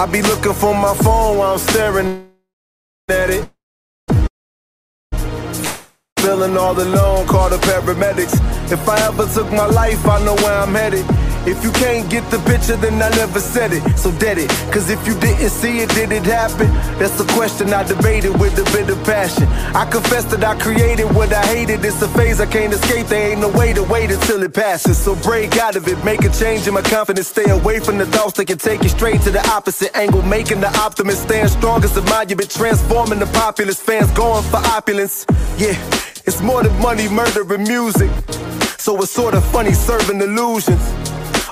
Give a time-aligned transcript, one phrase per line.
[0.00, 2.26] I be looking for my phone while I'm staring
[3.10, 3.46] at it.
[6.20, 8.32] Feeling all alone, call the paramedics.
[8.72, 11.04] If I ever took my life, I know where I'm headed.
[11.46, 13.82] If you can't get the picture, then I never said it.
[13.96, 14.50] So dead it.
[14.72, 16.68] Cause if you didn't see it, did it happen?
[16.98, 19.48] That's the question I debated with a bit of passion.
[19.74, 21.82] I confess that I created what I hated.
[21.84, 23.06] It's a phase I can't escape.
[23.06, 24.98] There ain't no way to wait until it passes.
[24.98, 27.28] So break out of it, make a change in my confidence.
[27.28, 30.22] Stay away from the thoughts that can take you straight to the opposite angle.
[30.22, 32.50] Making the optimist stand strong as a monument.
[32.50, 33.80] Transforming the populace.
[33.80, 35.24] Fans going for opulence.
[35.56, 35.74] Yeah,
[36.26, 38.10] it's more than money, murder, and music.
[38.78, 40.80] So it's sort of funny serving illusions.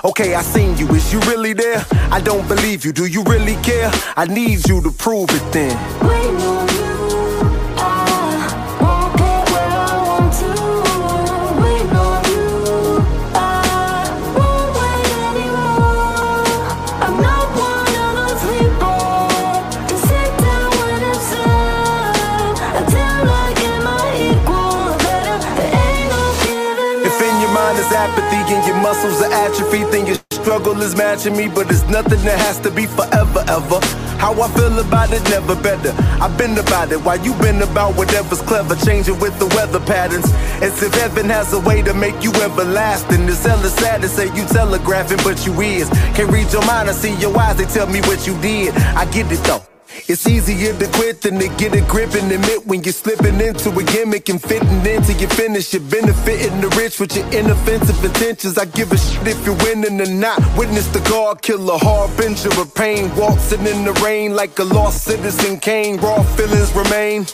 [0.03, 0.87] Okay, I seen you.
[0.95, 1.85] Is you really there?
[2.09, 2.93] I don't believe you.
[2.93, 3.91] Do you really care?
[4.15, 6.88] I need you to prove it then.
[28.99, 31.47] Muscles are atrophy, then your struggle is matching me.
[31.47, 33.79] But it's nothing that has to be forever, ever.
[34.19, 35.93] How I feel about it, never better.
[36.21, 40.25] I've been about it while you been about whatever's clever, changing with the weather patterns.
[40.61, 43.23] As if heaven has a way to make you everlasting.
[43.29, 45.89] It's hella sad to say you telegraphing, but you is.
[46.15, 48.75] Can't read your mind, I see your eyes, they tell me what you did.
[48.75, 49.68] I get it though.
[50.07, 53.69] It's easier to quit than to get a grip and admit when you're slipping into
[53.71, 55.73] a gimmick and fitting into your finish.
[55.73, 58.57] You're benefiting the rich with your inoffensive intentions.
[58.57, 60.39] I give a shit if you're winning or not.
[60.57, 63.13] Witness the God killer, harbinger of pain.
[63.15, 65.97] Waltzing in the rain like a lost citizen Kane.
[65.97, 67.25] Raw feelings remain.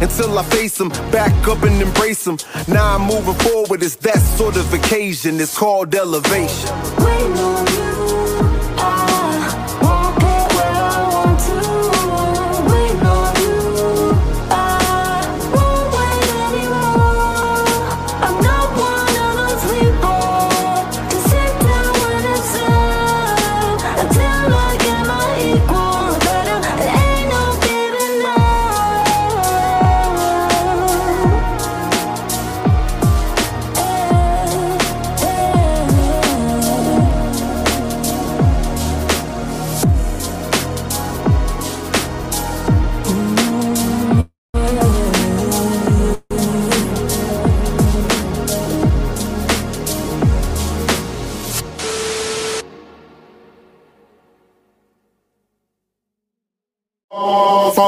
[0.00, 2.38] Until I face them, back up and embrace them.
[2.68, 5.40] Now I'm moving forward, it's that sort of occasion.
[5.40, 6.68] It's called elevation.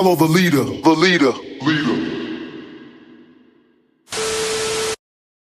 [0.04, 1.32] Follow the leader, the leader,
[1.62, 1.96] leader.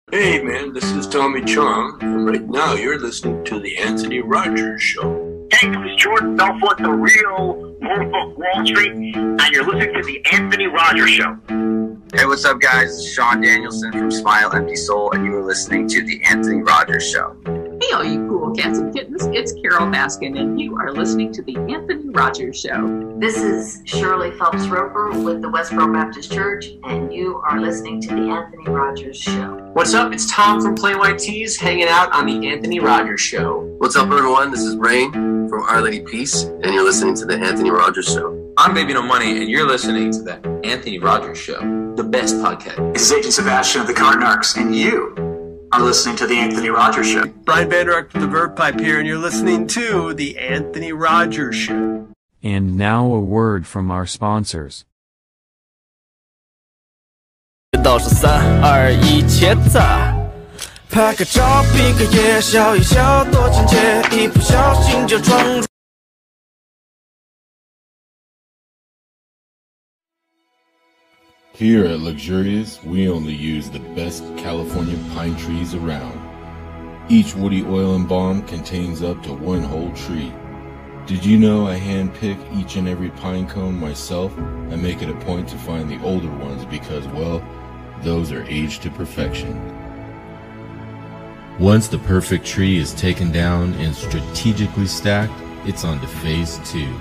[0.10, 4.82] Hey man, this is Tommy Chong, and right now you're listening to the Anthony Rogers
[4.82, 5.46] Show.
[5.52, 10.04] Hey, this is Jordan Belfort, the real Wolf of Wall Street, and you're listening to
[10.04, 11.38] the Anthony Rogers Show.
[12.14, 12.98] Hey, what's up, guys?
[12.98, 17.12] It's Sean Danielson from Smile Empty Soul, and you are listening to The Anthony Rogers
[17.12, 17.36] Show.
[17.86, 21.44] Hey, all you cool cats and kittens, it's Carole Baskin, and you are listening to
[21.44, 23.16] The Anthony Rogers Show.
[23.20, 28.08] This is Shirley Phelps Roper with the Westboro Baptist Church, and you are listening to
[28.08, 29.70] The Anthony Rogers Show.
[29.74, 30.14] What's up?
[30.14, 33.60] It's Tom from Plain White T's hanging out on The Anthony Rogers Show.
[33.78, 34.50] What's up, everyone?
[34.50, 38.54] This is Raine from Our Lady Peace, and you're listening to The Anthony Rogers Show.
[38.58, 41.60] I'm Baby No Money, and you're listening to the Anthony Rogers Show,
[41.96, 42.94] the best podcast.
[42.94, 45.14] This is Agent Sebastian of the Carnarks, and you
[45.76, 47.26] are listening to The Anthony Rogers Show.
[47.26, 51.56] Brian Vander Ark from The Verve Pipe here, and you're listening to The Anthony Rogers
[51.56, 52.08] Show.
[52.42, 54.86] And now a word from our sponsors.
[71.56, 76.20] Here at Luxurious, we only use the best California pine trees around.
[77.10, 80.34] Each woody oil and balm contains up to one whole tree.
[81.06, 85.16] Did you know I handpick each and every pine cone myself and make it a
[85.22, 87.42] point to find the older ones because, well,
[88.02, 89.56] those are aged to perfection.
[91.58, 95.32] Once the perfect tree is taken down and strategically stacked,
[95.66, 96.94] it's on to phase two.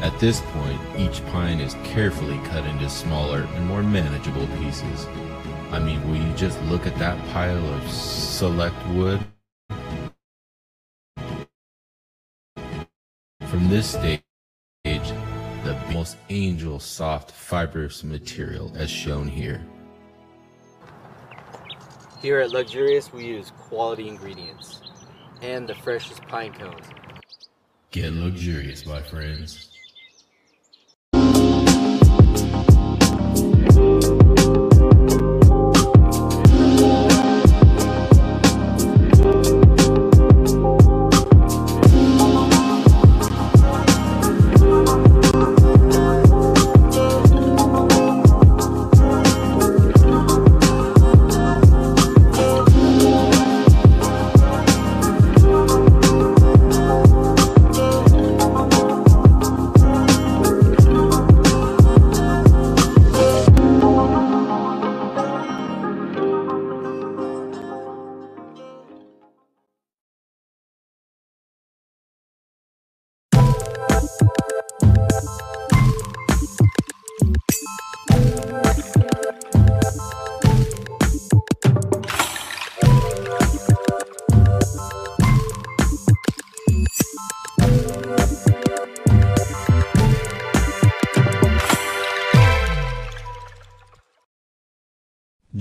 [0.00, 5.06] At this point, each pine is carefully cut into smaller and more manageable pieces.
[5.72, 9.20] I mean, will you just look at that pile of select wood?
[13.48, 14.22] From this stage,
[14.84, 19.60] the most angel soft fibrous material as shown here.
[22.22, 24.80] Here at Luxurious, we use quality ingredients
[25.42, 26.86] and the freshest pine cones.
[27.90, 29.67] Get luxurious, my friends.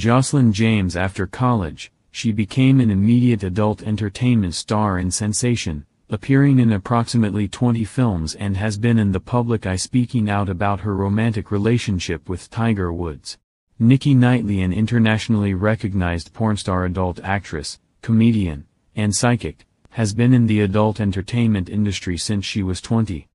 [0.07, 6.71] Joslyn James After college, she became an immediate adult entertainment star and sensation, appearing in
[6.71, 11.51] approximately 20 films and has been in the public eye speaking out about her romantic
[11.51, 13.37] relationship with Tiger Woods.
[13.79, 18.65] Nikki Knightly an internationally recognized porn star adult actress, comedian,
[18.95, 23.27] and psychic, has been in the adult entertainment industry since she was 20.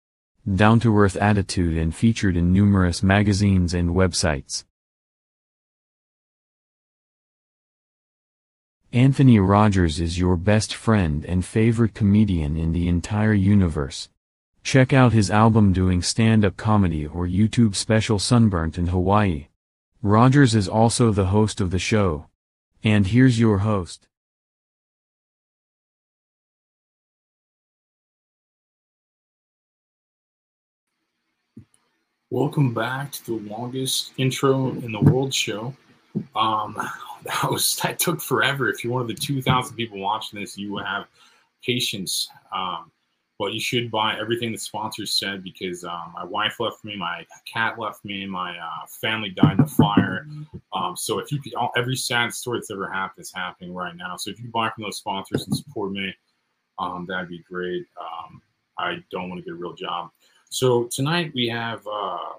[0.57, 4.65] Down-to-earth attitude and featured in numerous magazines and websites.
[8.95, 14.11] Anthony Rogers is your best friend and favorite comedian in the entire universe.
[14.63, 19.47] Check out his album doing stand-up comedy or YouTube special Sunburnt in Hawaii.
[20.03, 22.27] Rogers is also the host of the show.
[22.85, 24.09] And here's your host.
[32.29, 35.75] Welcome back to the longest intro in the world show.
[36.37, 36.77] Um,
[37.27, 38.69] that was that took forever.
[38.69, 41.07] If you're one of the 2,000 people watching this, you have
[41.65, 42.29] patience.
[42.55, 42.91] Um,
[43.39, 47.27] but you should buy everything the sponsors said because um, my wife left me, my
[47.45, 50.27] cat left me, my uh, family died in the fire.
[50.73, 53.97] Um, so if you could, all, every sad story that's ever happened is happening right
[53.97, 54.17] now.
[54.17, 56.15] So if you buy from those sponsors and support me,
[56.79, 57.85] um, that'd be great.
[58.01, 58.43] Um,
[58.79, 60.11] I don't want to get a real job.
[60.51, 62.35] So tonight we have uh,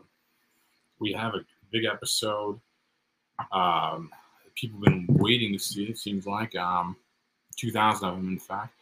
[1.00, 2.60] we have a big episode.
[3.52, 4.10] Um,
[4.56, 5.86] people have been waiting to see.
[5.86, 6.96] It seems like um,
[7.58, 8.74] 2,000 of them, in fact.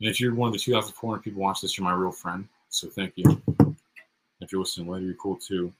[0.00, 2.48] And if you're one of the 2,400 people watch this, you're my real friend.
[2.68, 3.42] So thank you.
[4.40, 5.72] If you're listening later, you're cool too.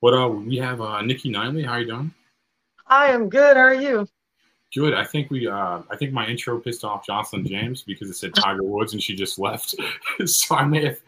[0.00, 1.62] What uh, we have uh, Nikki Knightly.
[1.62, 2.14] How you doing?
[2.86, 3.56] I am good.
[3.56, 4.08] How are you?
[4.74, 4.94] Good.
[4.94, 5.46] I think we.
[5.46, 9.02] Uh, I think my intro pissed off Joslyn James because it said Tiger Woods and
[9.02, 9.74] she just left.
[10.24, 11.00] so I may have,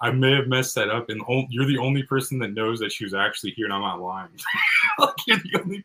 [0.00, 1.10] I may have messed that up.
[1.10, 4.00] And you're the only person that knows that she was actually here, and I'm not
[4.00, 4.28] lying.
[4.98, 5.84] like, you're the only.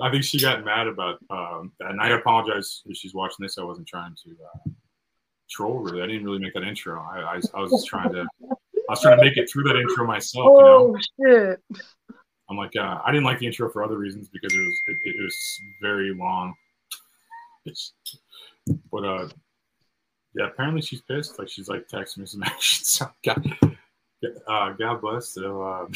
[0.00, 3.58] I think she got mad about um, that, and I apologize if she's watching this.
[3.58, 4.70] I wasn't trying to uh,
[5.50, 6.02] troll her.
[6.02, 7.00] I didn't really make that intro.
[7.00, 8.26] I, I, I was just trying to.
[8.42, 10.44] I was trying to make it through that intro myself.
[10.44, 10.96] You know?
[10.96, 11.60] Oh shit!
[12.48, 14.96] I'm like, uh, I didn't like the intro for other reasons because it was it,
[15.04, 16.54] it was very long.
[17.64, 17.92] It's,
[18.90, 19.28] but uh,
[20.34, 21.38] yeah, apparently she's pissed.
[21.38, 22.84] Like she's like texting me some action.
[22.84, 23.56] So God,
[24.48, 25.28] uh, God bless.
[25.30, 25.86] So uh,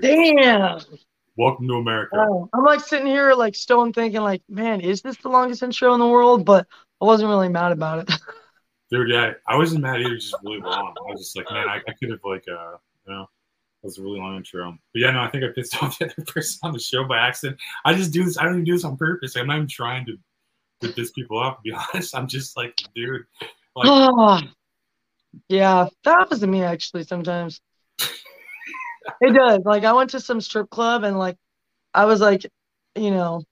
[0.00, 0.80] Damn.
[1.38, 2.16] Welcome to America.
[2.16, 5.94] Oh, I'm like sitting here like stone thinking like, man, is this the longest intro
[5.94, 6.44] in the world?
[6.44, 6.66] But
[7.00, 8.20] I wasn't really mad about it.
[8.90, 10.16] Dude, yeah, I wasn't mad either.
[10.16, 10.94] Just really long.
[10.98, 12.76] I was just like, man, I, I could have like, uh,
[13.06, 14.76] you know, it was a really long intro.
[14.92, 17.18] But yeah, no, I think I pissed off the other person on the show by
[17.18, 17.58] accident.
[17.84, 18.36] I just do this.
[18.36, 19.36] I don't even do this on purpose.
[19.36, 20.18] I'm not even trying to
[20.80, 21.56] to piss people off.
[21.56, 23.24] To be honest, I'm just like, dude,
[23.76, 24.44] like,
[25.48, 27.60] yeah, that happens to me actually sometimes.
[29.20, 29.60] It does.
[29.64, 31.36] Like I went to some strip club and like
[31.94, 32.46] I was like,
[32.96, 33.42] you know,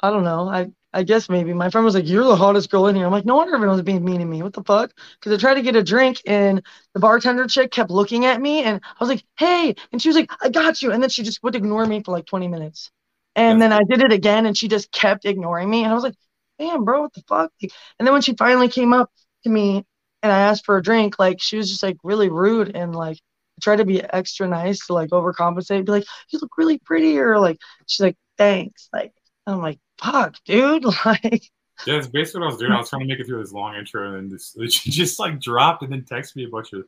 [0.00, 0.48] I don't know.
[0.48, 3.12] I I guess maybe my friend was like, "You're the hottest girl in here." I'm
[3.12, 4.42] like, "No wonder everyone's being mean to me.
[4.42, 6.62] What the fuck?" Because I tried to get a drink and
[6.94, 10.16] the bartender chick kept looking at me and I was like, "Hey," and she was
[10.16, 12.90] like, "I got you," and then she just would ignore me for like 20 minutes.
[13.36, 16.04] And then I did it again and she just kept ignoring me and I was
[16.04, 16.14] like,
[16.58, 17.52] "Damn, bro, what the fuck?"
[17.98, 19.10] And then when she finally came up
[19.44, 19.84] to me
[20.22, 23.18] and I asked for a drink, like she was just like really rude and like
[23.60, 27.38] tried to be extra nice to like overcompensate, be like, "You look really pretty," or
[27.38, 29.12] like she's like, "Thanks." Like
[29.46, 31.50] I'm like, "Fuck, dude!" Like
[31.86, 32.72] yeah, that's basically what I was doing.
[32.72, 35.18] I was trying to make it through this long intro, and then this she just
[35.18, 36.84] like dropped and then texted me a bunch of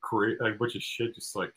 [0.00, 1.52] cra- like a bunch of shit, just like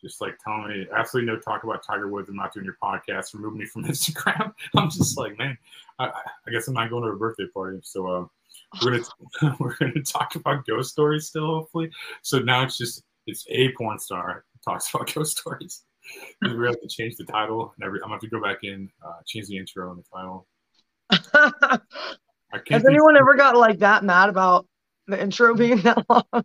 [0.00, 2.28] just like telling me absolutely no talk about Tiger Woods.
[2.28, 3.34] I'm not doing your podcast.
[3.34, 4.52] Remove me from Instagram.
[4.76, 5.56] I'm just like, man,
[5.98, 6.06] I,
[6.46, 7.80] I guess I'm not going to a birthday party.
[7.82, 8.26] So, uh,
[8.84, 11.90] we're gonna we're gonna talk about ghost stories still, hopefully.
[12.22, 15.82] So now it's just it's a porn star talks about ghost stories.
[16.42, 17.74] We have to change the title.
[17.76, 20.04] And every, I'm gonna have to go back in, uh, change the intro and the
[20.12, 20.46] title.
[22.70, 24.66] Has anyone ever got like that mad about
[25.06, 26.44] the intro being that long?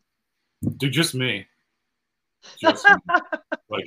[0.78, 1.46] Dude, just me.
[2.60, 2.96] Just me.
[3.70, 3.86] like,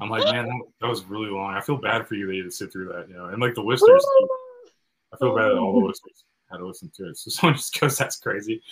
[0.00, 1.54] I'm like, man, that, that was really long.
[1.54, 3.40] I feel bad for you that you had to sit through that, you know, and
[3.40, 4.04] like the listeners.
[5.12, 7.16] I feel bad that all the listeners had to listen to it.
[7.16, 8.62] So someone just goes, "That's crazy."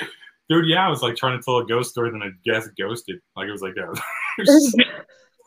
[0.49, 3.17] Dude, yeah, I was like trying to tell a ghost story, then I guess ghosted.
[3.37, 4.01] Like it was like that.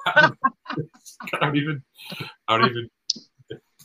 [1.33, 1.83] I don't even,
[2.47, 2.89] I don't even,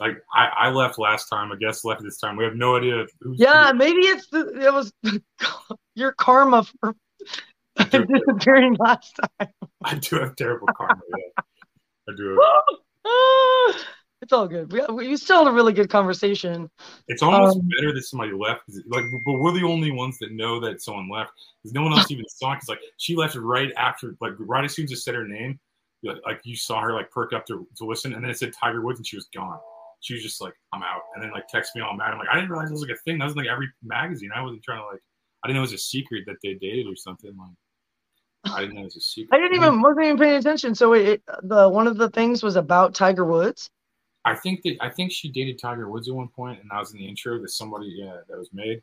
[0.00, 1.52] like I, I left last time.
[1.52, 2.36] I guess left this time.
[2.36, 3.38] We have no idea who's.
[3.38, 4.92] Yeah, maybe it's the, it was
[5.94, 6.94] your karma for
[7.76, 9.48] disappearing last time.
[9.84, 11.00] I do have terrible karma.
[11.16, 11.42] Yeah.
[12.08, 12.40] I do.
[13.04, 13.84] Have,
[14.24, 14.72] it's all good.
[14.72, 16.70] We, we still had a really good conversation.
[17.08, 18.62] It's almost Um, better that somebody left.
[18.88, 22.10] Like, but we're the only ones that know that someone left because no one else
[22.10, 22.54] even saw.
[22.54, 25.60] Because like she left right after, like right as soon as it said her name,
[26.02, 28.80] like, you saw her like perk up to, to listen, and then it said Tiger
[28.80, 29.58] Woods, and she was gone.
[30.00, 32.12] She was just like, "I'm out," and then like text me all mad.
[32.12, 33.18] I'm like, I didn't realize it was like a thing.
[33.18, 34.30] That was like every magazine.
[34.34, 35.02] I wasn't trying to like,
[35.42, 37.34] I didn't know it was a secret that they dated or something.
[37.36, 39.34] Like, I didn't know it was a secret.
[39.34, 40.74] I didn't even wasn't even paying attention.
[40.74, 43.70] So it, the one of the things was about Tiger Woods.
[44.24, 46.92] I think that I think she dated Tiger Woods at one point, and that was
[46.92, 48.82] in the intro that somebody yeah that was made,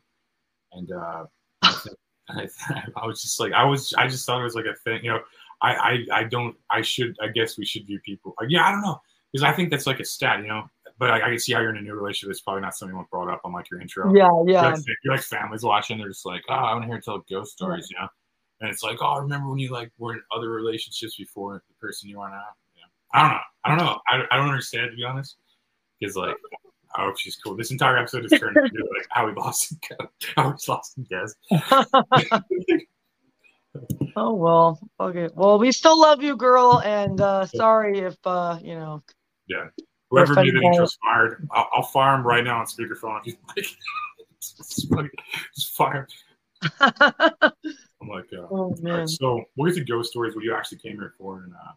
[0.72, 1.24] and uh,
[1.62, 1.74] I,
[2.68, 5.04] I, I was just like I was I just thought it was like a thing,
[5.04, 5.20] you know.
[5.60, 8.72] I I, I don't I should I guess we should view people uh, yeah I
[8.72, 9.00] don't know
[9.32, 10.64] because I think that's like a stat you know,
[10.98, 12.30] but I, I can see how you're in a new relationship.
[12.30, 14.14] It's probably not something you want brought up on like your intro.
[14.14, 14.70] Yeah, You're yeah.
[14.70, 15.98] like, you're like families watching.
[15.98, 18.08] They're just like, oh, I want to hear tell ghost stories, you know.
[18.60, 22.08] And it's like, oh, remember when you like were in other relationships before the person
[22.08, 22.44] you are now?
[23.12, 23.40] I don't know.
[23.64, 23.98] I don't know.
[24.08, 25.36] I, I don't understand to be honest.
[26.00, 26.36] Because like,
[26.94, 27.56] I hope she's cool.
[27.56, 29.74] This entire episode is turned into like how we lost
[30.36, 31.28] how we lost Des.
[34.16, 35.30] Oh well, okay.
[35.34, 39.02] Well, we still love you, girl, and uh sorry if uh you know.
[39.46, 39.68] Yeah.
[40.10, 41.48] Whoever made that intro's fired.
[41.50, 43.20] I'll, I'll fire him right now on speakerphone.
[43.24, 43.66] If he's like,
[44.40, 44.90] just,
[45.54, 46.06] just fire.
[46.80, 48.98] I'm like, uh, Oh man.
[49.00, 50.34] right, so we'll get to ghost stories.
[50.34, 51.72] What you actually came here for, and uh,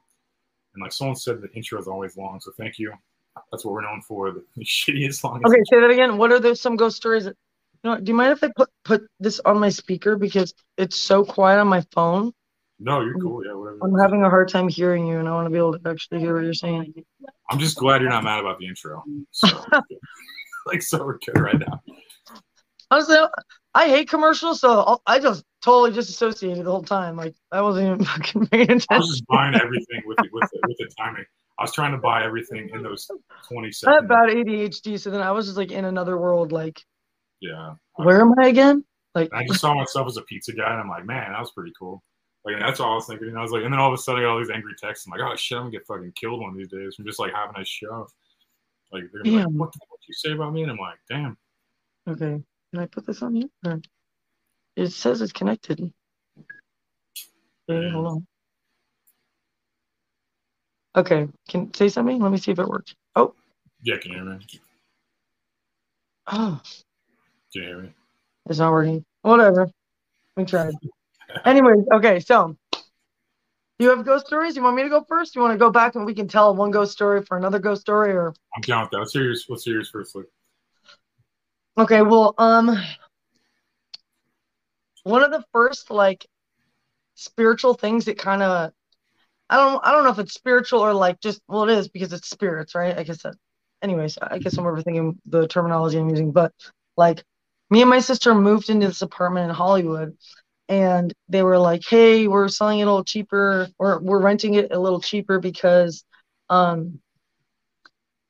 [0.75, 2.39] and like someone said, the intro is always long.
[2.39, 2.93] So thank you.
[3.51, 4.31] That's what we're known for.
[4.31, 5.47] The, shittiest longest.
[5.47, 6.17] Okay, say that again.
[6.17, 7.25] What are those some ghost stories?
[7.25, 7.35] That,
[7.83, 10.95] you know, do you mind if I put put this on my speaker because it's
[10.95, 12.31] so quiet on my phone?
[12.79, 13.45] No, you're cool.
[13.45, 13.79] Yeah, whatever.
[13.83, 16.19] I'm having a hard time hearing you, and I want to be able to actually
[16.19, 16.93] hear what you're saying.
[17.49, 19.01] I'm just glad you're not mad about the intro.
[19.31, 19.47] So,
[20.65, 21.81] like, so we're good right now.
[22.91, 23.17] Honestly,
[23.73, 27.17] I hate commercials, so I'll, I just totally disassociated the whole time.
[27.17, 28.87] Like I wasn't even fucking paying attention.
[28.91, 31.25] I was just buying everything with the, with the, with the timing.
[31.57, 33.07] I was trying to buy everything in those
[33.49, 33.83] 20 seconds.
[33.87, 34.09] I seconds.
[34.09, 36.51] bad ADHD, so then I was just like in another world.
[36.51, 36.81] Like,
[37.41, 37.73] Yeah.
[37.95, 38.83] where am I again?
[39.15, 41.51] Like, I just saw myself as a pizza guy, and I'm like, man, that was
[41.51, 42.03] pretty cool.
[42.43, 43.29] Like, and that's all I was thinking.
[43.29, 44.73] And I was like, and then all of a sudden, I got all these angry
[44.77, 45.07] texts.
[45.07, 47.19] I'm like, oh shit, I'm gonna get fucking killed one of these days from just
[47.19, 48.05] like having a show.
[48.91, 50.63] Like, they're gonna be like, what the fuck you say about me?
[50.63, 51.37] And I'm like, damn.
[52.09, 52.43] okay,
[52.73, 53.49] can I put this on you?
[53.65, 53.81] Or-
[54.75, 55.91] It says it's connected.
[57.69, 58.27] Okay, hold on.
[60.97, 62.21] Okay, can say something?
[62.21, 62.93] Let me see if it works.
[63.15, 63.33] Oh,
[63.81, 64.39] Yeah, can you hear me?
[66.27, 66.61] oh,
[67.53, 67.89] Can you hear me?
[68.49, 69.03] it's not working.
[69.21, 69.69] Whatever.
[70.37, 70.73] We tried.
[71.45, 72.55] Anyways, okay, so
[73.79, 74.55] you have ghost stories?
[74.55, 75.35] You want me to go first?
[75.35, 77.81] You want to go back and we can tell one ghost story for another ghost
[77.81, 78.99] story, or I'm down with that.
[78.99, 79.45] Let's hear yours.
[79.49, 80.15] Let's hear yours first.
[81.77, 82.77] Okay, well, um,
[85.05, 86.25] one of the first like
[87.13, 88.71] spiritual things that kind of,
[89.49, 92.11] I don't, I don't know if it's spiritual or like just, well, it is because
[92.11, 92.97] it's spirits, right?
[92.97, 93.35] I guess that,
[93.81, 96.51] anyways, I guess I'm overthinking the terminology I'm using, but
[96.97, 97.23] like,
[97.69, 100.17] me and my sister moved into this apartment in Hollywood,
[100.69, 104.71] and they were like, "Hey, we're selling it a little cheaper, or we're renting it
[104.71, 106.03] a little cheaper because,
[106.49, 106.99] um,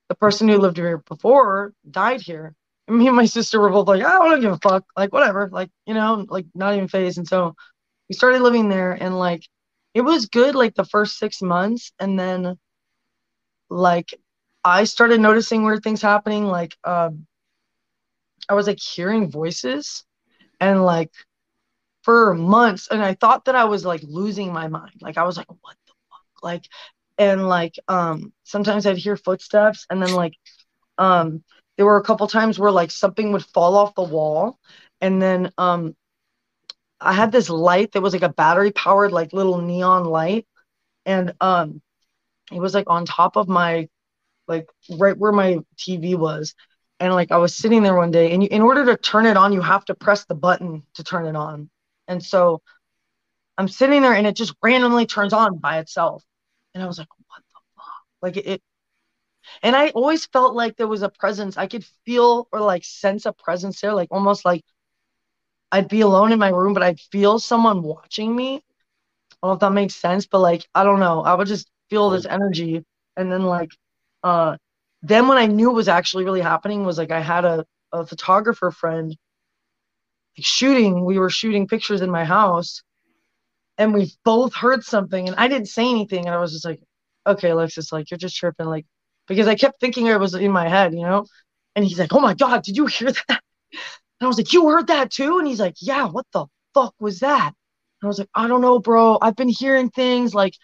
[0.10, 2.55] the person who lived here before died here."
[2.88, 5.72] Me and my sister were both like, I don't give a fuck, like whatever, like
[5.88, 7.18] you know, like not even phased.
[7.18, 7.56] And so
[8.10, 9.44] we started living there, and like
[9.94, 12.58] it was good, like the first six months, and then
[13.70, 14.13] like
[14.63, 17.27] I started noticing weird things happening, like um,
[18.50, 20.04] I was like hearing voices,
[20.60, 21.12] and like
[22.04, 25.38] for months, and I thought that I was like losing my mind, like I was
[25.38, 26.68] like, what the fuck, like,
[27.18, 30.36] and like um sometimes I'd hear footsteps, and then like
[30.98, 31.44] um
[31.77, 34.60] there were a couple times where like something would fall off the wall
[35.01, 35.96] and then um
[37.00, 40.48] i had this light that was like a battery powered like little neon light
[41.05, 41.82] and um
[42.51, 43.88] it was like on top of my
[44.48, 44.67] like
[44.98, 46.55] right where my tv was
[47.00, 49.38] and like I was sitting there one day, and you, in order to turn it
[49.38, 51.70] on, you have to press the button to turn it on.
[52.08, 52.62] And so
[53.58, 56.24] I'm sitting there, and it just randomly turns on by itself.
[56.74, 57.86] And I was like, what the fuck?
[58.22, 58.62] Like it, it
[59.63, 61.57] and I always felt like there was a presence.
[61.57, 64.63] I could feel or like sense a presence there, like almost like
[65.71, 68.55] I'd be alone in my room, but I'd feel someone watching me.
[68.57, 71.23] I don't know if that makes sense, but like I don't know.
[71.23, 72.83] I would just feel this energy.
[73.17, 73.71] And then like
[74.23, 74.57] uh
[75.03, 78.05] then when I knew it was actually really happening was like I had a, a
[78.05, 79.15] photographer friend
[80.37, 82.81] like, shooting, we were shooting pictures in my house
[83.77, 86.81] and we both heard something and I didn't say anything and I was just like,
[87.27, 88.85] okay, Alexis, like you're just tripping, like
[89.27, 91.25] because I kept thinking it was in my head, you know?
[91.75, 93.41] And he's like, Oh my god, did you hear that?
[94.20, 95.39] And I was like, You heard that too?
[95.39, 97.48] And he's like, Yeah, what the fuck was that?
[98.01, 99.17] And I was like, I don't know, bro.
[99.22, 100.55] I've been hearing things like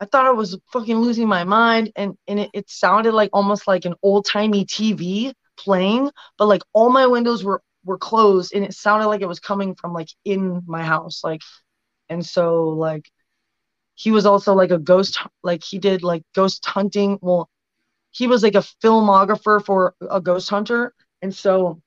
[0.00, 3.68] I thought I was fucking losing my mind, and and it, it sounded like almost
[3.68, 8.64] like an old timey TV playing, but like all my windows were were closed, and
[8.64, 11.42] it sounded like it was coming from like in my house, like,
[12.10, 13.10] and so like
[13.94, 17.18] he was also like a ghost, like he did like ghost hunting.
[17.22, 17.48] Well,
[18.10, 21.80] he was like a filmographer for a ghost hunter, and so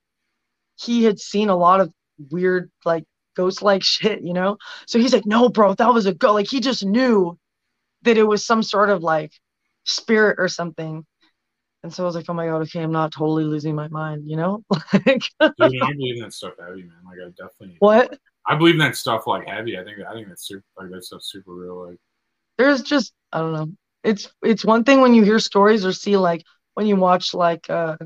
[0.76, 1.92] he had seen a lot of
[2.30, 3.04] weird like
[3.34, 4.56] ghost like shit, you know.
[4.86, 6.32] So he's like, no, bro, that was a go.
[6.32, 7.38] Like he just knew
[8.02, 9.32] that it was some sort of like
[9.84, 11.04] spirit or something.
[11.82, 14.22] And so I was like, oh my god, okay, I'm not totally losing my mind,
[14.26, 14.64] you know?
[14.92, 16.96] like, Dude, I believe in that stuff heavy, man.
[17.04, 18.18] Like I definitely what?
[18.46, 19.78] I believe in that stuff like heavy.
[19.78, 21.88] I think I think that's super like that stuff's super real.
[21.88, 21.98] Like
[22.56, 23.72] There's just I don't know.
[24.04, 26.44] It's it's one thing when you hear stories or see like
[26.74, 27.96] when you watch like uh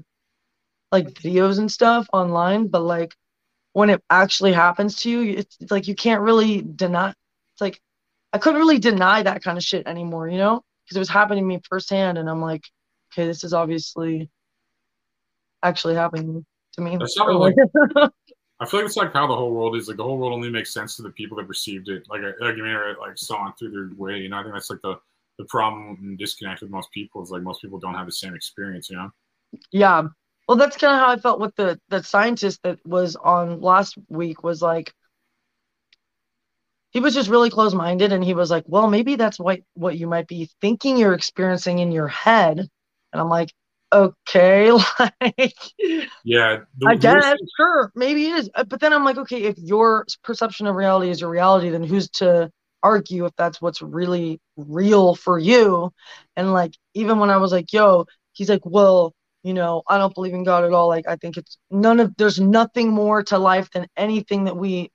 [0.92, 3.14] like videos and stuff online, but like
[3.72, 7.10] when it actually happens to you, it's, it's like you can't really deny.
[7.10, 7.80] It's like
[8.32, 11.44] I couldn't really deny that kind of shit anymore, you know, because it was happening
[11.44, 12.64] to me firsthand, and I'm like,
[13.12, 14.30] okay, this is obviously
[15.62, 16.96] actually happening to me.
[16.96, 17.54] Like
[18.60, 19.88] I feel like it's like how the whole world is.
[19.88, 22.04] Like the whole world only makes sense to the people that received it.
[22.08, 24.18] Like like you mean like saw it through their way.
[24.18, 24.98] You know, I think that's like the
[25.38, 28.34] the problem and disconnect with most people is like most people don't have the same
[28.34, 28.90] experience.
[28.90, 29.10] You know.
[29.72, 30.02] yeah.
[30.48, 33.96] Well, that's kind of how I felt with the the scientist that was on last
[34.08, 34.42] week.
[34.42, 34.92] Was like
[36.90, 39.98] he was just really close minded, and he was like, well, maybe that's what what
[39.98, 43.50] you might be thinking you're experiencing in your head, and I'm like.
[43.90, 44.70] Okay,
[45.20, 45.54] like
[46.22, 46.58] Yeah.
[46.76, 48.50] the I guess, thing- sure, maybe it is.
[48.68, 52.10] But then I'm like, okay, if your perception of reality is your reality, then who's
[52.20, 52.50] to
[52.82, 55.92] argue if that's what's really real for you?
[56.36, 60.14] And like, even when I was like, yo, he's like, well, you know, I don't
[60.14, 60.88] believe in God at all.
[60.88, 64.90] Like, I think it's none of, there's nothing more to life than anything that we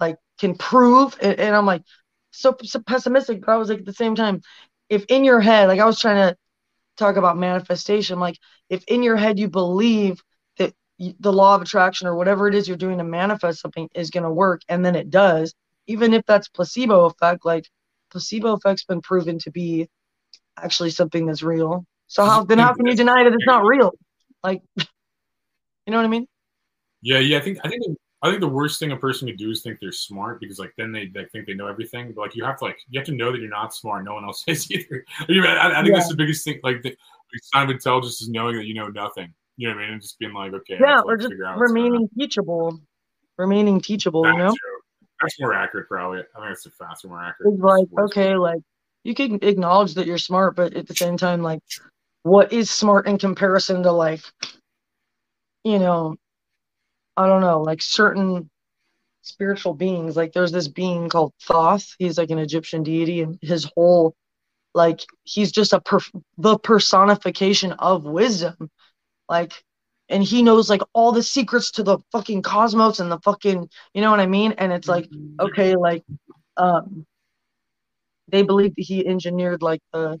[0.00, 1.16] like can prove.
[1.20, 1.82] And, and I'm like,
[2.30, 3.40] so, so pessimistic.
[3.40, 4.42] But I was like, at the same time,
[4.88, 6.36] if in your head, like, I was trying to
[6.96, 8.38] talk about manifestation, like,
[8.70, 10.22] if in your head you believe
[10.58, 14.10] that the law of attraction or whatever it is you're doing to manifest something is
[14.10, 15.54] going to work and then it does
[15.88, 17.66] even if that's placebo effect like
[18.10, 19.88] placebo effect's been proven to be
[20.56, 23.92] actually something that's real so how then how can you deny that it's not real
[24.44, 24.86] like you
[25.88, 26.26] know what i mean
[27.02, 27.38] Yeah, yeah.
[27.38, 27.82] I think I think
[28.22, 30.72] I think the worst thing a person could do is think they're smart because like
[30.76, 32.12] then they, they think they know everything.
[32.12, 34.04] But like you have to like you have to know that you're not smart.
[34.04, 35.04] No one else is either.
[35.20, 36.58] I, I think that's the biggest thing.
[36.62, 39.32] Like the, the sign of intelligence is knowing that you know nothing.
[39.56, 39.92] You know what I mean?
[39.94, 41.90] And just being like, okay, yeah or just figure out what's going on.
[41.92, 42.80] remaining teachable
[43.36, 44.77] remaining teachable you know too.
[45.20, 46.20] That's more accurate, probably.
[46.20, 47.54] I think it's a faster, more accurate.
[47.54, 48.60] it's like okay like
[49.04, 51.60] you can acknowledge that you're smart but at the same time like
[52.22, 54.20] what is smart in comparison to like
[55.64, 56.14] you know
[57.16, 58.50] i don't know like certain
[59.22, 63.70] spiritual beings like there's this being called thoth he's like an egyptian deity and his
[63.74, 64.14] whole
[64.74, 65.98] like he's just a per-
[66.38, 68.70] the personification of wisdom
[69.28, 69.52] like
[70.08, 74.00] and he knows like all the secrets to the fucking cosmos and the fucking you
[74.00, 75.08] know what i mean and it's like
[75.40, 76.04] okay like
[76.56, 77.06] um
[78.28, 80.20] they believe that he engineered like the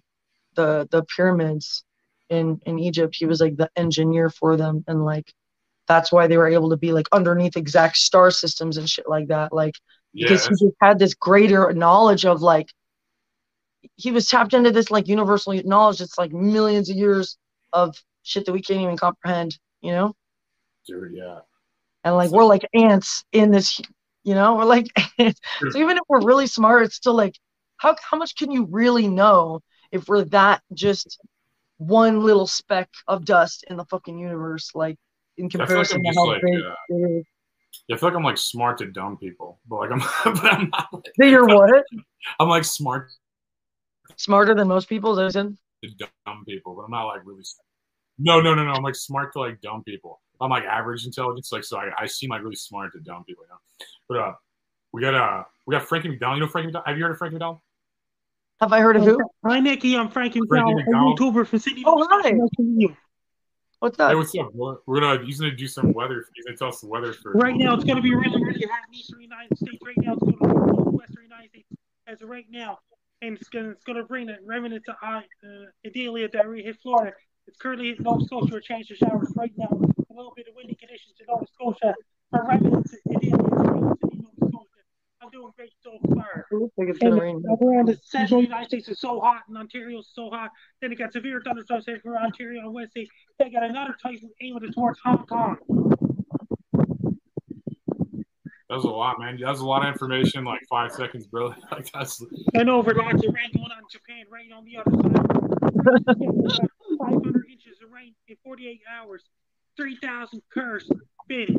[0.54, 1.84] the the pyramids
[2.30, 3.14] in in Egypt.
[3.16, 5.32] He was like the engineer for them, and like
[5.86, 9.28] that's why they were able to be like underneath exact star systems and shit like
[9.28, 9.52] that.
[9.52, 9.74] Like
[10.14, 12.68] because he just had this greater knowledge of like
[13.96, 17.38] he was tapped into this like universal knowledge It's like millions of years
[17.72, 19.58] of shit that we can't even comprehend.
[19.80, 20.14] You know,
[20.86, 21.40] Dude, yeah.
[22.04, 23.80] and like we're like ants in this.
[24.24, 24.86] You know, we're like
[25.18, 27.34] so even if we're really smart, it's still like
[27.78, 29.60] how how much can you really know
[29.90, 31.18] if we're that just
[31.78, 34.96] one little speck of dust in the fucking universe, like
[35.36, 37.22] in like comparison I'm to how like, big uh.
[37.86, 39.98] Yeah, I feel like I'm like smart to dumb people, but like I'm,
[40.34, 40.88] but I'm not.
[40.92, 41.84] Like, you're what?
[42.40, 43.10] I'm like smart
[44.16, 47.44] Smarter than most people, is that what to dumb people, but I'm not like really.
[47.44, 47.67] smart.
[48.18, 48.72] No, no, no, no.
[48.72, 50.20] I'm like smart to like dumb people.
[50.40, 51.52] I'm like average intelligence.
[51.52, 53.44] Like, so I, I seem like really smart to dumb people.
[53.44, 53.86] You know?
[54.08, 54.34] But uh,
[54.92, 56.38] we got uh, we got Frankie McDonald.
[56.38, 56.88] You know Frankie McDonald?
[56.88, 57.60] Have you heard of Frankie McDonald?
[58.60, 59.20] Have I heard of who?
[59.44, 59.96] Hi, Nikki.
[59.96, 61.84] I'm Frankie Frankie McDowell, a YouTuber from Sydney.
[61.86, 62.32] Oh, hi.
[63.80, 64.10] What's up?
[64.10, 64.48] Hey, what's up?
[64.52, 66.24] We're we're gonna he's gonna do some weather.
[66.34, 68.66] He's gonna tell us the weather for Right now, it's going to be really, really
[68.68, 69.78] hot in eastern United States.
[69.86, 71.68] Right now, it's going to be cold in western United States
[72.08, 72.80] as of right now,
[73.22, 75.20] and it's going to it's going to bring the remnants of uh,
[75.86, 77.12] Idalia that already hit Florida.
[77.48, 79.68] It's currently hitting Nova Scotia with change of showers right now.
[79.70, 81.94] A little bit of windy conditions in Nova Scotia.
[82.30, 84.82] For remnants it's remnants in Nova Scotia.
[85.22, 86.44] I'm doing great so far.
[86.52, 90.10] Looks like it's And around the central United States is so hot, and Ontario is
[90.12, 90.50] so hot.
[90.82, 93.08] Then it got severe thunderstorms hit for Ontario on Wednesday.
[93.38, 95.56] They got another typhoon aimed towards Hong Kong.
[98.68, 99.38] that was a lot, man.
[99.40, 100.44] That was a lot of information.
[100.44, 101.54] Like five seconds, bro.
[101.72, 104.90] Like that's And over lots of rain going on in Japan, right on the other
[104.90, 105.24] side.
[107.98, 109.22] 500 inches of rain in 48 hours.
[109.76, 110.90] 3,000 cars
[111.28, 111.56] been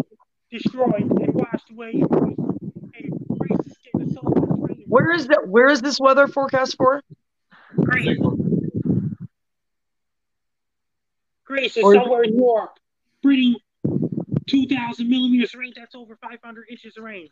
[0.51, 1.91] destroyed and washed away.
[1.91, 4.83] And Greece is getting so much rain.
[4.87, 5.47] Where is that?
[5.47, 7.01] Where is this weather forecast for?
[7.75, 8.17] Greece.
[11.45, 12.77] Greece is Or- somewhere in Europe.
[13.21, 13.55] Breeding
[14.47, 15.73] 2,000 millimeters of rain.
[15.75, 17.29] That's over 500 inches of rain.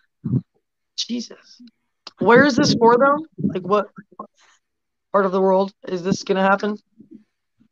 [0.96, 1.62] Jesus.
[2.20, 3.26] Where is this for though?
[3.38, 3.90] Like what
[5.12, 6.78] part of the world is this gonna happen?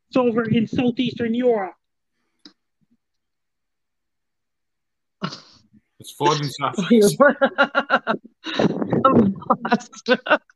[0.08, 1.74] It's over in southeastern Europe.
[6.00, 6.76] it's flooding south.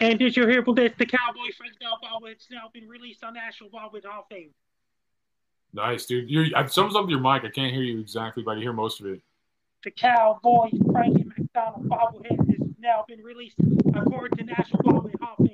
[0.00, 0.92] And did you hear about this?
[0.96, 4.50] The Cowboy Frank Del Baldwin's now been released on National Bobblehead Hall of Fame.
[5.74, 6.30] Nice, dude.
[6.30, 7.44] You're something's up with your mic.
[7.44, 9.20] I can't hear you exactly, but I hear most of it.
[9.84, 13.56] The Cowboy Frankie McDonald bobblehead has now been released
[13.94, 15.49] according to National Bobblehead Hall of Fame.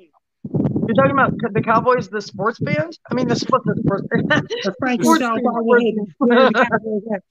[0.87, 2.97] You're talking about the Cowboys, the sports band?
[3.11, 4.31] I mean, the, sport- the sports band.
[4.63, 5.45] The Frankie Sports band.
[5.45, 7.23] bobblehead is where the Cowboys at.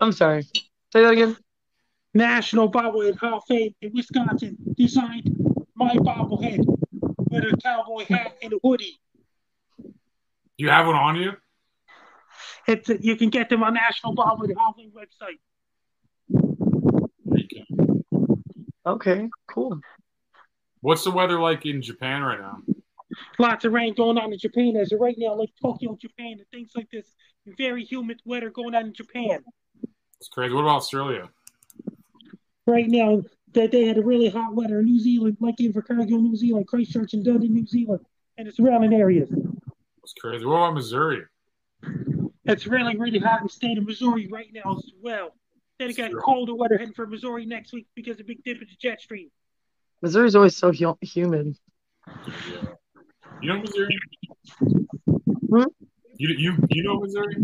[0.00, 0.42] I'm sorry.
[0.92, 1.36] Say that again.
[2.12, 5.30] National Bobblehead Hall of Fame in Wisconsin designed
[5.74, 6.64] my bobblehead
[7.30, 8.98] with a cowboy hat and a hoodie.
[10.58, 11.32] You have one on you?
[12.66, 15.38] It's you can get them on National Bobblehead Hall of Fame website.
[18.86, 19.78] Okay, cool.
[20.80, 22.58] What's the weather like in Japan right now?
[23.38, 26.46] Lots of rain going on in Japan as of right now, like Tokyo, Japan, and
[26.52, 27.06] things like this.
[27.58, 29.44] Very humid weather going on in Japan.
[30.18, 30.54] It's crazy.
[30.54, 31.28] What about Australia?
[32.66, 36.22] Right now, that they had a really hot weather in New Zealand, like in Invercargill,
[36.22, 38.04] New Zealand, Christchurch, and Dunedin, New Zealand,
[38.38, 39.28] and the surrounding areas.
[40.02, 40.44] It's crazy.
[40.44, 41.24] What about Missouri?
[42.44, 45.34] It's really, really hot in the state of Missouri right now as well.
[45.78, 48.68] Then it got colder weather heading for Missouri next week because of big dip in
[48.68, 49.30] the jet stream.
[50.02, 51.56] Missouri's always so hu- humid.
[53.42, 53.98] You know Missouri?
[55.50, 55.64] Hmm?
[56.16, 57.36] You you you know Missouri?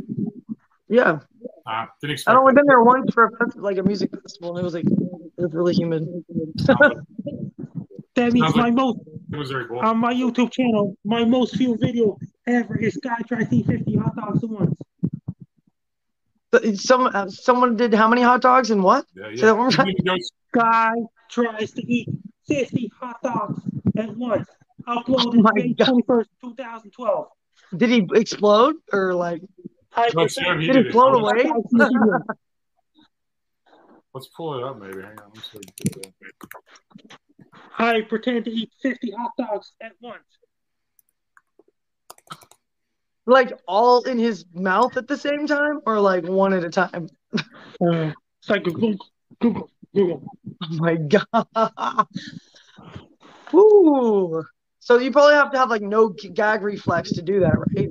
[0.89, 1.19] Yeah.
[1.67, 2.57] Uh, didn't I've expect only that.
[2.57, 5.41] been there once for a fest- like a music festival, and it was like it
[5.43, 6.07] was really humid.
[8.15, 9.81] That means my like- most Missouri boy.
[9.81, 12.17] on my YouTube channel, my most viewed video
[12.47, 14.75] ever is Sky Try C50 hot dogs at once.
[16.81, 19.05] Some uh, someone did how many hot dogs and what?
[19.15, 19.89] Yeah, Say that one more time.
[20.55, 20.93] Guy
[21.29, 22.09] tries to eat
[22.49, 23.61] 50 hot dogs
[23.97, 24.49] at once.
[24.87, 27.27] Uploaded my May 21st, 2012.
[27.77, 29.43] Did he explode or like?
[29.95, 30.93] I No, sure, he Did did it it.
[30.93, 31.51] float away?
[34.15, 35.03] Let's pull it up, maybe.
[35.03, 35.31] Hang on.
[35.35, 35.59] Let's see.
[37.79, 40.23] I pretend to eat 50 hot dogs at once.
[43.27, 47.09] like all in his mouth at the same time, or like one at a time?
[47.35, 48.97] Uh, it's like Google,
[49.41, 49.71] Google, Google.
[50.63, 52.07] Oh my god!
[53.55, 54.43] Ooh.
[54.81, 57.89] So you probably have to have like no gag reflex to do that, right?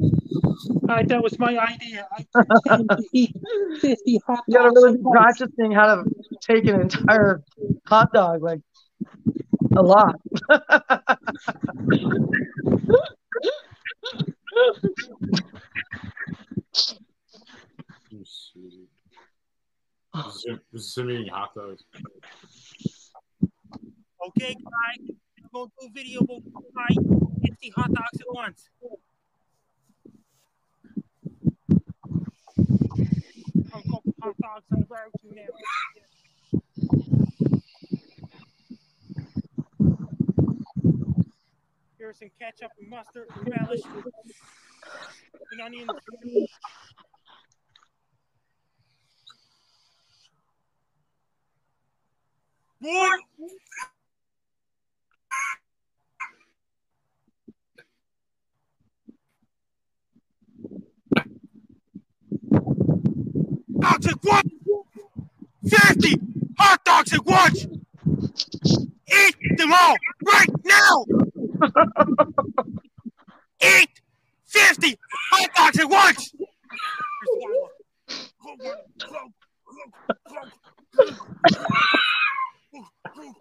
[0.90, 2.08] Uh, that was my idea.
[2.18, 3.36] I pretend to eat
[3.82, 6.04] 50 hot You gotta really be practicing how to
[6.42, 7.42] take an entire
[7.88, 8.62] hot dog, like
[9.78, 10.16] a lot.
[20.16, 21.84] Him hot dogs.
[24.28, 25.10] Okay, guys,
[25.54, 26.42] going to do a video about
[26.74, 26.88] my
[27.46, 28.70] 50 hot dogs at once.
[34.22, 35.44] Hot dogs on the barbecue now.
[41.98, 43.82] Here's some ketchup and mustard and relish
[45.52, 45.90] and onions.
[63.80, 64.46] dogs and watch.
[65.68, 66.20] 50
[66.60, 67.66] hot dogs and watch.
[69.08, 69.96] Eat them all
[70.26, 71.06] right now.
[73.64, 73.90] Eat
[74.46, 75.00] 50
[75.32, 76.32] hot dogs and watch.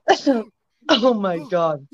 [0.89, 1.87] oh my god.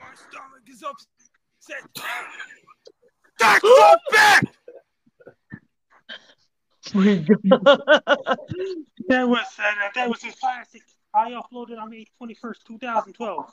[0.00, 1.82] My stomach is upset.
[3.38, 4.48] That's so bad.
[9.08, 10.82] That was uh, that was his classic.
[11.14, 13.52] I uploaded on May twenty first, two thousand twelve.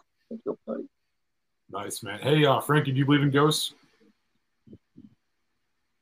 [1.72, 2.20] Nice, man.
[2.20, 3.74] Hey, uh, Frankie, do you believe in ghosts?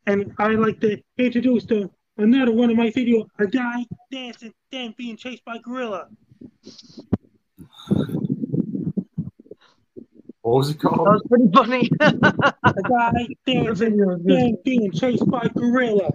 [0.06, 4.94] And I like to introduce to another one of my videos: a guy dancing, then
[4.98, 6.10] being chased by gorilla.
[10.42, 11.08] What was it called?
[11.08, 11.90] That was pretty funny.
[12.02, 16.12] A guy dancing, then being chased by gorilla.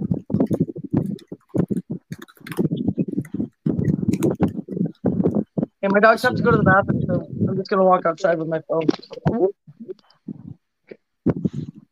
[5.81, 8.37] Hey, my dogs have to go to the bathroom, so I'm just gonna walk outside
[8.37, 8.83] with my phone.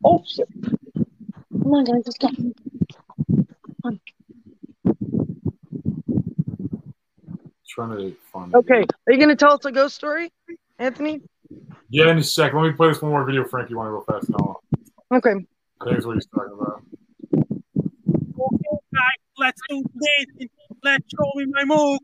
[0.03, 0.47] Oh shit!
[0.93, 2.27] Come on, guys, let's go.
[7.69, 8.53] Trying to find.
[8.55, 10.33] Okay, are you gonna tell us a ghost story,
[10.79, 11.21] Anthony?
[11.89, 12.53] Yeah, in a sec.
[12.53, 13.71] Let me play this one more video, Frankie.
[13.71, 14.59] You want to go fast now?
[15.15, 15.29] Okay.
[15.29, 16.83] I think that's what he's talking about.
[17.33, 20.49] Okay, guys, let's do this.
[20.83, 21.99] Let's show me my move.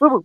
[0.00, 0.24] Boo-boo.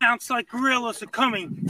[0.00, 1.68] Sounds like gorillas are coming.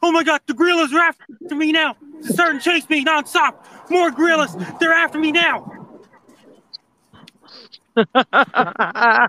[0.00, 1.96] Oh my god, the gorillas are after me now.
[2.20, 3.66] They're starting to chase me nonstop.
[3.90, 4.56] More gorillas.
[4.78, 5.72] They're after me now.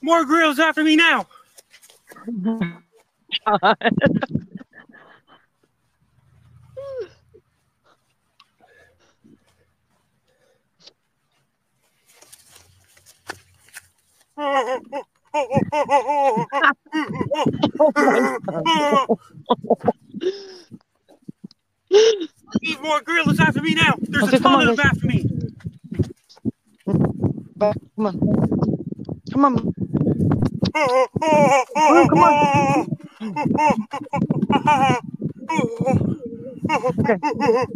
[0.00, 1.26] More gorillas after me now.
[22.62, 23.96] Need more gorillas after me now.
[24.10, 25.26] There's Okay, a ton on, of them after me.
[27.56, 28.20] Back, come on.
[29.32, 29.74] Come on.
[30.74, 32.38] Oh, come on.
[36.70, 37.18] Okay.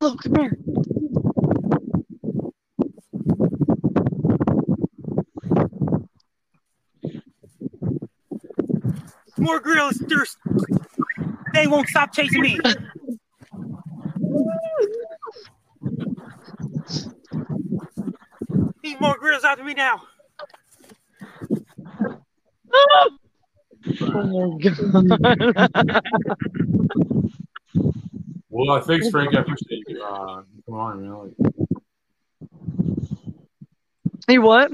[0.00, 0.58] Look, come here.
[9.42, 9.98] More gorillas.
[10.06, 10.36] There's.
[11.52, 12.58] They won't stop chasing me.
[18.84, 20.00] Need more gorillas after me now.
[24.00, 26.00] Oh my god.
[28.48, 29.34] Well, thanks, Frank.
[29.34, 30.02] I appreciate you.
[30.02, 31.12] Uh, come on, man.
[31.18, 31.32] Like,
[34.28, 34.70] Hey, what?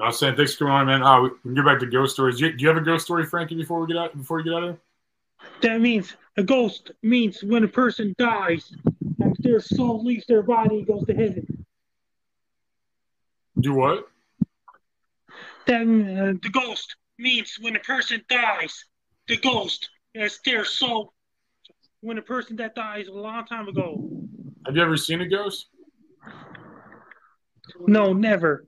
[0.00, 1.02] No, I was saying thanks for coming on, man.
[1.02, 2.38] Uh, we can get back to ghost stories.
[2.38, 3.54] Do you, do you have a ghost story, Frankie?
[3.54, 4.80] Before we get out, before you get out of here.
[5.60, 8.72] That means a ghost means when a person dies
[9.20, 11.66] and their soul leaves their body and goes to heaven.
[13.60, 14.08] Do what?
[15.66, 18.86] Then uh, the ghost means when a person dies,
[19.28, 21.12] the ghost is their soul.
[22.00, 24.08] When a person that dies a long time ago.
[24.64, 25.66] Have you ever seen a ghost?
[27.86, 28.64] No, never.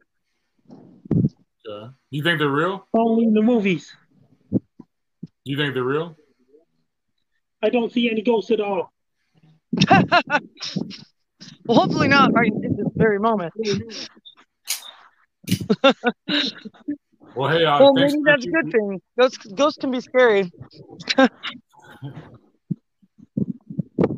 [1.72, 1.92] Okay.
[2.10, 2.86] You think they're real?
[2.94, 3.94] Only in the movies.
[5.44, 6.16] You think they're real?
[7.62, 8.92] I don't see any ghosts at all.
[11.66, 13.52] Well, hopefully not right in this very moment.
[17.34, 18.50] Well, hey, uh, well, maybe that's a Frankie.
[18.50, 19.00] good thing.
[19.18, 20.52] Ghosts, ghosts can be scary.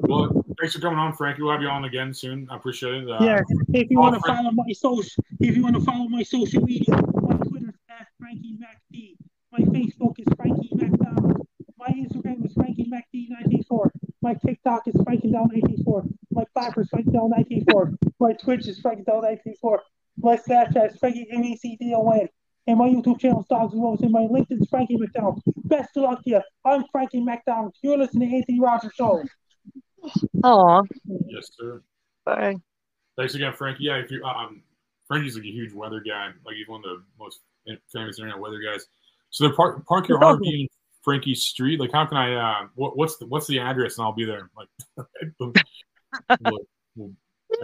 [0.06, 1.42] Well, thanks for coming on, Frankie.
[1.42, 2.46] We'll have you on again soon.
[2.50, 3.10] I appreciate it.
[3.10, 3.40] Uh, yeah,
[3.72, 6.90] if you want to follow my social, if you want to follow my social media,
[6.90, 9.16] my Twitter is at Frankie MacD.
[9.50, 11.48] My Facebook is Frankie MacDonald.
[11.76, 13.90] My Instagram is Frankie MacD984.
[14.22, 16.14] My TikTok is Frankie Down984.
[16.30, 17.96] My Clapper is Frankie Down984.
[18.20, 19.78] My Twitch is Frankie Down984.
[20.18, 22.28] My Snapchat is Frankie MECDON.
[22.68, 25.42] and my YouTube channel is Dogs and Wolves, and my LinkedIn is Frankie MacDonald.
[25.64, 26.40] Best of luck to you.
[26.64, 27.74] I'm Frankie MacDonald.
[27.82, 29.24] You're listening to Anthony Rogers Show.
[30.44, 30.82] Aw.
[31.26, 31.82] Yes, sir.
[32.24, 32.54] Bye.
[33.16, 33.84] Thanks again, Frankie.
[33.84, 34.62] Yeah, if you um,
[35.08, 36.28] Frankie's like a huge weather guy.
[36.46, 37.40] Like he's one of the most
[37.92, 38.87] famous internet weather guys.
[39.34, 40.68] So they park park your RV in
[41.02, 41.80] Frankie street.
[41.80, 42.34] Like, how can I?
[42.34, 44.48] Uh, what, what's the what's the address, and I'll be there.
[44.56, 44.68] Like,
[46.30, 46.36] I,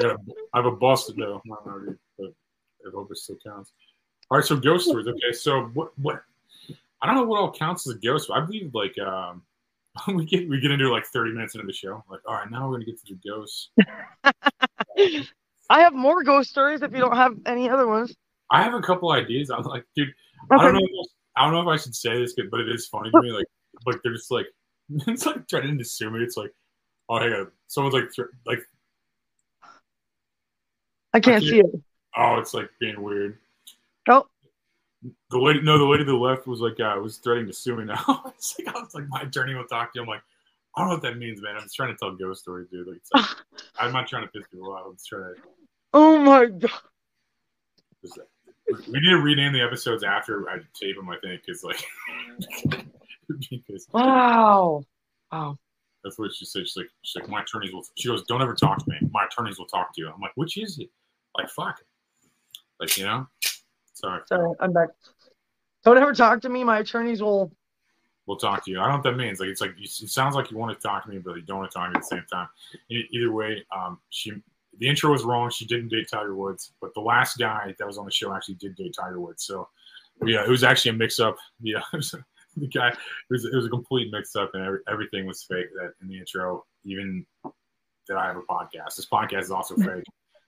[0.01, 0.19] got a,
[0.53, 2.33] I have a bus though, not RV, but
[2.85, 3.71] I hope it still counts.
[4.33, 5.07] All right, so ghost stories.
[5.07, 6.25] Okay, so what what?
[7.03, 8.33] I don't know what all counts as a ghost.
[8.35, 9.43] I believe like um,
[10.13, 12.03] we get we get into like thirty minutes into the show.
[12.11, 13.71] Like, all right, now we're gonna get to the ghosts.
[15.71, 18.13] I have more ghost stories if you don't have any other ones.
[18.51, 19.51] I have a couple ideas.
[19.51, 20.13] I'm like, dude,
[20.51, 21.05] I don't know.
[21.37, 23.33] I don't know if I should say this, but it is funny to me.
[23.33, 23.47] Like,
[23.87, 24.47] like they're just like,
[25.07, 26.23] it's like trying to sue me.
[26.23, 26.53] It's like,
[27.09, 28.61] oh, hang on, someone's like, like,
[31.13, 31.67] I can't see it.
[32.17, 33.39] oh, it's like being weird.
[34.09, 34.27] Oh,
[35.31, 37.77] The lady, no, the lady to the left was like, uh, was threatening to sue
[37.77, 38.23] me now.
[38.37, 40.03] it's like, I was like, my attorney will talk to you.
[40.03, 40.23] I'm like,
[40.77, 41.57] I don't know what that means, man.
[41.57, 42.87] I'm just trying to tell ghost stories, dude.
[42.87, 43.27] Like, like
[43.79, 44.85] I'm not trying to piss people off.
[44.87, 45.41] I'm just trying to.
[45.95, 46.71] oh my god.
[48.89, 51.09] We need to rename the episodes after I tape them.
[51.09, 51.83] I think it's like,
[53.51, 54.85] because Wow.
[55.33, 55.57] Wow.
[56.03, 56.67] That's what she said.
[56.67, 57.85] She's like, she's like, my attorneys will.
[57.97, 58.97] She goes, don't ever talk to me.
[59.13, 60.09] My attorneys will talk to you.
[60.09, 60.89] I'm like, which is it?
[61.37, 61.81] Like, fuck.
[62.81, 63.27] Like, you know.
[63.93, 64.23] Sorry.
[64.27, 64.89] Sorry, I'm back.
[65.85, 66.65] Don't ever talk to me.
[66.65, 67.53] My attorneys will.
[68.27, 68.79] We'll talk to you.
[68.79, 69.41] I don't know what that means.
[69.41, 71.59] Like, it's like it sounds like you want to talk to me, but you don't
[71.59, 72.49] want to talk to me at the same time.
[72.89, 74.33] Either way, um, she
[74.81, 75.51] the intro was wrong.
[75.51, 78.55] She didn't date Tiger Woods, but the last guy that was on the show actually
[78.55, 79.45] did date Tiger Woods.
[79.45, 79.69] So,
[80.25, 81.37] yeah, it was actually a mix-up.
[81.61, 82.97] Yeah, the guy it
[83.29, 85.67] was it was a complete mix-up, and every, everything was fake.
[85.75, 87.27] That in the intro, even
[88.09, 88.97] that I have a podcast.
[88.97, 90.05] This podcast is also fake.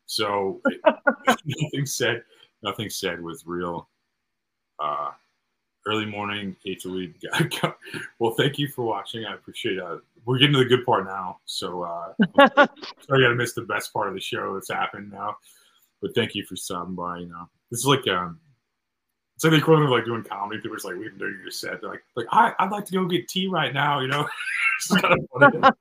[0.07, 0.61] So
[1.45, 2.23] nothing said,
[2.63, 3.89] nothing said was real.
[4.83, 5.11] Uh,
[5.87, 7.15] early morning, eight to lead.
[8.19, 9.25] well, thank you for watching.
[9.25, 10.01] I appreciate it.
[10.25, 11.39] We're getting to the good part now.
[11.45, 12.13] So uh,
[13.01, 15.37] sorry I missed the best part of the show that's happened now.
[16.01, 17.19] But thank you for stopping by.
[17.19, 18.39] You know, this is like um,
[19.35, 20.61] it's like the equivalent of like doing comedy.
[20.61, 21.81] People are just like, we can do your set.
[21.81, 24.01] They're like, like I, I'd like to go get tea right now.
[24.01, 24.29] You know,
[24.79, 25.75] it's kind of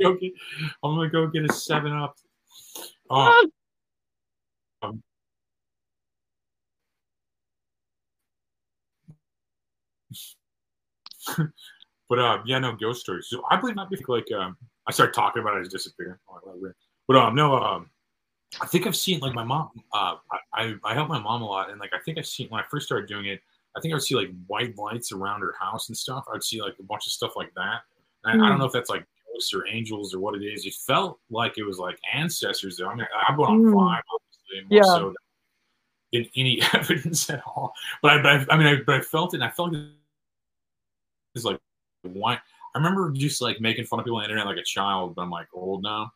[0.00, 0.34] funny.
[0.84, 2.16] I'm gonna go get a Seven Up.
[3.10, 3.48] Oh.
[4.82, 5.02] Um,
[12.08, 13.26] but uh, yeah, no ghost stories.
[13.28, 16.20] So I believe not because like um, I start talking about it, I just disappear.
[16.28, 16.74] I love it.
[17.08, 17.90] But um, no, um,
[18.60, 19.70] I think I've seen like my mom.
[19.92, 22.48] Uh, I, I I help my mom a lot, and like I think I've seen
[22.48, 23.40] when I first started doing it.
[23.76, 26.24] I think I would see like white lights around her house and stuff.
[26.32, 27.80] I'd see like a bunch of stuff like that.
[28.24, 28.60] And I, I don't Hmm.
[28.60, 30.64] know if that's like ghosts or angels or what it is.
[30.64, 32.78] It felt like it was like ancestors.
[32.78, 33.74] Though I mean, I'm going on Hmm.
[33.74, 34.94] five, obviously, more Yeah.
[34.94, 35.14] so than
[36.12, 37.72] in any evidence at all.
[38.00, 39.38] But I, but I, I mean, I, but I felt it.
[39.38, 39.86] and I felt it
[41.36, 41.60] was like
[42.02, 45.14] why I remember just like making fun of people on the internet like a child,
[45.14, 46.10] but I'm like old now.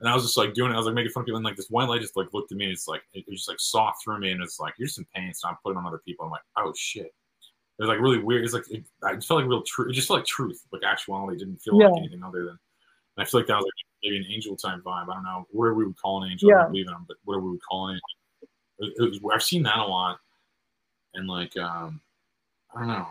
[0.00, 0.74] And I was just like doing it.
[0.74, 2.52] I was like making fun of people, and like this one light just like looked
[2.52, 4.74] at me, and it's like it, it just like saw through me, and it's like
[4.76, 6.24] you're just in pain, so I'm putting on other people.
[6.26, 7.06] I'm like, oh shit.
[7.06, 8.44] It was like really weird.
[8.44, 9.90] It's like it, I felt like real truth.
[9.90, 11.36] It just felt like truth, like actuality.
[11.36, 12.58] It didn't feel like anything other than.
[13.16, 15.08] And I feel like that was like maybe an angel type vibe.
[15.08, 16.50] I don't know where we would call an angel.
[16.50, 16.62] I Yeah.
[16.62, 18.94] don't believe in them, but whatever we would call an angel.
[19.00, 20.18] It, it was, I've seen that a lot,
[21.14, 22.00] and like um,
[22.74, 23.08] I don't know.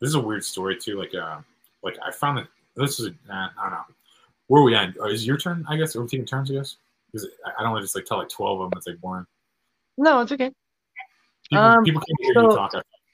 [0.00, 0.98] This is a weird story too.
[0.98, 1.38] Like uh,
[1.82, 3.84] like I found that this is uh, I don't know.
[4.46, 4.94] Where are we at?
[5.08, 5.64] Is your turn?
[5.68, 5.94] I guess.
[5.94, 6.50] Are we taking turns?
[6.50, 6.76] I guess.
[7.12, 8.78] Because I don't want to just like tell like twelve of them.
[8.78, 9.26] It's like boring.
[9.98, 10.50] No, it's okay.
[11.50, 12.72] People, Um, people can't hear you talk.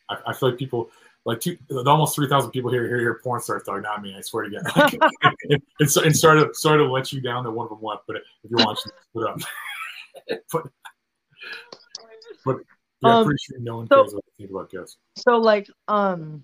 [0.08, 0.90] I, I, feel like people
[1.24, 3.82] like two, almost three thousand people here hear your porn stars talk.
[3.82, 4.14] Not me.
[4.16, 4.94] I swear to God.
[5.50, 7.82] and, and, so, and sorry to sorry to let you down that one of them
[7.82, 8.02] left.
[8.06, 9.40] But if you're watching, put up.
[10.52, 10.62] but
[12.44, 12.56] but
[13.02, 14.94] yeah, Um, pretty sure no one so- cares what you think about.
[15.16, 16.42] So like um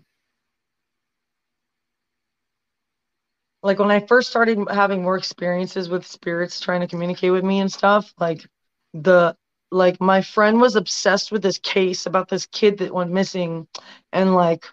[3.62, 7.60] like when I first started having more experiences with spirits trying to communicate with me
[7.60, 8.46] and stuff, like
[8.94, 9.36] the
[9.70, 13.66] like my friend was obsessed with this case about this kid that went missing
[14.12, 14.66] and like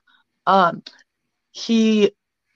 [0.45, 0.83] um
[1.51, 2.11] he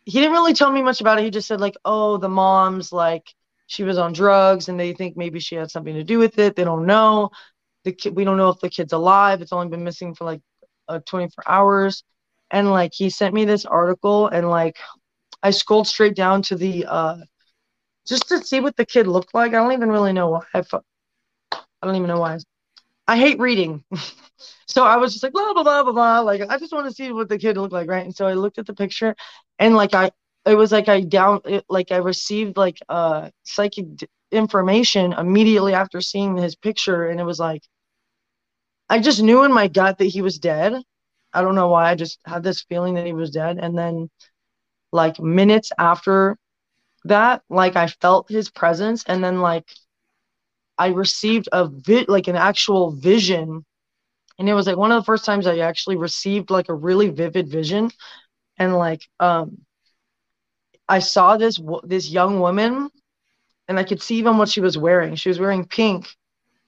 [0.06, 1.24] he didn't really tell me much about it.
[1.24, 3.34] He just said like, "Oh, the mom's like
[3.68, 6.56] she was on drugs and they think maybe she had something to do with it.
[6.56, 7.32] They don't know.
[7.86, 9.42] The kid we don't know if the kid's alive.
[9.42, 10.42] It's only been missing for like
[10.90, 12.04] uh, 24 hours."
[12.52, 14.78] And like he sent me this article and like
[15.44, 17.18] I scrolled straight down to the uh
[18.08, 19.50] just to see what the kid looked like.
[19.54, 20.42] I don't even really know why.
[20.54, 20.64] I,
[21.82, 22.38] I don't even know why.
[23.08, 23.84] I hate reading.
[24.68, 26.20] so I was just like blah blah blah blah blah.
[26.22, 28.06] Like I just want to see what the kid looked like, right?
[28.06, 29.16] And so I looked at the picture
[29.60, 30.12] and like I
[30.46, 35.74] it was like I down it, like I received like uh psychic d- information immediately
[35.74, 37.64] after seeing his picture and it was like
[38.90, 40.74] I just knew in my gut that he was dead.
[41.34, 41.90] I don't know why.
[41.92, 43.58] I just had this feeling that he was dead.
[43.60, 44.10] And then,
[44.94, 46.38] like, minutes after
[47.06, 49.04] that, like, I felt his presence.
[49.08, 49.68] And then, like,
[50.78, 53.66] I received a vi- like an actual vision.
[54.40, 57.10] And it was like one of the first times I actually received like a really
[57.10, 57.92] vivid vision.
[58.58, 59.60] And, like, um,
[60.88, 62.90] I saw this this young woman,
[63.68, 65.16] and I could see even what she was wearing.
[65.16, 66.08] She was wearing pink,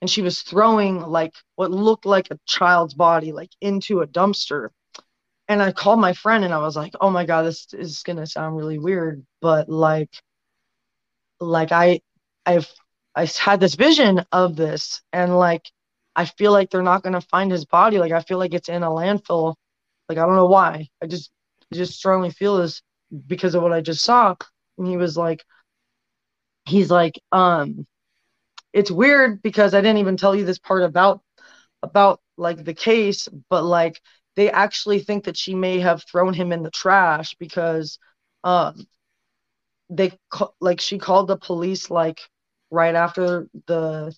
[0.01, 4.69] and she was throwing like what looked like a child's body like into a dumpster.
[5.47, 8.27] And I called my friend, and I was like, "Oh my god, this is gonna
[8.27, 10.09] sound really weird, but like,
[11.39, 12.01] like I,
[12.45, 12.71] I've
[13.15, 15.69] I had this vision of this, and like,
[16.15, 17.97] I feel like they're not gonna find his body.
[17.97, 19.55] Like, I feel like it's in a landfill.
[20.09, 20.87] Like, I don't know why.
[21.01, 21.31] I just
[21.73, 22.81] just strongly feel this
[23.27, 24.35] because of what I just saw.
[24.77, 25.43] And he was like,
[26.65, 27.85] he's like, um,
[28.73, 31.21] it's weird because I didn't even tell you this part about
[31.83, 34.01] about like the case, but like
[34.35, 37.99] they actually think that she may have thrown him in the trash because
[38.43, 38.87] um
[39.89, 40.11] they
[40.59, 42.19] like she called the police like
[42.71, 44.13] right after the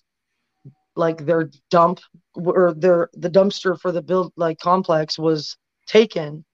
[0.96, 2.00] like their dump
[2.34, 5.56] or their the dumpster for the build like complex was
[5.86, 6.44] taken.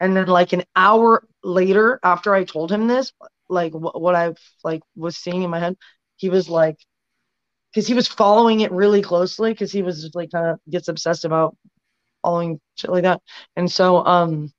[0.00, 3.12] And then like an hour later after i told him this
[3.48, 5.76] like wh- what i like was seeing in my head
[6.16, 6.76] he was like
[7.72, 11.24] because he was following it really closely because he was like kind of gets obsessed
[11.24, 11.56] about
[12.26, 13.22] following shit like that.
[13.54, 14.52] And so um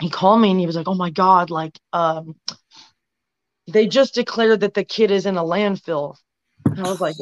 [0.00, 2.34] he called me and he was like oh my god like um
[3.66, 6.16] they just declared that the kid is in a landfill.
[6.64, 7.16] And i was like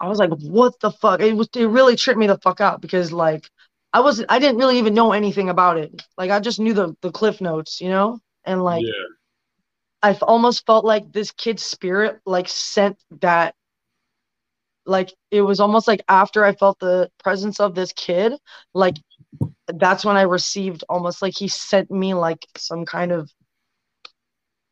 [0.00, 1.20] i was like what the fuck?
[1.20, 3.44] It was it really tripped me the fuck out because like
[3.92, 6.02] i wasn't i didn't really even know anything about it.
[6.16, 8.20] Like i just knew the the cliff notes you know?
[8.44, 9.08] And like yeah.
[10.00, 13.56] I almost felt like this kid's spirit like sent that
[14.88, 18.32] like it was almost like after I felt the presence of this kid,
[18.74, 18.96] like
[19.68, 23.30] that's when I received almost like he sent me like some kind of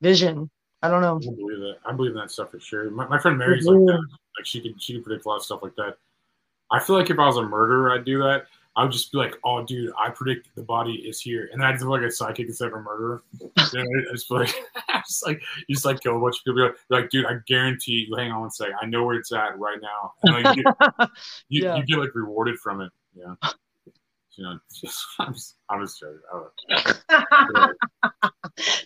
[0.01, 0.51] vision.
[0.83, 1.17] I don't know.
[1.17, 1.77] I believe that.
[1.85, 2.91] I believe in that stuff for sure.
[2.91, 4.07] My, my friend Mary's like that.
[4.39, 5.97] Like she can she can predict a lot of stuff like that.
[6.71, 8.47] I feel like if I was a murderer, I'd do that.
[8.77, 11.73] I would just be like, "Oh, dude, I predict the body is here," and I
[11.73, 13.23] just like a psychic instead of a murderer.
[13.73, 14.55] Then I just like,
[15.07, 16.63] just like you just like kill a bunch of people.
[16.63, 18.07] Like, like, dude, I guarantee.
[18.17, 18.75] Hang on one second.
[18.81, 20.13] I know where it's at right now.
[20.25, 21.11] And like, you, get,
[21.49, 21.77] you, Yeah.
[21.77, 22.93] you get like rewarded from it.
[23.15, 23.35] Yeah.
[24.37, 26.21] You know, just, I'm just, I'm just joking.
[27.09, 27.73] I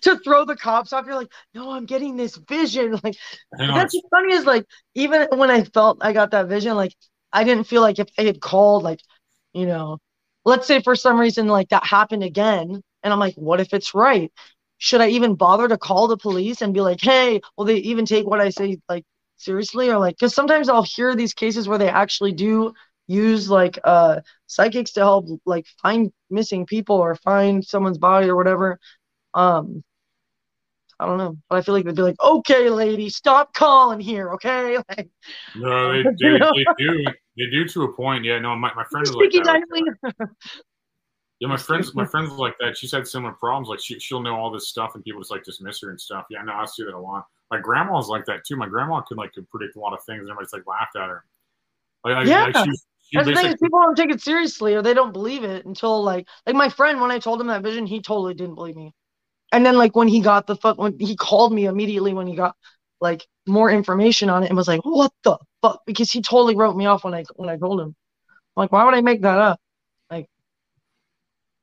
[0.03, 2.99] to throw the cops off, you're like, no, I'm getting this vision.
[3.03, 3.17] Like
[3.59, 6.95] Hang that's funny is like even when I felt I got that vision, like
[7.33, 9.01] I didn't feel like if they had called, like,
[9.53, 9.99] you know,
[10.45, 13.95] let's say for some reason like that happened again, and I'm like, what if it's
[13.95, 14.33] right?
[14.79, 18.07] Should I even bother to call the police and be like, hey, will they even
[18.07, 19.05] take what I say like
[19.37, 19.91] seriously?
[19.91, 22.73] Or like, because sometimes I'll hear these cases where they actually do
[23.09, 28.37] use like uh psychics to help like find missing people or find someone's body or
[28.37, 28.79] whatever.
[29.35, 29.85] Um,
[30.99, 34.35] I don't know, but I feel like they'd be like, "Okay, lady, stop calling here,
[34.35, 35.09] okay?" Like,
[35.55, 36.39] No, they You do.
[36.39, 36.53] know?
[36.53, 37.13] They do.
[37.41, 38.25] They do to a point.
[38.25, 38.39] Yeah.
[38.39, 40.29] No, my, my friend is like that.
[41.41, 42.77] Yeah, my friends, my friends like that.
[42.77, 43.69] She's had similar problems.
[43.69, 46.27] Like she, she'll know all this stuff, and people just like dismiss her and stuff.
[46.29, 47.27] Yeah, no, I see that a lot.
[47.51, 48.57] My grandma's like that too.
[48.57, 51.09] My grandma could like could predict a lot of things, and everybody's like laughed at
[51.09, 51.25] her.
[52.05, 54.83] Like, yeah, like she, she that's the thing is people don't take it seriously or
[54.83, 57.87] they don't believe it until like like my friend when I told him that vision,
[57.87, 58.95] he totally didn't believe me.
[59.53, 62.37] And then like when he got the fuck when he called me immediately when he
[62.37, 62.55] got
[63.01, 66.77] like more information on it and was like, "What the fuck?" Because he totally wrote
[66.77, 67.95] me off when I when I told him.
[68.57, 69.61] I'm like, why would I make that up?
[70.11, 70.29] Like,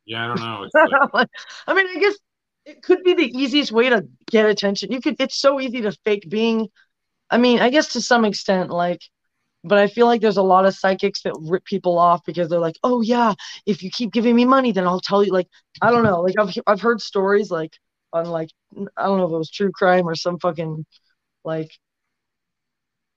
[0.06, 0.68] yeah, I don't know.
[1.14, 1.30] Like,
[1.68, 2.16] I mean, I guess
[2.66, 4.92] it could be the easiest way to get attention.
[4.92, 6.70] You could, it's so easy to fake being,
[7.30, 9.02] I mean, I guess to some extent, like,
[9.64, 12.60] but I feel like there's a lot of psychics that rip people off because they're
[12.60, 13.34] like, oh, yeah,
[13.66, 15.34] if you keep giving me money, then I'll tell you.
[15.34, 15.48] Like,
[15.82, 16.22] I don't know.
[16.22, 17.74] Like, I've, I've heard stories, like,
[18.14, 18.50] on, like,
[18.98, 20.86] I don't know if it was true crime or some fucking,
[21.48, 21.72] like,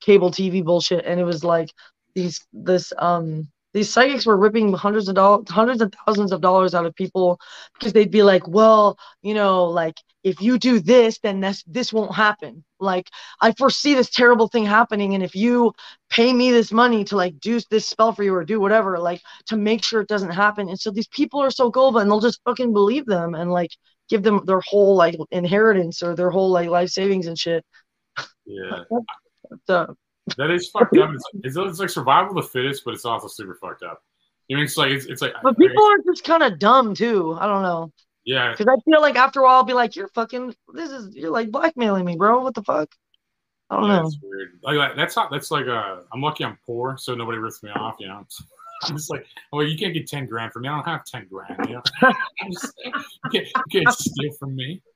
[0.00, 1.04] cable TV bullshit.
[1.04, 1.70] And it was like,
[2.14, 6.74] these, this, um, these psychics were ripping hundreds of dollars, hundreds of thousands of dollars
[6.74, 7.38] out of people
[7.78, 11.92] because they'd be like, well, you know, like if you do this, then this this
[11.92, 12.64] won't happen.
[12.80, 13.08] Like
[13.40, 15.72] I foresee this terrible thing happening, and if you
[16.10, 19.20] pay me this money to like do this spell for you or do whatever, like
[19.46, 20.68] to make sure it doesn't happen.
[20.68, 23.70] And so these people are so gullible, and they'll just fucking believe them and like
[24.08, 27.64] give them their whole like inheritance or their whole like life savings and shit.
[28.46, 28.82] Yeah,
[29.66, 29.96] So
[30.36, 31.10] that is fucked up.
[31.42, 34.02] It's, it's, like survival of the fittest, but it's also super fucked up.
[34.50, 37.36] I mean, it's like it's, it's like but people are just kind of dumb too.
[37.40, 37.92] I don't know.
[38.24, 41.14] yeah, Because I feel like after a while, I'll be like, you're fucking, this is,
[41.14, 42.42] you're like blackmailing me, bro.
[42.42, 42.88] What the fuck?
[43.70, 44.06] I don't yeah, know.
[44.06, 44.58] it's weird.
[44.62, 47.96] Like that's not that's like uh, I'm lucky I'm poor, so nobody rips me off.
[48.00, 48.26] You know.
[48.82, 50.68] I'm just like, well, you can't get ten grand from me.
[50.68, 51.56] I don't have ten grand.
[51.68, 51.82] You know,
[52.50, 52.92] just you
[53.30, 54.82] can't, you can't steal from me.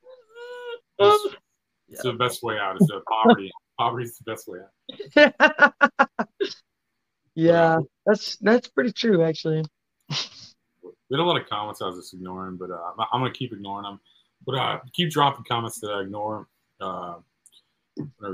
[0.97, 1.35] It's,
[1.95, 2.81] it's the best way out.
[2.81, 3.51] Is the poverty.
[3.79, 6.29] Poverty's the best way out.
[7.35, 9.65] Yeah, that's that's pretty true actually.
[11.11, 12.79] We had a lot of comments I was just ignoring, but uh,
[13.13, 14.01] I'm, gonna keep ignoring them.
[14.47, 16.49] But uh, keep dropping comments that I ignore.
[16.81, 17.17] Uh,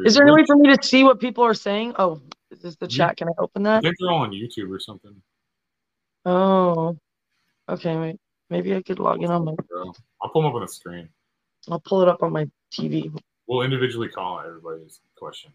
[0.04, 1.94] Is there any way for me to see what people are saying?
[1.98, 3.16] Oh, is this the chat?
[3.16, 3.82] Can I open I that?
[3.82, 5.14] think they're all on YouTube or something.
[6.24, 6.96] Oh,
[7.68, 7.96] okay.
[7.96, 8.16] Wait,
[8.50, 9.54] maybe I could log in on my.
[10.22, 11.08] I'll pull them up on the screen.
[11.68, 13.12] I'll pull it up on my TV.
[13.50, 15.50] We'll individually call everybody's question.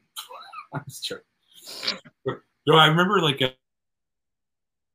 [0.73, 1.13] I'm just
[2.67, 3.47] no, I remember like uh,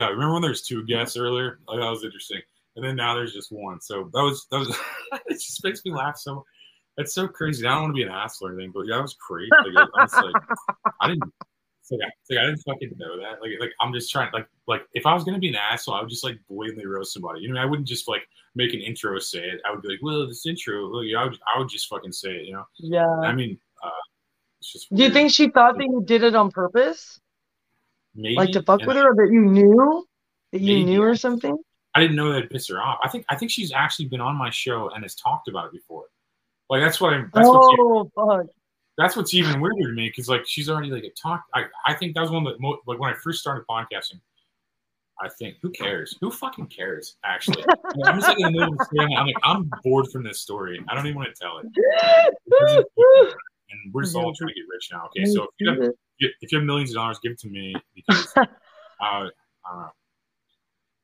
[0.00, 1.60] I remember when there's two guests earlier.
[1.66, 2.42] Like that was interesting,
[2.76, 3.80] and then now there's just one.
[3.80, 4.68] So that was that was.
[5.28, 6.44] it just makes me laugh so.
[6.98, 7.66] It's so crazy.
[7.66, 9.48] I don't want to be an asshole or anything, but yeah, that was crazy.
[9.72, 10.42] Like, I was like,
[11.00, 11.32] I didn't.
[11.90, 13.40] Like, I, like I didn't fucking know that.
[13.40, 14.30] Like, like I'm just trying.
[14.32, 17.12] Like, like if I was gonna be an asshole, I would just like blatantly roast
[17.12, 17.40] somebody.
[17.40, 18.22] You know, I wouldn't just like
[18.54, 19.60] make an intro say it.
[19.66, 20.86] I would be like, well, this intro.
[20.86, 22.46] Look, I would, I would just fucking say it.
[22.46, 22.64] You know.
[22.78, 23.08] Yeah.
[23.20, 23.90] I mean, uh,
[24.60, 24.94] it's just.
[24.94, 27.20] Do you think she thought that you did it on purpose,
[28.14, 28.36] Maybe.
[28.36, 30.06] like to fuck and with her, or that you knew
[30.52, 30.84] that you Maybe.
[30.84, 31.56] knew or something?
[31.94, 32.98] I didn't know that'd piss her off.
[33.02, 35.72] I think I think she's actually been on my show and has talked about it
[35.72, 36.04] before.
[36.68, 37.30] Like that's what I'm.
[37.34, 38.46] That's Oh fuck!
[39.00, 41.44] That's what's even weirder to me because like she's already like a talk.
[41.54, 44.20] I I think that was one of the most like when I first started podcasting.
[45.22, 46.16] I think who cares?
[46.20, 47.16] Who fucking cares?
[47.24, 47.64] Actually,
[48.04, 49.14] I'm just like in the middle of the story.
[49.16, 50.82] I'm like I'm bored from this story.
[50.88, 51.66] I don't even want to tell it.
[53.70, 55.06] And we're just all trying to get rich now.
[55.06, 55.78] Okay, so if you have,
[56.18, 58.44] if you have millions of dollars, give it to me because uh,
[59.00, 59.90] I don't know.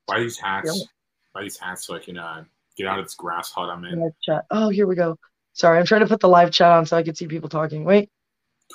[0.07, 0.87] Buy these hats.
[1.33, 2.45] Buy these hats so I can uh,
[2.77, 4.13] get out of this grass hut I'm in.
[4.51, 5.19] Oh, here we go.
[5.57, 7.83] Sorry, I'm trying to put the live chat on so I can see people talking.
[7.83, 8.11] Wait,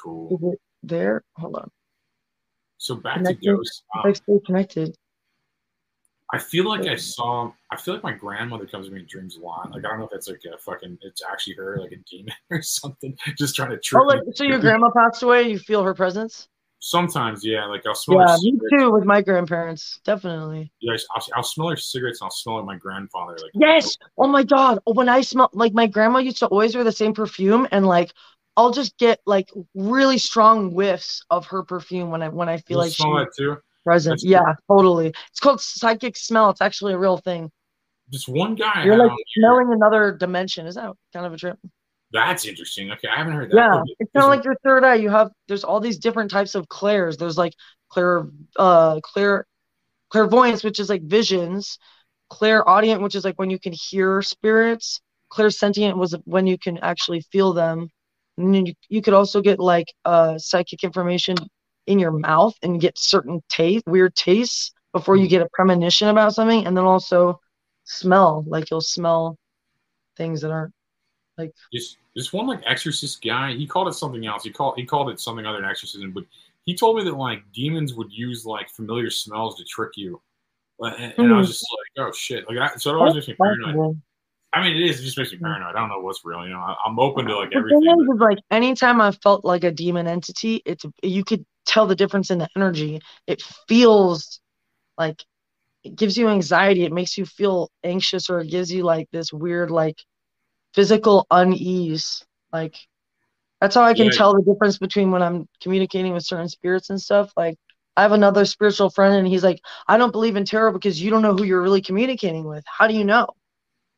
[0.01, 0.29] Cool.
[0.31, 1.23] is it there?
[1.35, 1.69] Hold on.
[2.79, 3.43] So back Connected.
[3.45, 3.83] to ghosts.
[4.03, 4.95] Um, stay connected.
[6.33, 7.51] I feel like I saw.
[7.69, 9.69] I feel like my grandmother comes to me in dreams a lot.
[9.69, 10.97] Like I don't know if that's like a fucking.
[11.01, 14.43] It's actually her, like a demon or something, just trying to trick Oh, like so
[14.43, 15.43] your grandma passed away.
[15.43, 16.47] You feel her presence?
[16.83, 17.65] Sometimes, yeah.
[17.67, 18.19] Like I'll smell.
[18.19, 18.73] Yeah, me cigarettes.
[18.83, 18.91] too.
[18.91, 20.71] With my grandparents, definitely.
[20.81, 23.33] Yeah, I'll, I'll smell her cigarettes and I'll smell like my grandfather.
[23.33, 23.97] Like Yes.
[24.17, 24.79] Oh my god.
[24.87, 27.85] Oh, When I smell like my grandma used to always wear the same perfume, and
[27.85, 28.11] like
[28.57, 32.77] I'll just get like really strong whiffs of her perfume when I when I feel
[32.79, 33.57] you like smell she's that too.
[33.85, 34.19] present.
[34.19, 35.13] That's- Yeah, totally.
[35.29, 36.49] It's called psychic smell.
[36.49, 37.51] It's actually a real thing.
[38.11, 38.85] Just one guy.
[38.85, 40.65] You're like smelling another dimension.
[40.65, 41.59] Is that kind of a trip?
[42.11, 42.91] That's interesting.
[42.91, 43.55] Okay, I haven't heard that.
[43.57, 44.95] Yeah, Okay, it's kind of like your third eye.
[44.95, 47.17] You have there's all these different types of clairs.
[47.17, 47.53] There's like
[47.89, 48.25] clair,
[48.57, 49.45] uh, clair,
[50.09, 51.77] clairvoyance, which is like visions.
[52.29, 55.01] Clairaudient, which is like when you can hear spirits.
[55.31, 57.89] Clairsentient was when you can actually feel them.
[58.37, 61.35] And then you, you could also get like uh psychic information
[61.87, 66.33] in your mouth and get certain taste, weird tastes before you get a premonition about
[66.35, 67.39] something, and then also
[67.85, 68.43] smell.
[68.47, 69.37] Like you'll smell
[70.17, 70.73] things that aren't
[71.37, 74.85] like this this one like exorcist guy he called it something else he called he
[74.85, 76.23] called it something other than exorcism but
[76.63, 80.21] he told me that like demons would use like familiar smells to trick you
[80.81, 81.51] Uh, and, and i was Hmm.
[81.51, 81.65] just
[81.97, 83.97] like oh shit like I, so it always makes me paranoid possible.
[84.53, 86.53] i mean it is it just makes me paranoid i don't know what's real you
[86.53, 89.71] know I, i'm open to like everything is, is, like anytime I felt like a
[89.71, 92.99] demon entity, it's you could tell the difference in the energy.
[93.27, 94.39] It feels
[94.97, 95.23] like
[95.83, 96.83] it gives you anxiety.
[96.83, 99.97] It makes you feel anxious, or it gives you like this weird like
[100.73, 102.25] physical unease.
[102.53, 102.75] Like
[103.61, 104.11] that's how I can Yeah.
[104.11, 107.31] tell the difference between when I'm communicating with certain spirits and stuff.
[107.37, 107.57] Like
[107.97, 111.09] I have another spiritual friend, and he's like, I don't believe in tarot because you
[111.11, 112.63] don't know who you're really communicating with.
[112.67, 113.27] How do you know?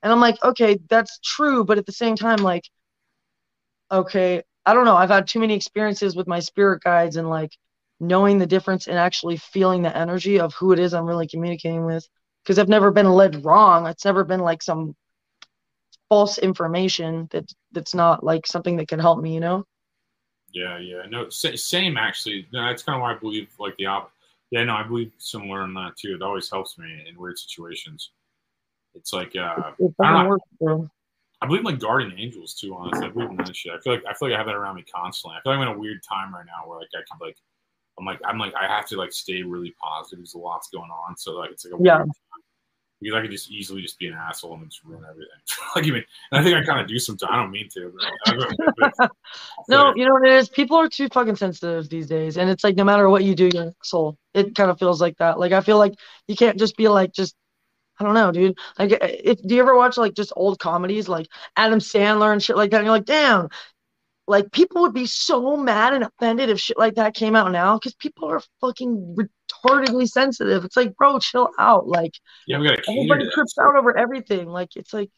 [0.03, 2.63] And I'm like, okay, that's true, but at the same time, like
[3.91, 7.51] okay i don't know i've had too many experiences with my spirit guides and like
[7.99, 11.86] knowing the difference and actually feeling the energy of who it is i'm really communicating
[11.86, 12.07] with
[12.43, 14.95] because i've never been led wrong it's never been like some
[16.14, 19.64] false information that that's not like something that can help me you know
[20.53, 24.11] yeah yeah no same actually no, that's kind of why i believe like the op
[24.51, 28.11] yeah no i believe similar in that too it always helps me in weird situations
[28.93, 30.41] it's like uh it I work.
[31.41, 32.76] I believe like guardian angels too.
[32.76, 33.74] Honestly, I believe in that shit.
[33.74, 35.36] I feel like I feel like I have that around me constantly.
[35.36, 37.38] I feel like I'm in a weird time right now where like I can like
[37.99, 40.20] I'm like I'm like I have to like stay really positive.
[40.20, 41.97] There's a lot's going on, so like it's like a Yeah.
[41.97, 42.11] weird.
[43.04, 45.30] Because I could just easily just be an asshole and just ruin everything.
[45.76, 47.30] like you mean, and I think I kind of do sometimes.
[47.32, 47.93] I don't mean to,
[48.26, 49.12] but, but
[49.68, 52.64] no you know what it is people are too fucking sensitive these days and it's
[52.64, 55.39] like no matter what you do you're an asshole it kind of feels like that
[55.39, 55.93] like i feel like
[56.28, 57.36] you can't just be like just
[57.99, 58.58] I don't know, dude.
[58.80, 62.41] Like, uh, if do you ever watch like just old comedies like Adam Sandler and
[62.41, 62.78] shit like that?
[62.78, 63.49] And you're like, damn,
[64.28, 67.78] like people would be so mad and offended if shit like that came out now
[67.78, 69.16] because people are fucking
[69.64, 70.66] retardedly sensitive.
[70.66, 71.88] It's like, bro, chill out.
[71.88, 72.14] Like
[72.47, 74.47] Yeah, we gotta everybody trips out over everything.
[74.47, 75.09] Like it's like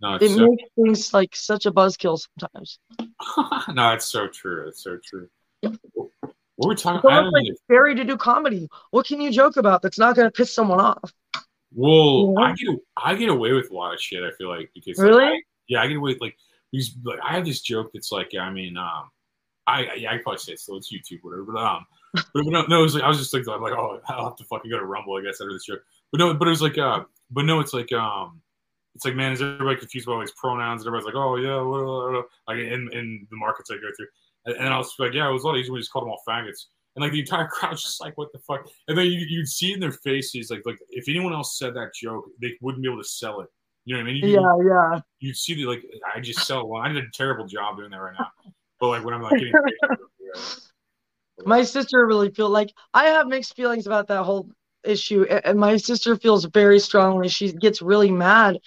[0.00, 2.78] No, it so, makes things like such a buzzkill sometimes.
[3.74, 4.68] no, it's so true.
[4.68, 5.28] It's so true.
[5.62, 5.70] What
[6.56, 6.98] were we talking?
[6.98, 8.68] It's I like scary to do comedy.
[8.90, 11.12] What can you joke about that's not gonna piss someone off?
[11.72, 12.44] well, Yeah.
[12.44, 14.22] I get I get away with a lot of shit.
[14.22, 15.24] I feel like because like, Really?
[15.24, 16.36] I- yeah, I get away with like
[16.72, 16.96] these.
[17.04, 19.10] Like I have this joke that's like, I mean, um,
[19.66, 20.76] I yeah, I probably say it still.
[20.78, 21.44] It's YouTube, whatever.
[21.44, 24.00] But um, but, no, no, it was like I was just like, I'm like, oh,
[24.08, 25.80] I'll have to fucking go to Rumble, I guess, after this joke.
[26.12, 28.40] But no, but it was like, uh, but no, it's like, um,
[28.94, 30.82] it's like, man, is everybody confused about all these pronouns?
[30.82, 33.88] And everybody's like, oh yeah, what, what, what, like in in the markets I go
[33.96, 34.06] through,
[34.46, 36.10] and, and I was like, yeah, it was a lot easier we just called them
[36.10, 36.66] all faggots.
[36.96, 38.66] And like the entire crowd's just like, what the fuck?
[38.88, 41.94] And then you you'd see in their faces, like like if anyone else said that
[41.94, 43.48] joke, they wouldn't be able to sell it.
[43.84, 44.24] You know what I mean?
[44.24, 44.56] You- Yeah,
[44.94, 45.00] yeah.
[45.20, 45.82] You'd see the like,
[46.14, 46.84] I just sell one.
[46.84, 48.26] I did a terrible job doing that right now.
[48.80, 49.98] But like when I'm like getting paid,
[51.44, 54.48] My sister really feel like I have mixed feelings about that whole
[54.84, 57.28] issue, and my sister feels very strongly.
[57.28, 58.58] She gets really mad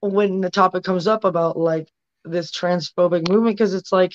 [0.00, 1.88] when the topic comes up about like
[2.24, 4.12] this transphobic movement because it's like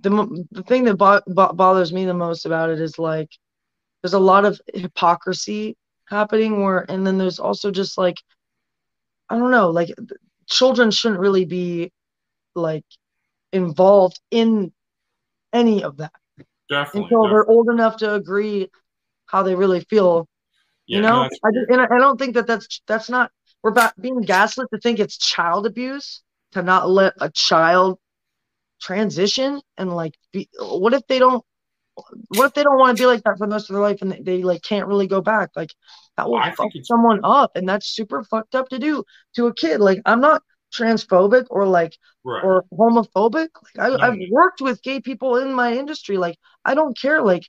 [0.00, 3.28] the the thing that bo- bo- bothers me the most about it is like
[4.02, 5.76] there's a lot of hypocrisy
[6.08, 8.16] happening where and then there's also just like
[9.28, 9.90] I don't know like
[10.46, 11.92] children shouldn't really be
[12.54, 12.84] like
[13.52, 14.72] involved in
[15.52, 16.12] any of that
[16.68, 17.02] definitely.
[17.02, 18.70] until they're old enough to agree
[19.26, 20.28] how they really feel.
[20.86, 23.30] Yeah, you know, I just, and I I don't think that that's that's not
[23.62, 27.98] we're about being gaslit to think it's child abuse to not let a child
[28.80, 31.44] transition and like be, what if they don't
[32.28, 34.00] what if they don't want to be like that for the rest of their life
[34.02, 35.70] and they, they like can't really go back like
[36.16, 39.02] that will fuck someone up and that's super fucked up to do
[39.34, 40.42] to a kid like i'm not
[40.72, 42.44] transphobic or like Right.
[42.44, 43.48] or homophobic?
[43.76, 46.16] Like I, i've worked with gay people in my industry.
[46.18, 47.44] Like i don't care like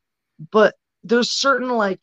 [0.51, 2.01] but there's certain like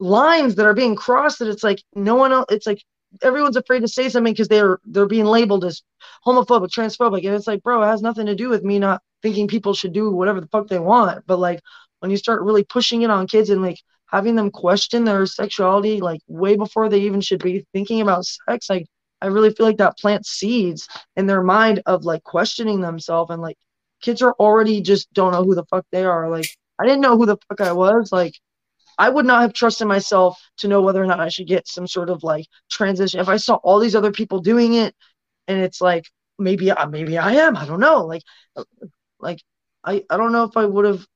[0.00, 2.82] lines that are being crossed that it's like no one else it's like
[3.22, 5.82] everyone's afraid to say something because they're they're being labeled as
[6.26, 7.24] homophobic transphobic.
[7.26, 9.92] And it's like bro it has nothing to do with me not thinking people should
[9.92, 11.24] do whatever the fuck they want.
[11.26, 11.60] But like
[12.00, 16.00] when you start really pushing it on kids and like having them question their sexuality
[16.00, 18.86] like way before they even should be thinking about sex like
[19.22, 23.42] i really feel like that plants seeds in their mind of like questioning themselves and
[23.42, 23.56] like
[24.00, 26.48] kids are already just don't know who the fuck they are like
[26.78, 28.34] i didn't know who the fuck i was like
[28.98, 31.86] I would not have trusted myself to know whether or not I should get some
[31.86, 33.20] sort of like transition.
[33.20, 34.94] If I saw all these other people doing it,
[35.46, 36.04] and it's like
[36.38, 37.56] maybe I maybe I am.
[37.56, 38.06] I don't know.
[38.06, 38.22] Like,
[38.56, 38.64] uh,
[39.20, 39.40] like
[39.84, 41.06] I I don't know if I would have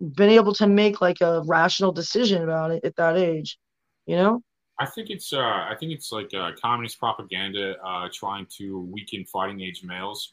[0.00, 3.58] been able to make like a rational decision about it at that age.
[4.06, 4.42] You know?
[4.78, 9.24] I think it's uh, I think it's like uh, communist propaganda uh, trying to weaken
[9.24, 10.32] fighting age males.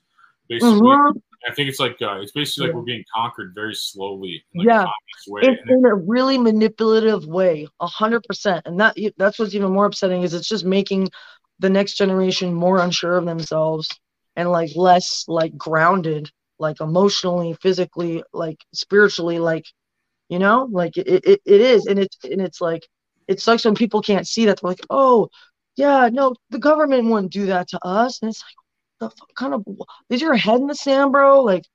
[0.50, 1.22] Basically, Mhm.
[1.48, 2.80] I think it's like uh, it's basically like Yeah.
[2.80, 4.44] we're being conquered very slowly.
[4.54, 4.86] In like yeah.
[5.28, 5.41] way.
[5.44, 8.66] It's And in a really manipulative way, a hundred percent.
[8.66, 11.10] And that that's what's even more upsetting is it's just making
[11.60, 13.88] the next generation more unsure of themselves
[14.36, 16.30] and like less like grounded,
[16.60, 19.66] like emotionally, physically, like spiritually, like
[20.30, 21.86] you know, like it, it, it is.
[21.86, 22.86] And it's and it's like
[23.34, 24.61] it sucks when people can't see that.
[24.61, 25.29] They're like, oh
[25.75, 28.21] yeah, no, the government wouldn't do that to us.
[28.21, 29.65] And it's like the fuck kind of
[30.09, 31.41] is your head in the sand, bro?
[31.41, 31.65] Like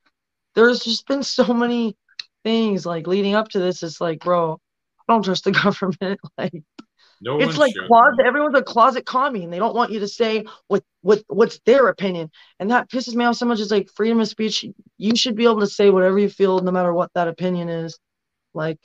[0.55, 1.97] there's just been so many
[2.45, 3.83] things like leading up to this.
[3.83, 4.61] It's like, bro,
[5.01, 6.21] I don't trust the government.
[6.39, 6.63] Like
[7.21, 7.89] no it's like should.
[7.89, 8.25] closet.
[8.25, 11.89] Everyone's a closet commie, and they don't want you to say what what what's their
[11.89, 12.31] opinion,
[12.61, 13.59] and that pisses me off so much.
[13.59, 14.65] It's like freedom of speech.
[14.99, 17.99] You should be able to say whatever you feel, no matter what that opinion is.
[18.55, 18.79] Like,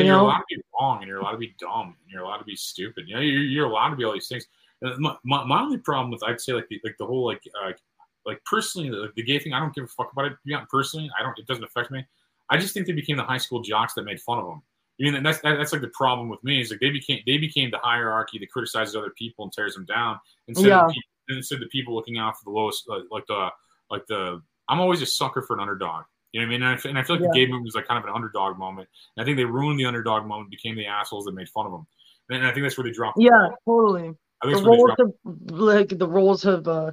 [0.00, 2.38] you you're allowed to be wrong, and you're allowed to be dumb, and you're allowed
[2.38, 3.08] to be stupid.
[3.08, 4.46] You know, you're, you're allowed to be all these things.
[4.98, 7.72] My, my, my only problem with I'd say like the, like the whole like uh,
[8.26, 10.32] like personally the, the gay thing, I don't give a fuck about it.
[10.44, 11.38] Yeah, personally, I don't.
[11.38, 12.04] It doesn't affect me.
[12.50, 14.62] I just think they became the high school jocks that made fun of them.
[15.00, 17.38] I mean, that's that, that's like the problem with me is like they became they
[17.38, 20.82] became the hierarchy that criticizes other people and tears them down instead Yeah.
[20.82, 23.48] of the people, instead of the people looking out for the lowest like, like the
[23.90, 26.04] like the I'm always a sucker for an underdog.
[26.34, 26.62] You know what I mean?
[26.62, 27.44] And I, f- and I feel like the Yeah.
[27.44, 28.88] gay movement was like kind of an underdog moment.
[29.16, 31.70] And I think they ruined the underdog moment, became the assholes that made fun of
[31.70, 31.86] them.
[32.28, 33.18] And I think that's where they dropped.
[33.18, 33.92] the yeah, ball.
[33.92, 34.14] totally.
[34.42, 35.12] I think The roles have
[35.56, 36.90] like the roles have uh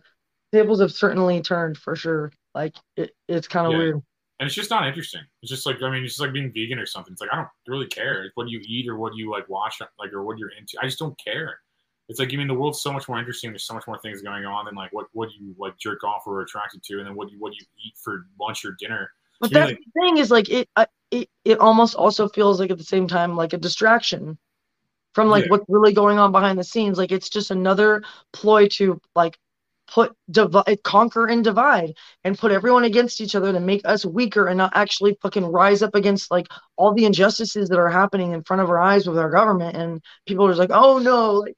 [0.53, 2.31] tables have certainly turned for sure.
[2.53, 3.77] Like it, it's kind of Yeah.
[3.79, 3.95] weird.
[4.39, 5.21] and it's just not interesting.
[5.41, 7.11] It's just like I mean, it's just like being vegan or something.
[7.11, 8.23] It's like I don't really care.
[8.25, 10.77] It's what you eat or what you like watch, like or what you're into.
[10.79, 11.59] I just don't care.
[12.09, 13.49] It's like I mean, the world's so much more interesting.
[13.49, 16.27] There's so much more things going on than like what what you like jerk off
[16.27, 19.09] or are attracted to, and then what you what you eat for lunch or dinner.
[19.41, 22.79] But that's the thing is like it, I it it almost also feels like at
[22.79, 24.39] the same time like a distraction
[25.15, 25.49] from like Yeah.
[25.49, 26.97] what's really going on behind the scenes.
[26.97, 29.37] Like it's just another ploy to like
[29.87, 34.05] put divide, eh, conquer and divide, and put everyone against each other to make us
[34.05, 38.31] weaker and not actually fucking rise up against like all the injustices that are happening
[38.33, 39.75] in front of our eyes with our government.
[39.75, 41.55] And people are just like, oh no, like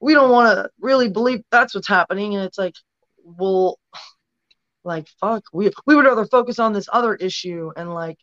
[0.00, 2.34] we don't want to really believe that's what's happening.
[2.36, 2.74] And it's like,
[3.24, 3.78] well,
[4.84, 8.18] like fuck, we we would rather focus on this other issue and like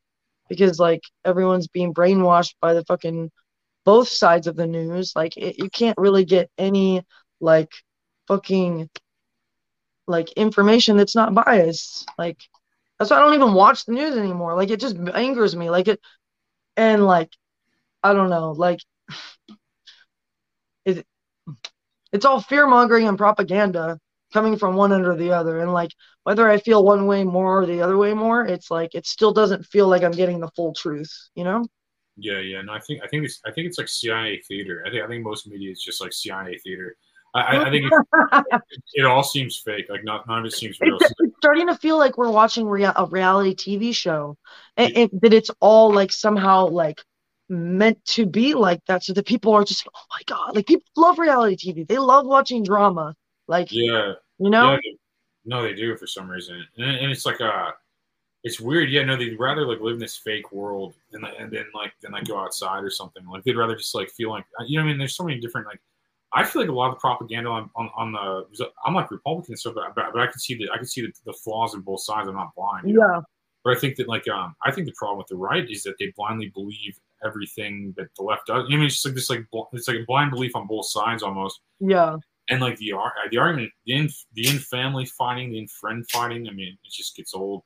[0.50, 3.32] because like everyone's being brainwashed by the fucking
[3.86, 5.14] both sides of the news.
[5.16, 7.04] Like it, you can't really get any
[7.40, 7.72] like
[8.28, 8.90] fucking
[10.08, 12.10] like information that's not biased.
[12.18, 12.38] Like
[12.98, 14.56] that's why I don't even watch the news anymore.
[14.56, 15.70] Like it just angers me.
[15.70, 16.00] Like it
[16.76, 17.30] and like
[18.04, 18.80] I don't know, like
[20.86, 21.06] it
[22.12, 24.00] it's all fear mongering and propaganda
[24.34, 25.60] coming from one end or the other.
[25.60, 25.92] And like
[26.24, 29.34] whether I feel one way more or the other way more, it's like it still
[29.34, 31.66] doesn't feel like I'm getting the full truth, you know?
[32.18, 32.62] Yeah, yeah.
[32.62, 34.84] No, I think I think it's I think it's like CIA theater.
[34.86, 36.96] I think I think most media is just like CIA theater.
[37.34, 38.62] I, I, think it,
[38.96, 39.86] it all seems fake.
[39.88, 40.98] Like not none of it seems real.
[41.00, 44.36] It's, it's starting to feel like we're watching rea- a reality TV show,
[44.78, 47.02] and, and that it's all like somehow like
[47.48, 49.04] meant to be like that.
[49.04, 51.88] So the people are just, oh my god, like people love reality TV.
[51.88, 53.16] They love watching drama.
[53.50, 54.14] Like Yeah.
[54.38, 54.74] You know?
[54.74, 54.94] Yeah,
[55.44, 57.72] no, they do for some reason, and, and it's like uh
[58.46, 58.90] it's weird.
[58.90, 62.12] Yeah, no, they'd rather like live in this fake world and and then like then
[62.12, 63.26] like go outside or something.
[63.28, 64.98] Like they'd rather just like feel like you know I mean.
[64.98, 65.82] There's so many different like.
[66.32, 69.54] I feel like a lot of the propaganda on, on, on the I'm like Republican
[69.54, 71.74] and stuff, but, but but I can see the I can see the, the flaws
[71.74, 72.28] in both sides.
[72.28, 72.88] I'm not blind.
[72.88, 73.02] you know?
[73.02, 73.22] Yeah.
[73.64, 75.96] But I think that like um I think the problem with the right is that
[76.00, 78.66] they blindly believe everything that the left does.
[78.66, 80.86] I mean, it's just like this like bl- it's like a blind belief on both
[80.88, 81.62] sides almost.
[81.80, 82.18] Yeah.
[82.50, 82.94] And like the
[83.32, 86.48] the argument, the in the in family fighting, the in friend fighting.
[86.48, 87.64] I mean, it just gets old.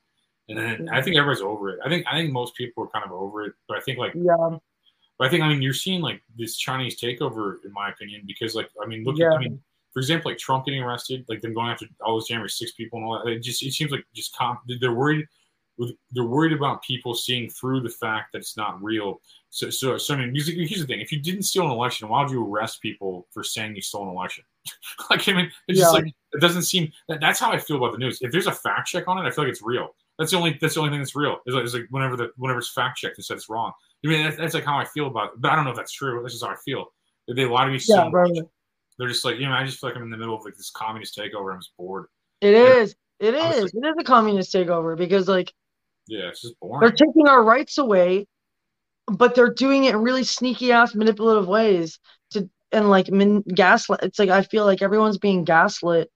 [0.48, 1.78] And then I think everybody's over it.
[1.84, 3.54] I think I think most people are kind of over it.
[3.66, 4.58] But I think like Yeah.
[5.18, 8.54] but I think I mean you're seeing like this Chinese takeover, in my opinion, because
[8.54, 9.28] like I mean look Yeah.
[9.32, 9.62] at I mean
[9.94, 12.98] for example like Trump getting arrested, like them going after all those January six people
[12.98, 13.30] and all that.
[13.30, 15.26] It just it seems like just comp- they're worried.
[16.12, 19.20] They're worried about people seeing through the fact that it's not real.
[19.50, 22.22] So, so, so I mean, here's the thing: if you didn't steal an election, why
[22.22, 24.44] would you arrest people for saying you stole an election?
[25.10, 26.90] like, I mean, it's just like it doesn't seem.
[27.08, 28.18] That, that's how I feel about the news.
[28.20, 29.94] If there's a fact check on it, I feel like it's real.
[30.18, 30.58] That's the only.
[30.60, 31.38] That's the only thing that's real.
[31.46, 33.72] Is like, is like whenever the whenever it's fact checked and said it's wrong.
[34.04, 35.40] I mean, that's, that's like how I feel about it.
[35.40, 36.20] But I don't know if that's true.
[36.22, 36.86] That's just how I feel.
[37.26, 38.12] They- They lie to me so Yeah, much.
[38.12, 38.42] right.
[38.98, 40.54] They're just like, you know, I just feel like I'm in the middle of like
[40.56, 41.52] this communist takeover.
[41.52, 42.06] I'm just bored.
[42.40, 42.94] It is.
[43.18, 43.72] It is.
[43.74, 45.52] It is a communist takeover because like
[46.06, 46.80] Yeah, it's just boring.
[46.80, 48.26] they're taking our rights away,
[49.08, 51.98] but they're doing it in really sneaky ass manipulative ways
[52.74, 54.00] and like min- gaslit.
[54.02, 56.10] It's like I feel like everyone's being gaslit,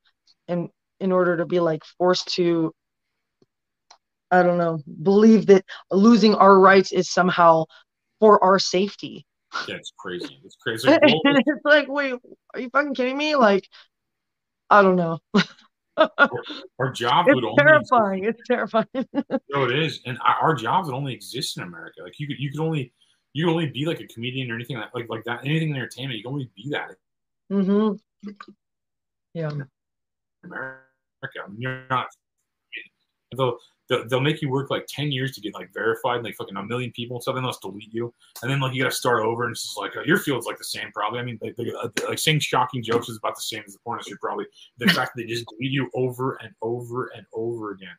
[0.48, 0.68] in
[1.00, 2.74] in order to be like forced to.
[4.30, 4.82] I don't know.
[5.02, 7.64] Believe that losing our rights is somehow
[8.20, 9.24] for our safety.
[9.66, 10.38] Yeah, it's crazy.
[10.44, 10.88] It's crazy.
[10.88, 12.14] It's like, and well, it's like, wait,
[12.52, 13.36] are you fucking kidding me?
[13.36, 13.66] Like,
[14.68, 15.18] I don't know.
[16.78, 18.24] our job would It's only terrifying.
[18.24, 18.86] It's terrifying.
[19.50, 22.02] No, it is, and our our jobs would only exist in America.
[22.02, 22.92] Like you could, you could only,
[23.38, 25.40] you could only be like a comedian or anything like like, like that.
[25.44, 26.90] Anything in entertainment, you can only be that
[27.50, 28.30] Mm-hmm.
[29.32, 29.50] Yeah.
[30.44, 30.80] America.
[31.44, 32.08] I mean, you're not.
[33.36, 33.58] They'll,
[33.88, 36.62] they'll they'll make you work like ten years to get like verified, like fucking a
[36.62, 37.36] million people and stuff.
[37.36, 38.12] Then they'll just delete you,
[38.42, 39.44] and then like you got to start over.
[39.44, 41.20] And it's just like uh, your field's like the same, probably.
[41.20, 43.78] I mean, like, like, uh, like saying shocking jokes is about the same as the
[43.80, 44.46] porn industry, probably.
[44.78, 47.96] The fact that they just delete you over and over and over again.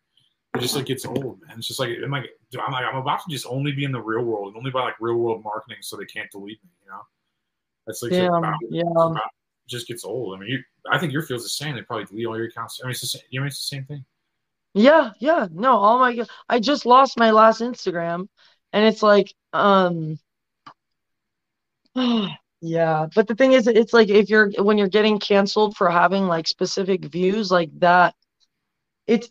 [0.55, 1.57] It just like gets old, man.
[1.57, 2.25] It's just like I'm like
[2.59, 4.81] I'm like I'm about to just only be in the real world and only by
[4.81, 6.69] like real world marketing, so they can't delete me.
[6.83, 7.01] You know,
[7.85, 8.81] that's like Damn, about, yeah.
[8.81, 10.35] about- it just gets old.
[10.35, 10.59] I mean, you,
[10.91, 11.75] I think your field's the same.
[11.75, 12.79] They probably delete all your accounts.
[12.81, 13.21] I mean, it's the same.
[13.29, 14.03] You know, it's the same thing.
[14.73, 15.47] Yeah, yeah.
[15.51, 16.29] No, oh my god.
[16.47, 18.27] I just lost my last Instagram
[18.73, 20.17] and it's like um
[22.61, 26.25] yeah, but the thing is it's like if you're when you're getting canceled for having
[26.25, 28.15] like specific views like that
[29.07, 29.29] it's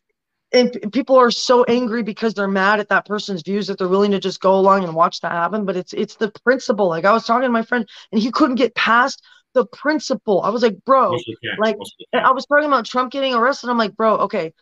[0.52, 4.12] and people are so angry because they're mad at that person's views that they're willing
[4.12, 6.88] to just go along and watch that happen but it's it's the principle.
[6.88, 9.22] Like i was talking to my friend and he couldn't get past
[9.54, 10.42] the principle.
[10.42, 11.60] I was like bro Most people can't.
[11.60, 11.76] like
[12.14, 13.70] i was talking about trump getting arrested.
[13.70, 14.52] I'm like bro okay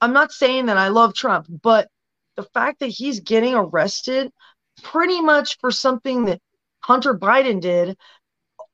[0.00, 1.88] i'm not saying that i love trump but
[2.36, 4.30] the fact that he's getting arrested
[4.82, 6.40] pretty much for something that
[6.80, 7.96] hunter biden did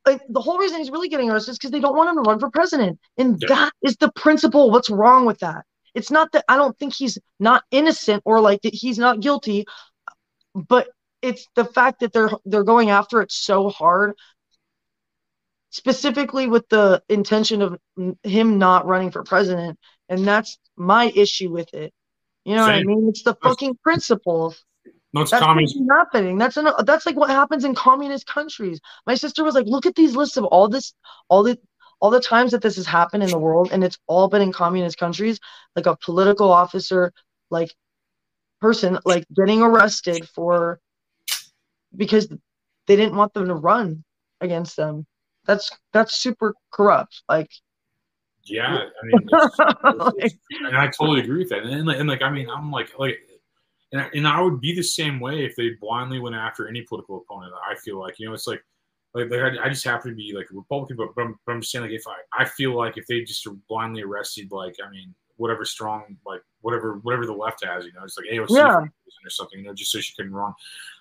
[0.06, 2.28] like, the whole reason he's really getting arrested is because they don't want him to
[2.28, 2.98] run for president.
[3.16, 4.70] And that is the principle.
[4.70, 5.64] What's wrong with that
[5.94, 9.64] it's not that i don't think he's not innocent or like that he's not guilty
[10.54, 10.88] but
[11.22, 14.14] it's the fact that they're they're going after it so hard
[15.70, 17.78] specifically with the intention of
[18.22, 19.78] him not running for president
[20.08, 21.92] and that's my issue with it.
[22.44, 23.08] You know what i mean?
[23.08, 24.54] It's the fucking principle
[25.12, 25.76] No, it's that's communist.
[25.90, 28.80] happening that's an, that's like what happens in communist countries.
[29.06, 30.94] My sister was like look at these lists of all this
[31.28, 31.58] all the
[32.00, 34.52] all the times that this has happened in the world, and it's all been in
[34.52, 35.38] communist countries,
[35.76, 37.12] like a political officer,
[37.50, 37.74] like
[38.60, 40.80] person, like getting arrested for
[41.96, 42.28] because
[42.86, 44.04] they didn't want them to run
[44.40, 45.06] against them.
[45.46, 47.22] That's that's super corrupt.
[47.28, 47.50] Like
[48.44, 48.66] Yeah,
[49.02, 49.28] I mean,
[50.18, 50.34] it's-
[50.66, 51.62] and I totally agree with that.
[51.64, 53.18] And, like- and like, I mean, I'm like, like,
[53.92, 56.82] and I, and I would be the same way if they blindly went after any
[56.82, 57.52] political opponent.
[57.70, 58.62] I feel like, you know, it's like,
[59.14, 61.52] like, like I, I just happen to be like a Republican, but, but, I'm, but
[61.52, 64.76] I'm just saying, like, if I, I feel like if they just blindly arrested, like,
[64.84, 68.56] I mean, whatever strong, like, whatever, whatever the left has, you know, it's like AOC
[68.56, 68.76] Yeah.
[68.76, 70.52] or something, you know, just so she couldn't run.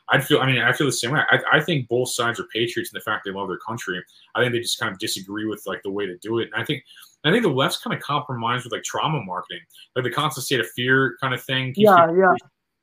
[0.09, 1.22] I'd feel, I mean, I feel the same way.
[1.32, 4.03] I, I think both sides are patriots in the fact they love their country.
[4.36, 6.49] I think they just kind of disagree with like the way to do it.
[6.53, 6.84] And I think,
[7.24, 9.61] I think the left's kind of compromised with like trauma marketing,
[9.95, 11.68] like the constant state of fear kind of thing.
[11.74, 12.36] keeps Yeah, people- yeah.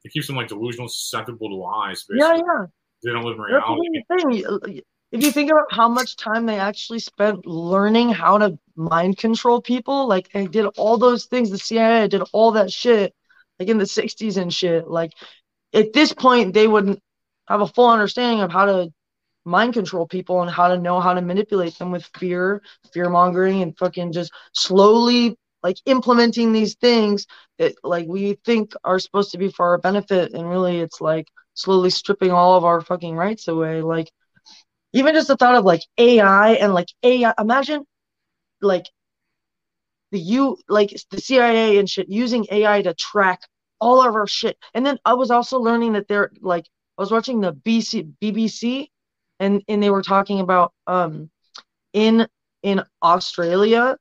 [0.03, 2.07] It keeps them like delusional, susceptible to lies.
[2.09, 2.45] yeah, Basically.
[2.59, 2.66] yeah.
[3.05, 4.03] They don't live in reality.
[4.09, 4.81] That's the thing.
[5.13, 9.61] If you think about how much time they actually spent learning how to mind control
[9.61, 11.51] people, like they did all those things.
[11.51, 13.13] The CIA did all that shit,
[13.59, 14.87] like in the '60s and shit.
[14.89, 15.13] Like
[15.73, 17.01] at this point, they wouldn't
[17.49, 18.93] have a full understanding of how to
[19.45, 23.63] mind control people and how to know how to manipulate them with fear, fear mongering,
[23.63, 27.27] and fucking just slowly like implementing these things
[27.59, 31.27] that like we think are supposed to be for our benefit, and really it's like
[31.55, 33.83] slowly stripping all of our fucking rights away.
[33.83, 34.11] Like
[34.93, 37.32] even just the thought of like AI and like AI.
[37.38, 37.84] Imagine
[38.61, 38.86] like
[40.12, 43.41] the you like the CIA and shit using AI to track
[43.80, 44.59] all of our shit.
[44.74, 46.66] And then I was also learning that they're like
[46.99, 48.88] I was watching the BC BBC
[49.38, 51.30] and and they were talking about um
[51.93, 52.26] in
[52.62, 53.97] in Australia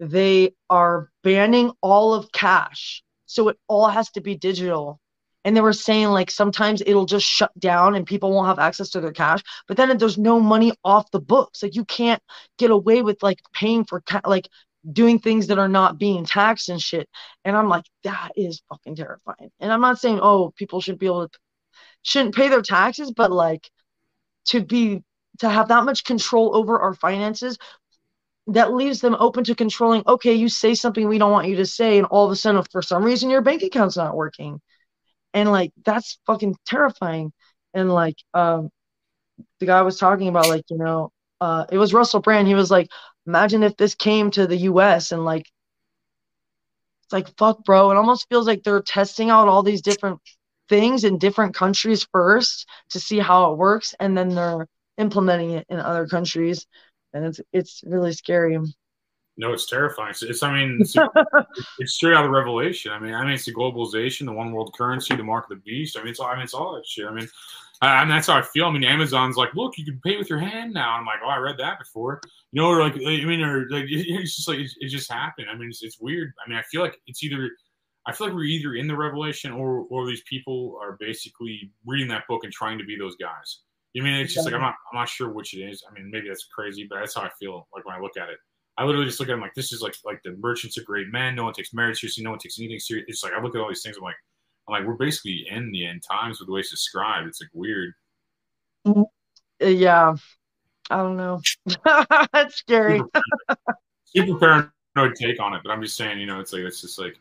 [0.00, 3.02] they are banning all of cash.
[3.26, 5.00] So it all has to be digital.
[5.44, 8.90] And they were saying like sometimes it'll just shut down and people won't have access
[8.90, 9.42] to their cash.
[9.66, 11.62] But then there's no money off the books.
[11.62, 12.22] Like you can't
[12.58, 14.48] get away with like paying for ca- like
[14.92, 17.08] doing things that are not being taxed and shit.
[17.44, 19.50] And I'm like, that is fucking terrifying.
[19.60, 21.38] And I'm not saying oh people should be able to
[22.02, 23.70] shouldn't pay their taxes, but like
[24.46, 25.02] to be
[25.38, 27.58] to have that much control over our finances
[28.48, 31.66] that leaves them open to controlling okay you say something we don't want you to
[31.66, 34.60] say and all of a sudden for some reason your bank account's not working
[35.34, 37.32] and like that's fucking terrifying.
[37.74, 38.70] And like um
[39.60, 41.10] the guy was talking about like you know
[41.40, 42.48] uh it was russell brand.
[42.48, 42.88] He was like
[43.26, 45.46] imagine if this came to the us and like
[47.04, 47.90] it's like fuck bro.
[47.90, 50.20] It almost feels like they're testing out all these different
[50.68, 54.66] things in different countries first to see how it works and then they're
[54.98, 56.66] implementing it in other countries.
[57.14, 58.58] And it's it's really scary
[59.36, 60.10] No, it's terrifying.
[60.10, 60.94] It's, it's I mean, it's,
[61.78, 62.92] it's straight out of Revelation.
[62.92, 65.62] I mean, I mean, it's the globalization, the one world currency, the mark of the
[65.62, 65.96] beast.
[65.96, 67.06] I mean, it's all, I mean, it's all that shit.
[67.06, 67.28] I mean,
[67.80, 68.66] I, and that's how I feel.
[68.66, 70.92] I mean, Amazon's like, look, you can pay with your hand now.
[70.92, 72.20] I'm like, oh, I read that before.
[72.52, 75.48] You know, or like, I mean, or like, it's just like it, it just happened.
[75.50, 76.32] I mean, it's, it's weird.
[76.44, 77.50] I mean, I feel like it's either.
[78.04, 82.08] I feel like we're either in the revelation or or these people are basically reading
[82.08, 83.60] that book and trying to be those guys.
[83.92, 85.84] You mean it's just like I'm not I'm not sure which it is.
[85.88, 88.28] I mean maybe that's crazy, but that's how I feel like when I look at
[88.28, 88.38] it.
[88.78, 91.08] I literally just look at him like this is like like the merchants of great
[91.08, 91.34] men.
[91.34, 92.24] No one takes marriage seriously.
[92.24, 93.04] No one takes anything serious.
[93.08, 93.96] It's like I look at all these things.
[93.96, 94.16] I'm like
[94.68, 97.28] I'm like we're basically in the end times with the way it's described.
[97.28, 97.94] It's like weird.
[98.84, 99.04] Uh,
[99.60, 100.12] yeah
[100.90, 101.40] i don't know
[102.32, 103.00] that's scary
[104.14, 106.98] Super paranoid take on it, but I'm just saying you know it's like it's just
[106.98, 107.16] like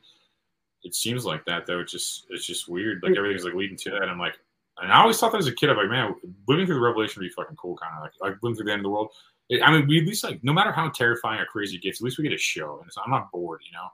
[0.83, 1.79] it seems like that though.
[1.79, 3.01] It's just it's just weird.
[3.03, 4.03] Like everything's like leading to that.
[4.03, 4.35] I'm like.
[4.81, 6.15] And I always thought that as a kid, I'm like, man,
[6.47, 8.71] living through the revelation would be fucking cool, kind of like like living through the
[8.71, 9.11] end of the world.
[9.63, 12.05] I mean, we at least like no matter how terrifying or crazy it gets, at
[12.05, 13.61] least we get a show, and I'm not bored.
[13.65, 13.87] You know,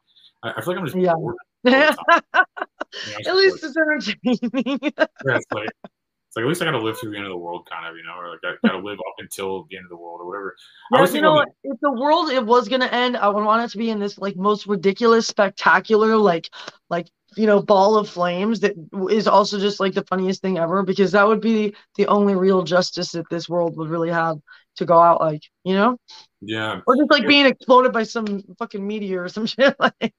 [0.44, 1.14] I, I feel like I'm just Yeah.
[1.14, 1.36] bored.
[1.66, 4.80] at least it's entertaining
[5.26, 7.32] Yeah, it's like it's like at least I got to live through the end of
[7.32, 9.78] the world, kind of, you know, or like I got to live up until the
[9.78, 10.56] end of the world or whatever.
[10.94, 11.50] I was you know what?
[11.64, 14.18] If the world it was gonna end, I would want it to be in this
[14.18, 16.50] like most ridiculous, spectacular, like
[16.90, 18.74] like you know, ball of flames that
[19.10, 22.64] is also just like the funniest thing ever because that would be the only real
[22.64, 24.38] justice that this world would really have
[24.78, 25.98] to go out like, you know?
[26.42, 30.14] yeah, Or just like being exploded by some fucking meteor or some shit like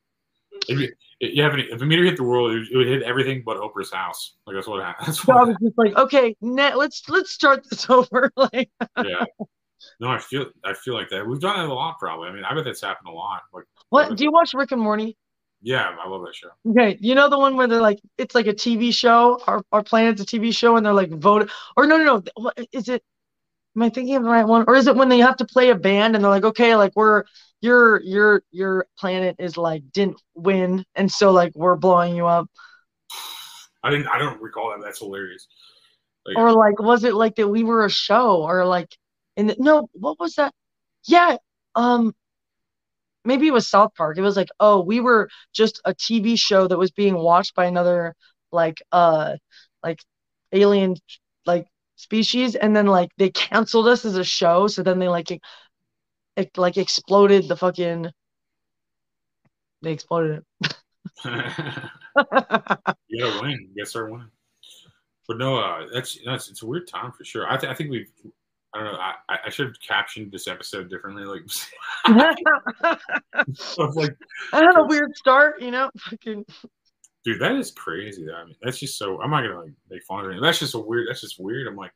[0.68, 0.90] if
[1.20, 3.92] you, have any, if a meteor hit the world, it would, hit everything but Oprah's
[3.92, 4.34] house.
[4.46, 5.06] Like that's what happened.
[5.06, 8.30] That's so I what was just like, okay, net, let's let's start this over.
[8.36, 8.70] like
[9.04, 9.24] yeah.
[10.00, 11.26] No, I feel I feel like that.
[11.26, 12.28] We've done it a lot, probably.
[12.28, 13.42] I mean, I bet that's happened a lot.
[13.52, 15.16] Like, what do you watch Rick and Morty?
[15.61, 16.50] yeah, I love that show.
[16.70, 19.40] Okay, you know the one where they're like, it's like a TV show.
[19.46, 21.50] Our our planet's a TV show, and they're like voted.
[21.76, 22.52] Or no, no, no.
[22.72, 23.02] Is it?
[23.77, 24.64] Am I thinking of the right one?
[24.66, 26.93] Or is it when they have to play a band and they're like, okay, like
[26.97, 27.25] we're
[27.61, 32.49] your your your planet is like didn't win, and so like we're blowing you up.
[33.83, 34.09] I didn't.
[34.09, 34.85] I don't recall that.
[34.85, 35.47] That's hilarious.
[36.27, 38.43] Like, Or like was it like that we were a show?
[38.43, 38.95] Or like,
[39.37, 40.53] and no, what was that?
[41.07, 41.37] Yeah.
[41.75, 42.14] um
[43.25, 44.19] maybe it was South Park.
[44.19, 47.66] It was like, oh, we were just a TV show that was being watched by
[47.66, 48.14] another
[48.53, 49.37] like uh
[49.83, 50.01] like
[50.53, 50.97] alien
[51.47, 51.66] like
[51.99, 55.40] species and then like they canceled us as a show so then they like it,
[56.36, 58.07] it like exploded the fucking
[59.82, 60.74] they exploded it
[61.24, 61.32] you
[63.20, 63.51] gotta win.
[63.51, 64.30] You gotta start winning.
[65.26, 67.51] But no, uh, that's that's it's a weird time for sure.
[67.51, 68.11] I, th- I think we've.
[68.74, 68.99] I don't know.
[68.99, 69.14] I,
[69.46, 71.24] I- should have captioned this episode differently.
[71.24, 71.42] Like,
[73.78, 74.16] like,
[74.53, 75.90] I had a weird start, you know.
[75.99, 76.44] Fucking
[77.25, 78.27] dude, that is crazy.
[78.31, 79.21] I mean, that's just so.
[79.21, 80.41] I'm not gonna like make fun of it.
[80.41, 81.09] That's just a weird.
[81.09, 81.66] That's just weird.
[81.66, 81.93] I'm like,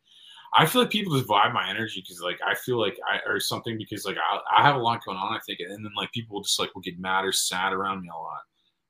[0.55, 3.41] I feel like people just vibe my energy because like I feel like I or
[3.41, 5.35] something because like I, I have a lot going on.
[5.35, 8.09] I think, and then like people just like will get mad or sad around me
[8.09, 8.41] a lot.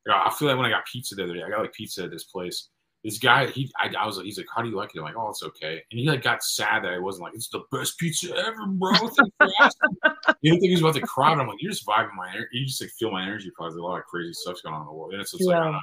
[0.07, 2.05] Like, I feel like when I got pizza the other day, I got like pizza
[2.05, 2.69] at this place.
[3.05, 4.99] This guy, he, I, I was like, he's like, how do you like it?
[4.99, 5.83] I'm like, oh, it's okay.
[5.91, 8.93] And he like got sad that I wasn't like, it's the best pizza ever, bro.
[8.95, 9.91] Thanks for asking."
[10.41, 11.35] he didn't think he was about to cry.
[11.35, 12.49] But I'm like, you're just vibing my energy.
[12.53, 13.51] You just like feel my energy.
[13.57, 15.15] Probably a lot of crazy stuff's going on in the world.
[15.15, 15.75] And it's just like,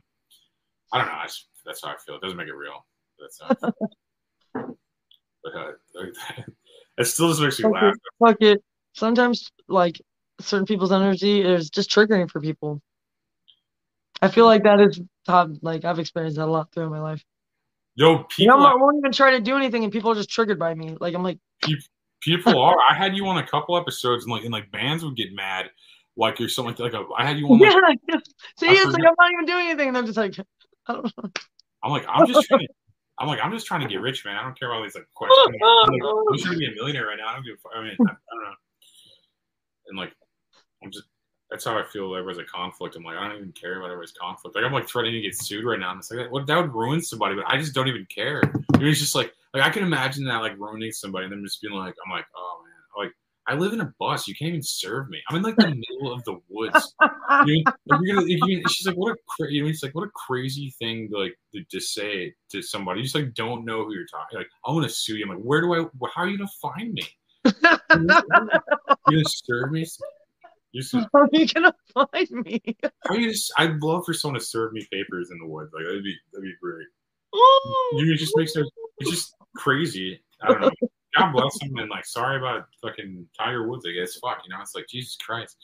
[0.92, 1.14] I don't know.
[1.14, 1.14] I don't know.
[1.14, 2.16] I just, that's how I feel.
[2.16, 2.86] It doesn't make it real.
[3.20, 3.48] That's how
[4.56, 4.78] I feel.
[5.44, 5.72] but uh,
[6.98, 7.96] it still just makes me laugh.
[8.20, 8.64] fuck it.
[8.94, 10.02] Sometimes like
[10.42, 12.82] certain people's energy is just triggering for people.
[14.22, 17.24] I feel like that is how like I've experienced that a lot throughout my life.
[17.96, 20.30] Yo, You know, people, I won't even try to do anything, and people are just
[20.30, 20.96] triggered by me.
[21.00, 21.40] Like I'm like,
[22.22, 22.76] people are.
[22.90, 25.70] I had you on a couple episodes, and like, and like bands would get mad,
[26.18, 27.60] like you're something like, like a, I had you on.
[27.60, 28.20] Like, yeah.
[28.58, 30.48] See, I it's like I'm not even doing anything, and I'm just like, I don't
[30.48, 30.59] know.
[30.90, 32.68] I'm like, I'm just trying to,
[33.20, 34.36] I'm like, I'm just trying to get rich, man.
[34.36, 35.40] I don't care about these like questions.
[35.48, 37.28] I'm, like, I'm trying to be a millionaire right now.
[37.30, 37.58] I don't give.
[37.76, 38.56] I mean, I, I don't know.
[39.88, 40.14] And like,
[40.84, 41.06] I'm just.
[41.52, 42.16] That's how I feel.
[42.16, 42.96] Everybody's a conflict.
[42.96, 44.56] I'm like, I don't even care about everybody's conflict.
[44.56, 45.90] Like, I'm like threatening to get sued right now.
[45.90, 48.44] And it's like, what that would ruin somebody, but I just don't even care.
[48.76, 51.74] It's just like, like I can imagine that like ruining somebody, and then just being
[51.74, 53.16] like, I'm like, oh man, like
[53.50, 54.28] I live in a bus.
[54.28, 55.20] You can't even serve me.
[55.28, 55.68] I'm in like the
[56.00, 56.94] middle of the woods.
[57.46, 60.12] You know, gonna, you she's like, what a, cra- you know, it's like, what a
[60.12, 63.00] crazy thing to like to, to say to somebody.
[63.00, 64.38] You just like don't know who you're talking.
[64.38, 65.24] Like, I want to sue you.
[65.24, 66.08] I'm like, where do I?
[66.14, 67.04] How are you gonna find me?
[67.44, 68.06] You're
[69.10, 69.88] gonna serve me?
[70.76, 72.62] Just, How are you gonna find me?
[73.08, 75.72] how you just, I'd love for someone to serve me papers in the woods.
[75.74, 76.86] Like that'd be that'd be great.
[77.34, 78.68] Oh, you it just makes it.
[79.00, 80.22] It's just crazy.
[80.44, 80.72] I don't know.
[81.18, 83.86] God bless him and like sorry about fucking Tiger Woods.
[83.88, 84.42] I guess fuck.
[84.46, 85.58] You know, it's like Jesus Christ.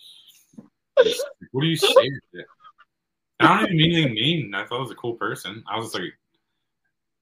[0.99, 1.21] It's-
[1.51, 2.09] what do you say?
[3.39, 4.55] I don't even mean anything mean.
[4.55, 5.63] I thought it was a cool person.
[5.69, 6.13] I was just like,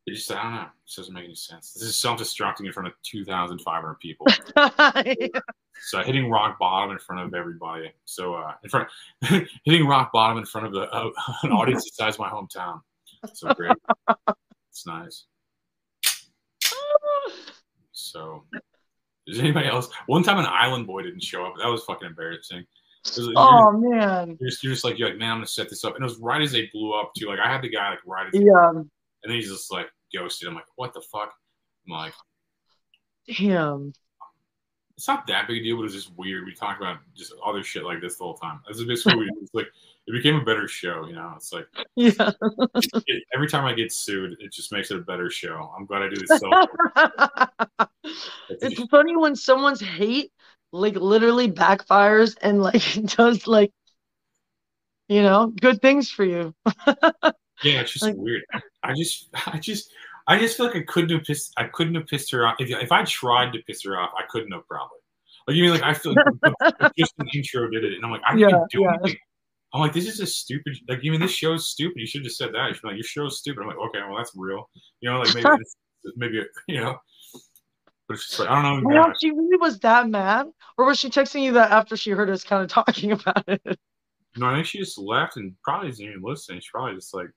[0.05, 0.61] it just I don't know.
[0.61, 1.73] It just doesn't make any sense.
[1.73, 4.27] This is self-destructing in front of two thousand five hundred people.
[5.85, 7.91] So hitting rock bottom in front of everybody.
[8.05, 8.87] So uh, in front,
[9.65, 11.09] hitting rock bottom in front of the, uh,
[11.43, 12.81] an audience the size of my hometown.
[13.33, 13.75] So great.
[14.69, 15.25] it's nice.
[17.93, 18.43] So,
[19.27, 19.89] is anybody else?
[20.07, 21.53] One time, an island boy didn't show up.
[21.61, 22.65] That was fucking embarrassing.
[23.05, 24.37] Was oh you're, man.
[24.39, 26.07] you're, just, you're just like you're like, man, I'm gonna set this up, and it
[26.07, 27.27] was right as they blew up too.
[27.27, 28.69] Like I had the guy like right as, Yeah.
[28.69, 28.89] and
[29.23, 30.47] then he's just like ghosted.
[30.47, 31.33] I'm like, what the fuck?
[31.85, 32.13] I'm like,
[33.27, 33.93] Damn.
[34.97, 36.45] It's not that big a deal, but it's just weird.
[36.45, 38.61] We talk about just other shit like this the whole time.
[38.67, 39.67] That's basically what we It's like
[40.05, 41.33] it became a better show, you know.
[41.35, 42.31] It's like Yeah.
[43.07, 45.71] it- every time I get sued, it just makes it a better show.
[45.77, 46.69] I'm glad I do this self.
[48.49, 50.31] it's funny when someone's hate
[50.71, 52.83] like literally backfires and like
[53.15, 53.71] does like
[55.07, 56.53] you know good things for you.
[56.85, 58.43] yeah, it's just Like- weird.
[58.83, 59.91] I just, I just,
[60.27, 61.53] I just feel like I couldn't have pissed.
[61.57, 62.55] I couldn't have pissed her off.
[62.59, 64.97] If, if I tried to piss her off, I couldn't have probably.
[65.47, 68.21] Like you mean like I feel like just an intro did it, and I'm like
[68.25, 68.93] I didn't Yeah, do yeah.
[69.01, 69.17] anything.
[69.73, 70.77] I'm like, this is a stupid.
[70.87, 71.97] Like, you mean this show's stupid?
[71.97, 72.67] You should have just said that.
[72.67, 73.61] You should like, your show's stupid.
[73.61, 74.69] I'm like, okay, well that's real.
[75.01, 75.75] You know, like maybe, it's,
[76.15, 76.97] maybe you know.
[78.07, 78.89] But it's just like I don't know.
[78.89, 80.47] Well, she really was that mad,
[80.77, 83.61] or was she texting you that after she heard us kind of talking about it?
[84.37, 86.59] No, I think she just left and probably isn't even listening.
[86.59, 87.29] She probably just like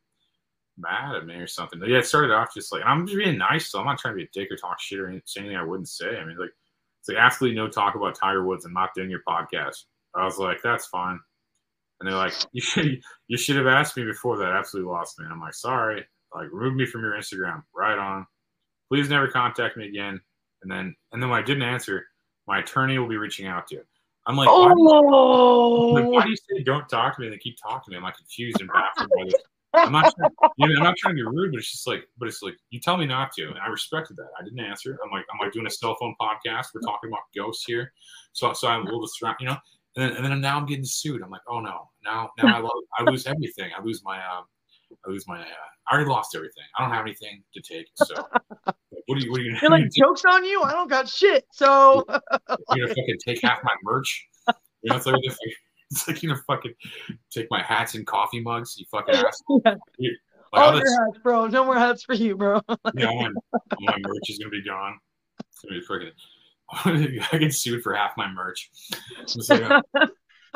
[0.79, 1.79] mad at me or something.
[1.79, 3.99] But yeah, it started off just like, and I'm just being nice, so I'm not
[3.99, 6.17] trying to be a dick or talk shit or say anything I wouldn't say.
[6.17, 6.51] I mean, like,
[7.01, 9.85] it's like absolutely no talk about Tiger Woods and not doing your podcast.
[10.15, 11.19] I was like, that's fine.
[12.01, 14.53] And they're like, you should you should have asked me before that.
[14.53, 15.25] Absolutely lost me.
[15.25, 16.05] And I'm like, sorry.
[16.35, 17.63] Like, remove me from your Instagram.
[17.75, 18.27] Right on.
[18.91, 20.21] Please never contact me again.
[20.63, 22.07] And then and then when I didn't answer,
[22.47, 23.83] my attorney will be reaching out to you.
[24.27, 26.57] I'm like, why, Oh, like, why do you oh.
[26.57, 27.97] say don't talk to me and they keep talking to me?
[27.97, 29.35] I'm like confused and baffled by this.
[29.77, 32.09] I'm not trying, you know, I'm not trying to be rude, but it's just like,
[32.19, 34.29] but it's like you tell me not to, and I respected that.
[34.39, 34.99] I didn't answer.
[35.05, 36.67] I'm like, I'm like doing a cell phone podcast.
[36.75, 37.93] We're talking about ghosts here,
[38.33, 39.57] so so I'm a little distracted, you know.
[39.97, 41.23] And then, and then now I'm getting sued.
[41.23, 43.71] I'm like, oh no, now now I, lo- I lose everything.
[43.77, 44.45] I lose my um,
[45.07, 45.41] I lose my.
[45.41, 45.45] Uh,
[45.89, 46.65] I already lost everything.
[46.77, 47.87] I don't have anything to take.
[47.95, 48.15] So
[49.07, 50.63] what are you what are you You're like, jokes on you?
[50.63, 51.47] I don't got shit.
[51.53, 52.05] So
[52.75, 54.27] You're gonna fucking take half my merch?
[54.83, 55.17] You know, it's like,
[55.91, 56.75] it's like you know, fucking
[57.31, 58.77] take my hats and coffee mugs.
[58.79, 59.43] You fucking ass.
[59.99, 60.11] Yeah.
[60.53, 61.47] Like, all All this, hats, bro.
[61.49, 62.61] No more hats for you, bro.
[62.95, 64.99] yeah, all my, all my merch is gonna be gone.
[65.41, 67.33] It's gonna be freaking.
[67.33, 68.71] I get sued for half my merch.
[69.21, 70.09] It's like, uh, you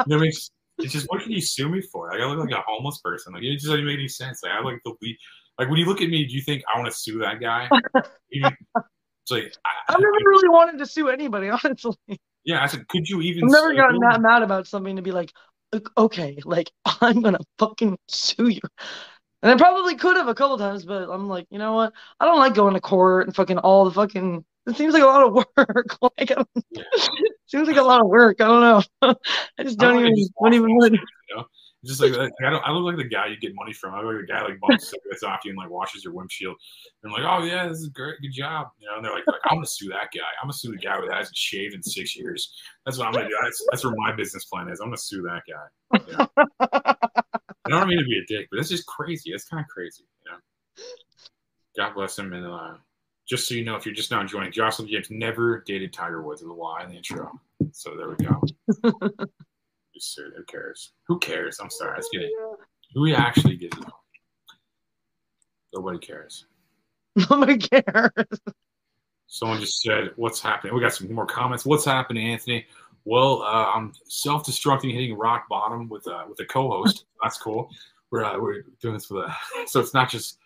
[0.06, 0.28] know, I mean?
[0.28, 2.10] it's, it's just what can you sue me for?
[2.10, 3.32] Like I look like a homeless person.
[3.32, 4.42] Like it just doesn't make any sense.
[4.42, 5.16] Like I like the lead.
[5.58, 7.68] Like when you look at me, do you think I want to sue that guy?
[8.30, 12.20] It's like I, I've never really wanted to sue anybody, honestly.
[12.44, 12.62] Yeah.
[12.62, 13.44] I said, could you even?
[13.44, 15.32] I've never gotten that mad about something to be like,
[15.72, 16.70] "Ok- okay, like
[17.00, 18.60] I'm gonna fucking sue you.
[19.42, 21.94] And I probably could have a couple times, but I'm like, you know what?
[22.18, 24.44] I don't like going to court and fucking all the fucking.
[24.66, 25.96] It seems like a lot of work.
[26.02, 26.48] like, I don't,
[27.46, 28.40] seems like a lot of work.
[28.42, 28.60] I don't
[29.02, 29.14] know.
[29.58, 30.18] I just don't wanna even.
[30.18, 30.98] just Don't even
[31.84, 32.62] just like like, I don't.
[32.66, 33.94] I look like the guy you get money from.
[33.94, 36.56] I look like the guy like bumps cigarettes off you and like washes your windshield.
[37.02, 38.68] And I'm like, oh yeah, this is great, good job.
[38.78, 40.28] You know, and they're like, like I'm gonna sue that guy.
[40.42, 42.52] I'm gonna sue the guy that hasn't shaved in six years.
[42.84, 43.36] That's what I'm gonna do.
[43.42, 44.80] That's, that's where my business plan is.
[44.80, 46.00] I'm gonna sue that guy.
[46.06, 46.28] You know?
[46.68, 49.32] I don't mean to be a dick, but that's just crazy.
[49.32, 50.04] It's kind of crazy.
[50.24, 50.38] You know.
[51.76, 52.32] God bless him.
[52.32, 52.74] And uh,
[53.26, 56.42] just so you know, if you're just now joining, Joslyn James never dated Tiger Woods.
[56.42, 57.40] Is a lie in the intro.
[57.72, 59.26] So there we go.
[60.00, 60.92] Just who cares?
[61.08, 61.58] Who cares?
[61.60, 61.94] I'm sorry.
[61.96, 62.32] Let's get it.
[62.94, 63.84] Who actually gives it?
[65.74, 66.46] Nobody cares.
[67.30, 68.10] Nobody cares.
[69.26, 71.66] Someone just said, "What's happening?" We got some more comments.
[71.66, 72.66] What's happening, Anthony?
[73.04, 77.04] Well, uh, I'm self-destructing, hitting rock bottom with uh, with a co-host.
[77.22, 77.70] That's cool.
[78.10, 79.36] We're uh, we're doing this with a
[79.66, 80.38] so it's not just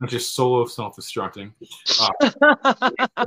[0.00, 1.52] not just solo self-destructing.
[2.00, 3.26] Uh,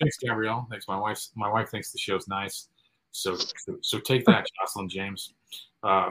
[0.00, 0.66] thanks, Gabrielle.
[0.70, 1.24] Thanks, my wife.
[1.36, 2.68] My wife thinks the show's nice.
[3.12, 5.34] So so, so take that, Joslyn James.
[5.82, 6.10] Uh,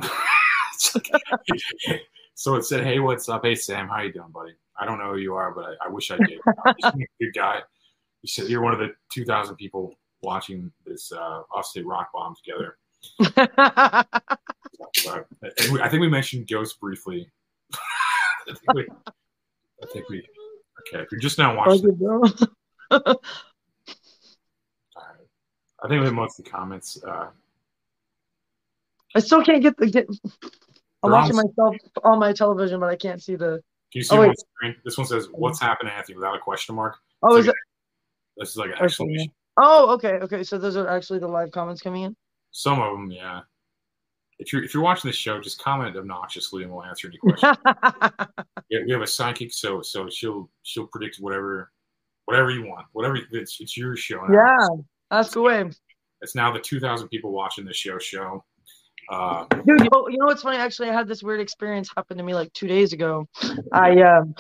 [2.36, 3.44] so it said, "Hey, what's up?
[3.46, 4.54] Hey, Sam, how you doing, buddy?
[4.80, 6.40] I don't know who you are, but I, I wish I did.
[7.20, 7.60] Good guy.
[8.22, 12.78] You said you're one of the 2,000 people watching this uh, Offstate Rock Bomb together.
[15.08, 15.22] Uh,
[15.72, 17.30] we- I think we mentioned Ghost briefly.
[17.74, 18.88] I think we.
[19.84, 20.18] I think we.
[20.82, 21.98] Okay, if you're just now watching.
[25.84, 27.02] I think we have most of the comments.
[27.04, 27.28] Uh,
[29.16, 30.08] I still can't get the get.
[31.04, 33.62] I'm on- watching myself on my television, but I can't see the.
[33.92, 34.36] Can you see Oh, wait.
[34.40, 34.76] screen?
[34.84, 36.98] This one says, "What's happening, Anthony?" Without a question mark.
[37.24, 37.60] Oh, It's is like it?
[37.60, 39.32] a- This is like an exclamation.
[39.58, 40.44] Oh, okay, okay.
[40.44, 42.16] So those are actually the live comments coming in.
[42.52, 43.42] Some of them, yeah.
[44.40, 47.58] If you're if you're watching this show, just comment obnoxiously and we'll answer any questions.
[48.70, 51.72] yeah, we have a psychic, so so she'll she'll predict whatever
[52.26, 54.34] whatever you want, whatever it's it's your show now.
[54.34, 54.68] Yeah,
[55.12, 55.70] ask away,
[56.22, 58.44] It's now the 2,000 people watching this show show.
[59.10, 59.80] Uh, dude.
[59.84, 60.58] You know, you know what's funny?
[60.58, 63.28] Actually, I had this weird experience happen to me like two days ago.
[63.72, 64.36] I um,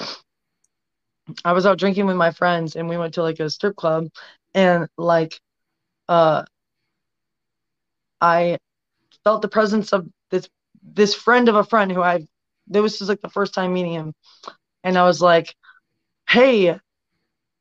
[1.46, 4.08] I was out drinking with my friends, and we went to like a strip club,
[4.54, 5.40] and like,
[6.10, 6.44] uh,
[8.20, 8.58] I
[9.24, 10.50] felt the presence of this
[10.84, 12.28] this friend of a friend who I
[12.68, 14.14] this was like the first time meeting him,
[14.84, 15.56] and I was like,
[16.30, 16.78] hey,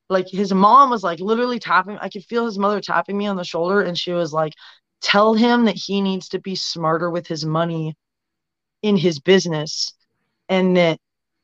[0.08, 3.36] like his mom was like literally tapping i could feel his mother tapping me on
[3.36, 4.52] the shoulder and she was like
[5.00, 7.94] tell him that he needs to be smarter with his money
[8.82, 9.92] in his business
[10.48, 10.98] and that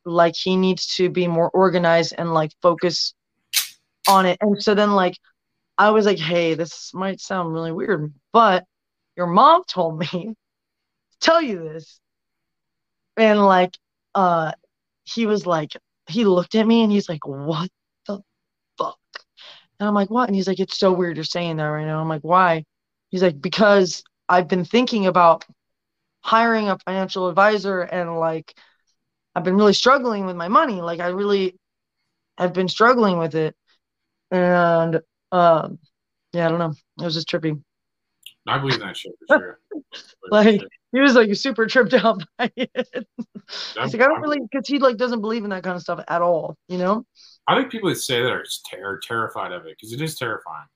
[0.05, 3.15] like he needs to be more organized and like focus
[4.09, 4.37] on it.
[4.41, 5.19] And so then like
[5.79, 8.65] i was like hey this might sound really weird but
[9.17, 10.37] your mom told me to
[11.21, 12.01] tell you this.
[13.17, 13.77] And like
[14.15, 14.53] uh
[15.05, 15.73] he was like
[16.09, 17.71] he looked at me and he's like what
[19.83, 20.29] and i'm like what?
[20.29, 22.01] And he's like it's so weird you're saying that right now.
[22.01, 22.65] I'm like why?
[23.11, 25.45] He's like because i've been thinking about
[26.21, 28.55] hiring a financial advisor and like
[29.35, 30.81] i've been really struggling with my money.
[30.81, 31.57] Like i really
[32.39, 33.57] have been struggling with it.
[34.31, 35.01] And
[35.33, 35.81] um
[36.33, 36.75] yeah i don't know.
[37.01, 37.61] It was just trippy.
[38.47, 39.61] I believe that shit for sure.
[40.31, 40.61] like
[40.93, 42.71] he was like super tripped out by it.
[42.77, 46.05] He's like i don't really because he like doesn't believe in that kind of stuff
[46.07, 47.05] at all you know
[47.49, 50.17] I think people that say that are just ter- terrified of it because it is
[50.17, 50.67] terrifying.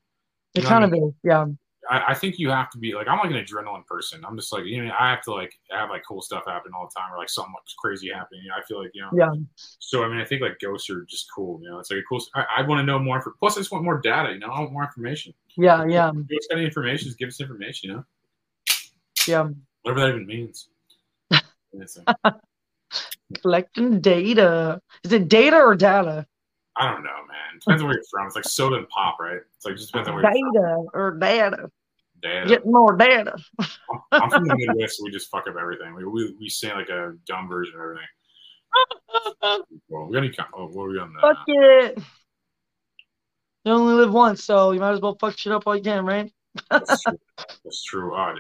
[0.55, 1.09] it You know what I kind of mean?
[1.09, 1.47] is yeah
[1.89, 4.25] I, I think you have to be like I'm like an adrenaline person.
[4.25, 6.89] I'm just like you know I have to like have like cool stuff happen all
[6.93, 8.43] the time or like something like crazy happening.
[8.57, 9.11] I feel like you know.
[9.17, 9.31] Yeah.
[9.79, 11.61] So I mean I think like ghosts are just cool.
[11.63, 12.21] You know, it's like a cool.
[12.35, 13.21] I, I want to know more.
[13.21, 14.33] For, plus I just want more data.
[14.33, 15.33] You know, I want more information.
[15.57, 17.91] yeah yeah If you got any information, just give us information.
[17.91, 18.05] You know,
[19.27, 19.49] yeah
[19.83, 20.69] whatever that even means.
[23.43, 26.27] Collecting data is it data or data
[26.79, 27.59] I don't know, man.
[27.61, 28.27] Depends on where you're from.
[28.27, 29.41] It's like soda and pop, right?
[29.57, 31.71] It's like just depends on where you're data or data from.
[32.23, 32.49] Data.
[32.49, 33.37] get more data
[34.11, 35.95] I'm from the Midwest, so we just fuck up everything.
[35.95, 38.07] We, we, we say like a dumb version of everything.
[39.89, 40.35] Well, we got any?
[40.55, 41.21] Oh, what are we on the?
[41.21, 41.99] fuck it
[43.67, 46.07] you only live once so you might as well fuck shit up while you can
[46.07, 46.33] right
[46.71, 47.19] That's true.
[47.65, 48.15] That's true.
[48.15, 48.35] Uh,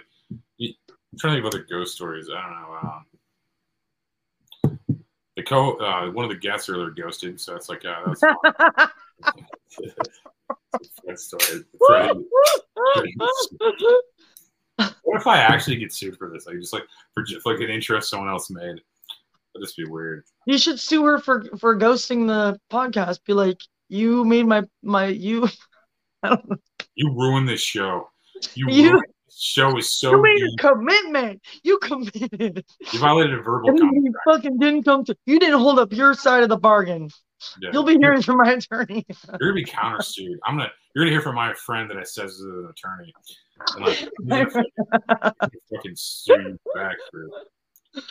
[0.60, 2.28] I'm trying to think of other ghost stories.
[2.30, 2.78] I don't know.
[2.82, 3.04] Um,
[5.36, 8.14] the co uh, one of the guests earlier ghosted, so that's like uh,
[11.04, 11.64] that's Fred story.
[14.76, 16.46] What if I actually get sued for this?
[16.46, 16.84] Like just like
[17.14, 18.62] for just like an intro someone else made.
[19.54, 20.24] That'd just be weird.
[20.46, 23.20] You should sue her for for ghosting the podcast.
[23.24, 25.48] Be like, you made my my you.
[26.98, 28.08] You ruined this show.
[28.54, 29.02] You, You-
[29.38, 30.50] show is so you made deep.
[30.58, 31.42] a commitment.
[31.62, 32.64] You committed.
[32.92, 34.04] You violated a verbal And contract.
[34.04, 35.16] you fucking didn't come to.
[35.26, 37.08] You didn't hold up your side of the bargain.
[37.60, 37.70] Yeah.
[37.72, 39.04] You'll be hearing from my attorney.
[39.40, 40.36] You're gonna be countersued.
[40.46, 40.70] I'm gonna.
[40.94, 43.12] You're gonna hear from my friend that I says is an attorney.
[43.78, 48.02] Like, I'm fucking- fucking sue you back for.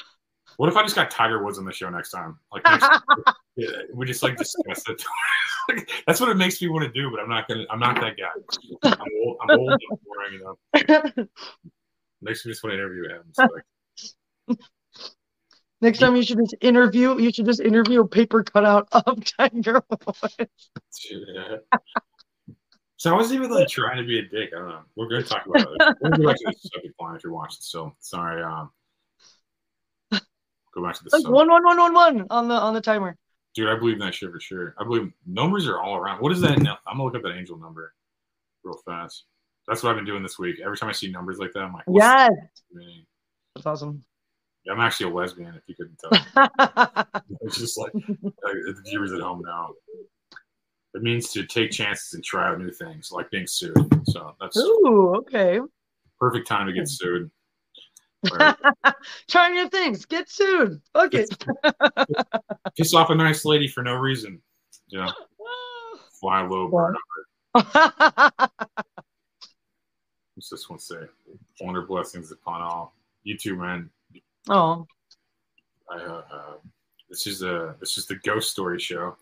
[0.58, 2.40] What if I just got Tiger Woods on the show next time?
[2.52, 3.02] Like, next,
[3.56, 5.04] yeah, we just like discuss it.
[6.08, 7.66] That's what it makes me want to do, but I'm not gonna.
[7.70, 8.90] I'm not that guy.
[8.92, 9.38] I'm old.
[9.42, 10.34] I'm old and boring.
[10.34, 11.28] You know.
[12.22, 13.24] Makes me just want to interview him.
[13.34, 13.48] So
[14.48, 14.60] like,
[15.82, 17.20] Next time you should just interview.
[17.20, 20.50] You should just interview a paper cutout of Tiger Woods.
[21.10, 21.58] yeah.
[22.98, 24.52] So I wasn't even like trying to be a dick.
[24.56, 24.80] I don't know.
[24.96, 25.96] We're gonna talk about it.
[26.02, 28.42] We'll go back to the subject line if you're watching So Sorry.
[28.42, 28.72] Um,
[30.76, 33.18] go back to the Like one one one one one on the on the timer.
[33.54, 34.76] Dude, I believe in that shit for sure.
[34.78, 36.22] I believe numbers are all around.
[36.22, 36.60] What is that?
[36.60, 36.78] now?
[36.86, 37.94] I'm gonna look up that angel number
[38.64, 39.26] real fast.
[39.68, 40.58] That's what I've been doing this week.
[40.64, 42.32] Every time I see numbers like that, I'm like, Yes,
[43.56, 44.04] that's awesome.
[44.66, 45.56] Yeah, I'm actually a lesbian.
[45.56, 46.50] If you couldn't tell,
[47.42, 49.70] it's just like, like the viewers at home now.
[50.94, 53.76] It means to take chances and try out new things, like being sued.
[54.08, 55.60] So that's Ooh, okay.
[56.20, 56.86] perfect time to get hmm.
[56.86, 57.32] sued.
[59.30, 60.06] Try new things.
[60.06, 60.82] Get sued.
[60.94, 61.46] Fuck it.
[62.78, 64.42] Piss off a nice lady for no reason.
[64.88, 65.12] Yeah.
[66.20, 66.96] fly low, burn.
[70.36, 70.96] What's this one say?
[71.62, 72.94] Wonder blessings upon all.
[73.24, 73.90] You too, man.
[74.50, 74.86] oh,
[75.90, 76.54] I, uh, uh,
[77.10, 79.16] this is a this is the ghost story show.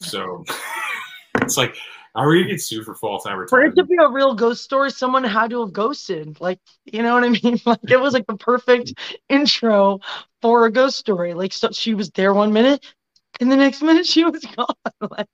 [0.00, 0.44] So
[1.42, 1.76] it's like,
[2.14, 3.74] are we gonna get sued for false for it advertising?
[3.76, 6.40] to be a real ghost story, someone had to have ghosted.
[6.40, 7.60] Like, you know what I mean?
[7.66, 8.94] Like, it was like the perfect
[9.28, 10.00] intro
[10.42, 11.34] for a ghost story.
[11.34, 12.84] Like, so she was there one minute,
[13.40, 14.66] and the next minute she was gone.
[15.10, 15.28] Like,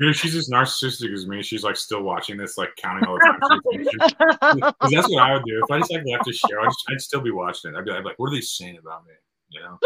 [0.00, 1.42] Dude, she's as narcissistic as me.
[1.42, 4.56] She's like still watching this, like counting all the time.
[4.56, 5.62] Because that's what I would do.
[5.62, 7.76] If I just like left the show, I'd, I'd still be watching it.
[7.76, 9.12] I'd be, I'd be like, what are they saying about me?
[9.50, 9.78] You know?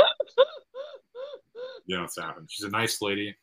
[1.86, 2.48] You know what's happened.
[2.50, 3.34] She's a nice lady.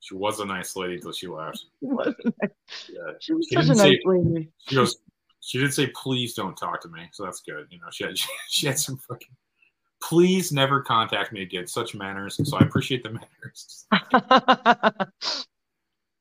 [0.00, 1.64] She was a nice lady until she left.
[1.82, 3.12] Yeah.
[3.20, 4.50] she was She such a nice say- lady.
[4.68, 4.98] She goes.
[5.42, 7.66] She did say, "Please don't talk to me." So that's good.
[7.70, 8.16] You know, she had
[8.48, 9.34] she had some fucking.
[10.02, 11.66] Please never contact me again.
[11.66, 12.38] Such manners.
[12.48, 13.86] So I appreciate the manners.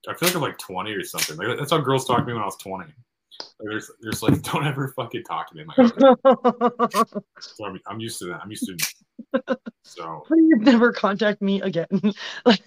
[0.07, 1.37] I feel like I'm like 20 or something.
[1.37, 2.85] Like that's how girls talk to me when I was 20.
[2.85, 2.93] Like,
[3.59, 5.63] there's, there's like, don't ever fucking talk to me.
[5.77, 6.01] I'm, like,
[6.81, 8.41] "Okay." so I'm, I'm used to that.
[8.43, 9.57] I'm used to.
[9.83, 11.87] So Please never contact me again.
[12.45, 12.61] like,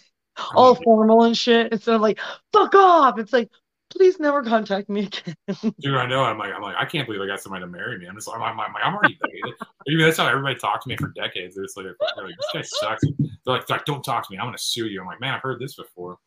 [0.54, 1.72] all formal and shit.
[1.72, 2.18] Instead of like,
[2.52, 3.18] fuck off.
[3.18, 3.50] It's like,
[3.92, 5.34] please never contact me again.
[5.80, 6.22] Dude, I know.
[6.24, 8.06] I'm like, I'm like, I can't believe I got somebody to marry me.
[8.06, 9.18] I'm just, I'm, I'm, I'm, I'm already.
[9.22, 9.54] Like,
[9.86, 11.54] maybe that's how everybody talked to me for decades.
[11.54, 11.86] They're just like,
[12.16, 13.02] they're like, this guy sucks.
[13.18, 14.38] They're like, like, don't talk to me.
[14.38, 15.00] I'm gonna sue you.
[15.00, 16.18] I'm like, man, I've heard this before,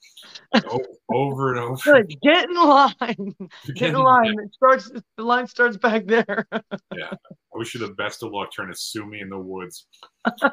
[0.53, 1.93] like, o- over and over.
[1.93, 3.35] like, get in line.
[3.65, 4.35] Get Get in in line.
[4.39, 4.91] It starts.
[5.17, 6.47] The line starts back there.
[6.95, 9.87] Yeah, I wish you the best of luck trying to sue me in the woods,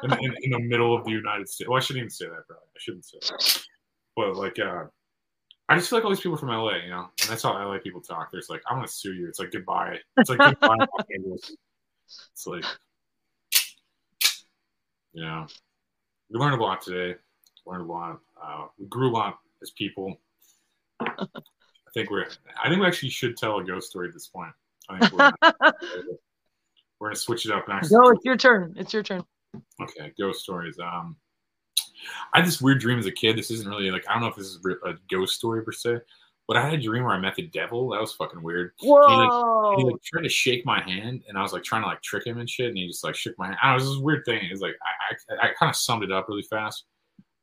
[0.03, 1.69] in, in, in the middle of the United States.
[1.69, 2.67] Well, I shouldn't even say that, probably.
[2.75, 3.63] I shouldn't say that.
[4.15, 4.85] But like, uh,
[5.73, 7.79] I just feel like all these people from LA, you know, and that's how LA
[7.79, 8.29] people talk.
[8.31, 9.27] There's like, I'm gonna sue you.
[9.27, 9.97] It's like goodbye.
[10.17, 10.85] It's like goodbye.
[12.33, 12.65] It's like,
[15.13, 15.47] you know,
[16.29, 17.17] we learned a lot today.
[17.65, 18.19] Learned a lot.
[18.39, 20.15] Uh, we grew a lot as people.
[20.99, 21.25] I
[21.95, 22.27] think we're.
[22.63, 24.51] I think we actually should tell a ghost story at this point.
[24.89, 25.31] I think we're.
[26.99, 27.97] we're gonna switch it up actually.
[27.97, 28.75] No, it's your turn.
[28.77, 29.23] It's your turn.
[29.81, 30.77] Okay, ghost stories.
[30.77, 31.15] Um,
[32.33, 33.37] I had this weird dream as a kid.
[33.37, 35.99] This isn't really like I don't know if this is a ghost story per se,
[36.47, 37.89] but I had a dream where I met the devil.
[37.89, 38.71] That was fucking weird.
[38.77, 39.75] He like, Whoa.
[39.77, 42.25] he like tried to shake my hand, and I was like trying to like trick
[42.25, 43.57] him and shit, and he just like shook my hand.
[43.63, 44.45] I it was this weird thing.
[44.45, 46.85] It was like I I, I kind of summed it up really fast,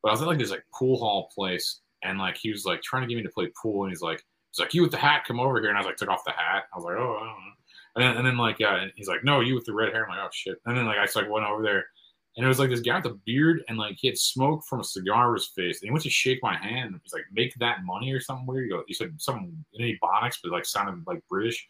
[0.02, 2.82] but I was at like this like pool hall place, and like he was like
[2.82, 4.98] trying to get me to play pool, and he's like he's like you with the
[4.98, 6.64] hat, come over here, and I was like took off the hat.
[6.72, 7.52] I was like oh I don't know.
[7.96, 10.04] And then, and then like uh, he's like, no, you with the red hair.
[10.04, 10.58] I'm like, oh shit.
[10.64, 11.86] And then like I just like went over there,
[12.36, 14.81] and it was like this guy with a beard, and like he had smoke from
[14.81, 15.81] a cigar in his face.
[15.81, 16.93] And he went to shake my hand.
[16.93, 18.70] and He's like, make that money or something weird.
[18.86, 21.66] He, said something in Ebonics, but like sounded like British.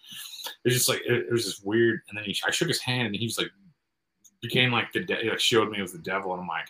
[0.46, 2.02] It was just like it, it was just weird.
[2.08, 3.50] And then he, I shook his hand, and he was like
[4.42, 6.68] became like the de- he, like showed me it was the devil, and I'm like,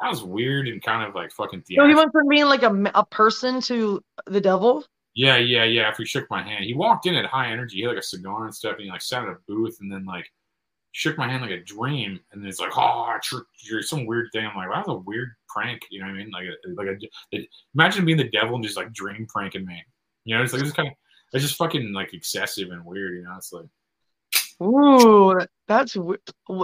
[0.00, 1.96] that was weird and kind of like fucking So he theatrical.
[2.02, 4.84] went from being like a, a person to the devil.
[5.14, 5.82] Yeah, yeah, yeah.
[5.82, 7.76] After he shook my hand, he walked in at high energy.
[7.76, 9.90] He had like a cigar and stuff, and he like sat at a booth, and
[9.92, 10.30] then like
[10.92, 13.82] shook my hand like a dream, and then it's like, oh, I tricked you, or
[13.82, 14.46] some weird thing.
[14.46, 15.82] I'm like, that was a weird prank.
[15.90, 16.30] You know what I mean?
[16.30, 16.98] Like, uh, like
[17.32, 19.82] a, imagine being the devil and just like dream pranking me.
[20.24, 20.94] You know, it's like it's kind of
[21.32, 23.14] it's just fucking like excessive and weird.
[23.14, 23.66] You know, it's like
[24.62, 25.96] Ooh, that's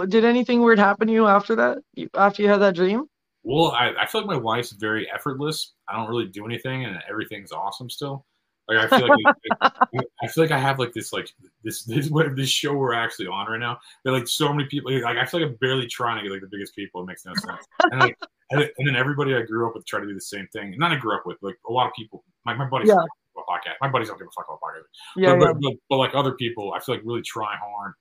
[0.07, 1.79] did anything weird happen to you after that?
[2.15, 3.05] After you had that dream?
[3.43, 5.73] Well, I, I feel like my life's very effortless.
[5.87, 8.25] I don't really do anything, and everything's awesome still.
[8.69, 9.07] Like I feel
[9.93, 11.29] like I feel like I have like this like
[11.63, 13.79] this this what this show we're actually on right now.
[14.03, 14.93] There like so many people.
[14.93, 17.01] Like I feel like I'm barely trying to get like the biggest people.
[17.01, 17.65] It makes no sense.
[17.91, 18.17] And like
[18.51, 20.75] and, then- everybody I grew up with try to do the same thing.
[20.77, 22.23] Not I grew up with like a lot of people.
[22.45, 22.95] My my buddies Yeah.
[22.95, 23.75] don't give a podcast.
[23.81, 24.83] My buddies don't give a fuck about podcast.
[25.15, 25.53] Yeah, but, yeah.
[25.53, 27.93] But, but, but like other people, I feel like really try hard,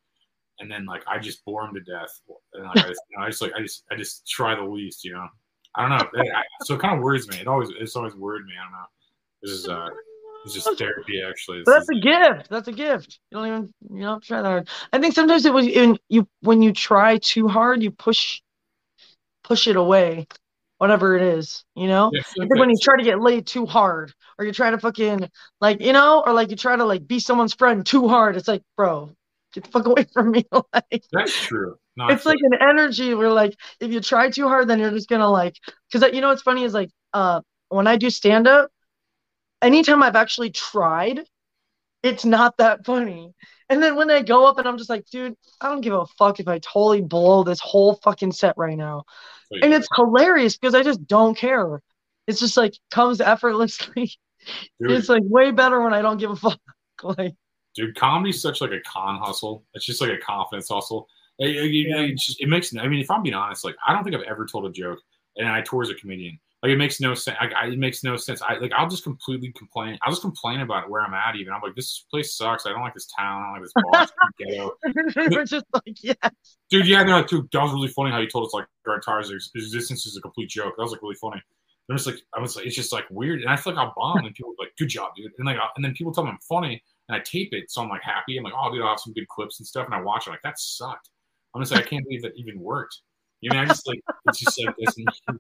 [0.61, 2.21] and then like I just bore them to death.
[2.55, 4.65] And like I just, you know, I just like I just I just try the
[4.65, 5.27] least, you know.
[5.75, 6.23] I don't know.
[6.35, 7.39] I, so it kind of worries me.
[7.39, 8.55] It always it's always worried me.
[8.59, 8.87] I don't know.
[9.43, 9.89] This is uh
[10.57, 11.63] is therapy actually.
[11.65, 12.51] But that's a gift.
[12.51, 13.19] That's a gift.
[13.31, 14.69] You don't even you don't try that hard.
[14.93, 18.41] I think sometimes it was in you when you try too hard, you push
[19.45, 20.27] push it away,
[20.79, 21.65] whatever it is.
[21.75, 24.53] You know, Yeah, I think when you try to get laid too hard, or you
[24.53, 25.29] try to fucking
[25.61, 28.37] like you know, or like you try to like be someone's friend too hard.
[28.37, 29.13] It's like, bro,
[29.53, 30.45] get the fuck away from me.
[30.73, 31.77] like that's true.
[31.97, 34.79] No, I it's feel like an energy where like if you try too hard then
[34.79, 35.57] you're just gonna like
[35.91, 38.71] because you know what's funny is like uh when i do stand up
[39.63, 41.21] anytime i've actually tried
[42.03, 43.33] it's not that funny
[43.69, 46.07] and then when i go up and i'm just like dude i don't give a
[46.19, 49.13] fuck if i totally blow this whole fucking set right now oh,
[49.51, 51.81] Like, and it's hilarious because i just don't care
[52.27, 54.13] it's just like comes effortlessly
[54.81, 54.93] Dude.
[54.93, 56.61] it's like way better when i don't give a fuck
[57.03, 57.35] like
[57.75, 59.65] dude, comedy's such like a con hustle.
[59.75, 61.07] It's just like a confidence hustle.
[61.39, 62.75] It, it- it- just, it makes.
[62.77, 64.99] I mean, if I'm being honest, like I don't think I've ever told a joke,
[65.37, 66.39] and I tour as a comedian.
[66.63, 67.37] Like it makes no sense.
[67.41, 68.43] I, I, it makes no sense.
[68.43, 69.97] I like I'll just completely complain.
[70.03, 71.37] I'll just complain about where I'm at.
[71.37, 72.67] Even I'm like, this place sucks.
[72.67, 73.43] I don't like this town.
[73.43, 75.31] I don't like this ghetto.
[75.37, 76.17] we're just like yes
[76.69, 78.97] Dude, yeah, they're like, dude, that was really funny how you told us like our
[78.97, 80.75] entire ex- existence is a complete joke.
[80.77, 81.41] That was like really funny.
[81.91, 83.95] I'm just like, I was like, it's just like weird, and I feel like I'll
[83.97, 86.23] bomb, and people are like, good job, dude, and like, I'll- and then people tell
[86.23, 88.37] me I'm funny, and I tape it, so I'm like happy.
[88.37, 90.31] I'm like, oh, dude, I have some good clips and stuff, and I watch it,
[90.31, 91.09] like that sucked.
[91.55, 93.01] I'm just like, I can't believe that even worked.
[93.41, 94.95] You know, I just like, it's just like, this,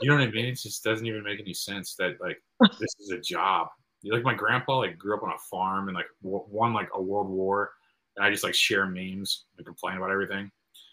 [0.00, 0.46] you know what I mean?
[0.46, 2.42] It just doesn't even make any sense that like
[2.78, 3.68] this is a job.
[4.02, 6.88] You like my grandpa like grew up on a farm and like w- won like
[6.94, 7.72] a world war,
[8.16, 10.50] and I just like share memes and complain about everything.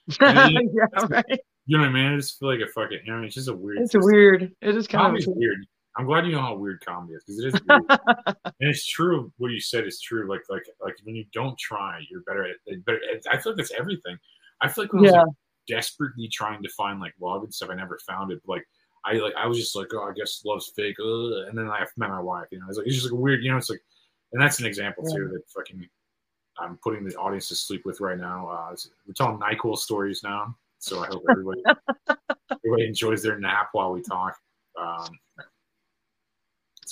[0.19, 2.14] Then- yeah right you know what I mean?
[2.14, 2.99] I just feel like a fucking.
[3.05, 3.80] You know, it's just a weird.
[3.80, 5.65] it's weird it is just kind Comedy's of weird.
[5.97, 7.99] I'm glad you know how weird comedy is because it is weird.
[8.45, 9.31] and it's true.
[9.38, 10.30] What you said is true.
[10.30, 12.55] Like like like when you don't try, you're better at.
[13.30, 14.18] I feel like that's everything.
[14.61, 15.27] I feel like when I was like,
[15.68, 18.41] desperately trying to find like love and stuff, I never found it.
[18.45, 18.68] But, like
[19.05, 20.95] I like I was just like, oh, I guess love's fake.
[20.99, 21.47] Ugh.
[21.47, 22.47] And then I met my wife.
[22.51, 23.43] You know, it's like it's just like a weird.
[23.43, 23.81] You know, it's like,
[24.33, 25.87] and that's an example too that fucking.
[26.59, 28.47] I'm putting the audience to sleep with right now.
[28.47, 28.75] Uh,
[29.05, 31.61] we're telling Nyquil stories now, so I hope everybody
[32.51, 34.35] everybody enjoys their nap while we talk.
[34.79, 35.07] Um,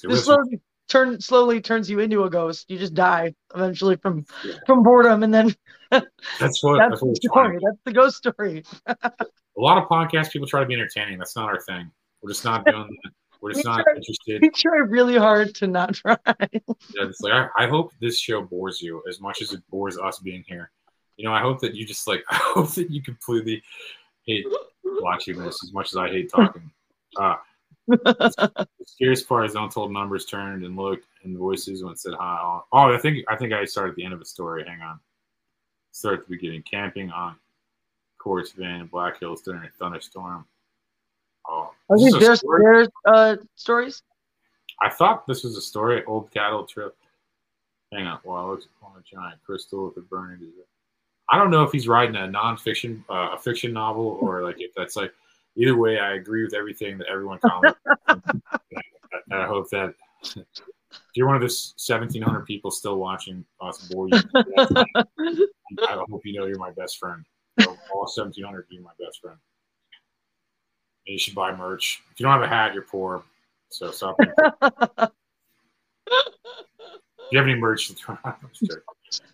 [0.04, 2.70] listen, slowly turn slowly turns you into a ghost.
[2.70, 4.26] You just die eventually from
[4.66, 5.56] from boredom, and then
[5.92, 7.60] that's what that's that's what the story.
[7.62, 8.64] That's the ghost story.
[9.58, 11.18] A lot of podcasts people try to be entertaining.
[11.18, 11.90] That's not our thing.
[12.22, 13.12] We're just not doing that.
[13.42, 14.42] We're just We not try- interested.
[14.42, 16.18] We try really hard to not try.
[16.28, 16.48] Yeah,
[16.96, 20.20] it's like I, I hope this show bores you as much as it bores us
[20.20, 20.72] being here.
[21.18, 23.62] You know, I hope that you just like I hope that you completely
[24.26, 24.46] hate
[24.84, 26.72] watching this as much as I hate talking.
[27.18, 27.36] Uh
[27.88, 32.40] the scariest part is untold numbers turned and looked and voices went said hi.
[32.42, 34.66] Oh, oh, I think I think I started at the end of a story.
[34.68, 35.00] Hang on.
[35.92, 36.64] Start at the beginning.
[36.64, 37.36] Camping on
[38.26, 40.46] Courts Van in Black Hills during a thunderstorm.
[41.48, 42.64] Oh, these is a their, story?
[42.64, 44.02] their uh, stories?
[44.82, 46.04] I thought this was a story.
[46.06, 46.98] Old cattle trip.
[47.94, 48.20] Hang on.
[48.24, 50.40] Well, it's on a giant crystal with a burning.
[50.40, 50.68] desert.
[51.30, 54.72] I don't know if he's writing a nonfiction, uh, a fiction novel, or like if
[54.76, 55.14] that's like.
[55.58, 57.78] Either way, I agree with everything that everyone commented.
[58.10, 58.34] and
[59.32, 59.94] I, I hope that
[60.36, 60.46] if
[61.14, 64.20] you're one of the 1,700 people still watching us bore you,
[64.58, 67.24] I hope you know you're my best friend.
[67.60, 69.38] So all 1,700 of you are my best friend.
[71.08, 72.02] And you should buy merch.
[72.12, 73.24] If you don't have a hat, you're poor.
[73.70, 74.18] So stop.
[74.20, 74.30] If
[77.32, 77.92] you have any merch,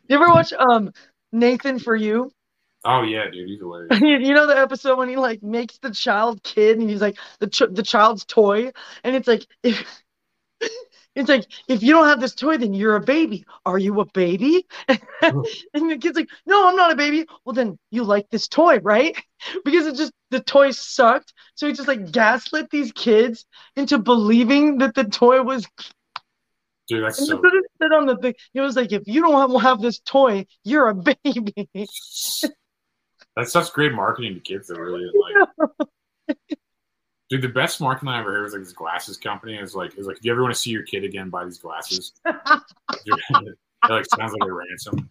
[0.08, 0.94] You ever watch um
[1.32, 2.32] Nathan for You?
[2.84, 4.00] Oh yeah, dude, he's hilarious.
[4.02, 7.18] you you know the episode when he like makes the child kid and he's like
[7.40, 8.72] the ch- the child's toy
[9.04, 9.86] and it's like if
[11.16, 13.46] it's like if you don't have this toy then you're a baby.
[13.66, 14.66] Are you a baby?
[15.22, 17.26] And the kid's like no i'm not a baby.
[17.46, 19.16] Well then you like this toy right?
[19.66, 21.34] Because it just the toy sucked.
[21.56, 25.68] So he just like gaslit these kids into believing that the toy was
[26.88, 27.34] Dude, that's and so.
[27.36, 28.34] that's what it said on the thing.
[28.54, 31.68] It was like if you don't have, have this toy you're a baby.
[33.36, 35.88] That's such great marketing to kids that really like.
[37.32, 39.56] Dude, the best marketing I ever heard was like this glasses company.
[39.56, 41.60] Is like, is like, if you ever want to see your kid again, buy these
[41.60, 42.12] glasses.
[42.26, 43.58] it
[43.90, 45.10] like sounds like a ransom.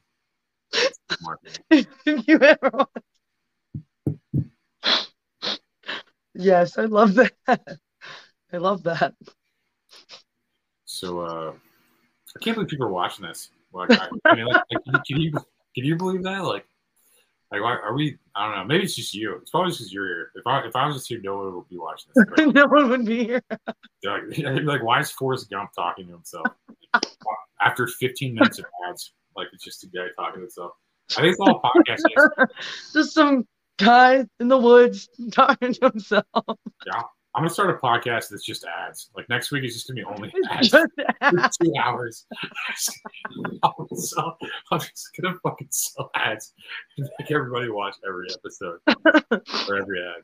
[1.22, 1.86] Marketing.
[2.26, 2.90] You ever want-
[6.34, 7.32] Yes, I love that.
[7.48, 9.14] I love that.
[10.84, 11.52] So uh
[12.36, 13.48] I can't believe people are watching this.
[13.72, 16.44] Like, I, I mean, like, like, can, you, can you believe that?
[16.44, 16.66] Like,
[17.50, 18.16] like, why are we?
[18.36, 18.64] I don't know.
[18.64, 19.34] Maybe it's just you.
[19.36, 20.30] It's probably just you're here.
[20.36, 22.46] If I if I was just here, no one would be watching this.
[22.54, 23.42] No one would be here.
[24.02, 26.46] they're like, like, why is Forrest Gump talking to himself
[27.60, 29.12] after 15 minutes of ads?
[29.36, 30.72] Like, it's just a guy talking to himself.
[31.16, 32.46] I think it's all podcasting.
[32.92, 33.46] Just some
[33.78, 36.24] guy in the woods talking to himself.
[36.86, 37.02] Yeah.
[37.34, 39.10] I'm gonna start a podcast that's just ads.
[39.16, 40.88] Like next week is just gonna be only ads for
[41.62, 42.26] two hours.
[43.62, 44.36] I'm, so,
[44.72, 46.52] I'm just gonna fucking sell ads
[46.98, 48.80] and make everybody watch every episode
[49.68, 50.22] or every ad.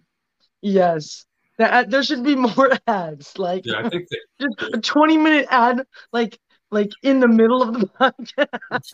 [0.62, 1.27] Yes.
[1.59, 3.39] That, there should be more ads.
[3.39, 6.39] Like Yeah, I think that just a 20 minute ad like
[6.70, 8.91] like in the middle of the podcast.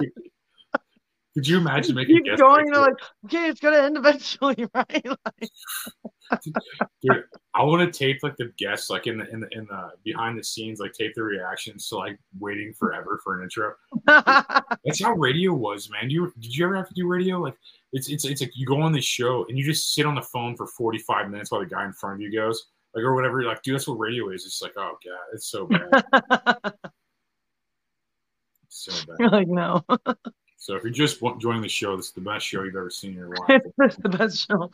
[1.35, 2.95] Could you imagine making a Keep going, you're like,
[3.25, 5.05] okay, it's gonna end eventually, right?
[5.05, 5.51] Like,
[7.03, 9.91] Dude, I want to tape like the guests, like in the in the in the
[10.05, 13.75] behind the scenes, like tape the reactions to like waiting forever for an intro.
[14.07, 16.09] That's how radio was, man.
[16.09, 17.39] Do you did you ever have to do radio?
[17.39, 17.57] Like
[17.93, 20.23] it's it's it's like you go on this show and you just sit on the
[20.23, 23.15] phone for forty five minutes while the guy in front of you goes, like or
[23.15, 23.41] whatever.
[23.41, 24.47] You're like, dude, that's what radio is.
[24.47, 26.73] It's like, oh god, it's so bad.
[28.75, 29.17] So bad.
[29.19, 29.85] you're like, no.
[30.63, 33.11] So if you're just joining the show, this is the best show you've ever seen
[33.11, 33.63] in your life.
[33.81, 34.71] it's the best show.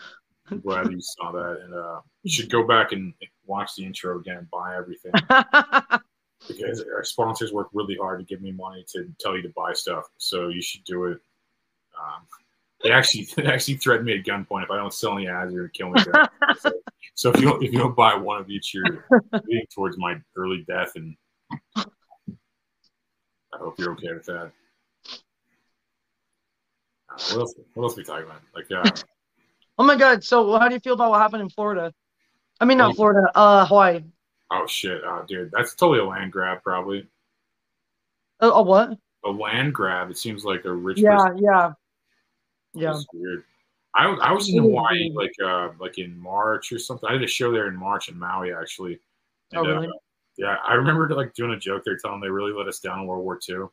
[0.50, 3.14] I'm glad you saw that, and uh, you should go back and
[3.46, 5.12] watch the intro again, buy everything.
[6.46, 9.72] because our sponsors work really hard to give me money to tell you to buy
[9.72, 10.04] stuff.
[10.18, 11.20] So you should do it.
[11.98, 12.26] Um,
[12.82, 15.68] they actually they actually threatened me at gunpoint if I don't sell any ads, they're
[15.68, 16.02] gonna kill me.
[16.60, 16.70] so,
[17.14, 19.06] so if you don't if you don't buy one of each, you're
[19.46, 21.16] leading towards my early death, and
[21.78, 21.86] I
[23.56, 24.52] hope you're okay with that.
[27.10, 27.54] What else?
[27.74, 28.40] What else are we talking about?
[28.54, 28.82] Like, yeah.
[29.80, 31.94] Oh my god, so how do you feel about what happened in Florida?
[32.60, 32.88] I mean Oh.
[32.88, 34.02] not Florida, uh Hawaii.
[34.50, 37.06] oh shit, oh dude, that's totally a land grab, probably
[38.42, 38.98] Uh, a what?
[39.24, 40.10] a land grab.
[40.10, 41.72] It seems like a rich Yeah, person yeah.
[42.74, 42.96] Yeah.
[43.12, 43.44] Weird.
[43.94, 47.08] I, was- I was in Hawaii like uh like in March or something.
[47.08, 48.98] I did a show there in March in Maui actually.
[49.54, 49.86] Oh, really?
[49.86, 49.92] Uh,
[50.38, 52.98] yeah, I remember like doing a joke there, telling them they really let us down
[52.98, 53.66] in World War II,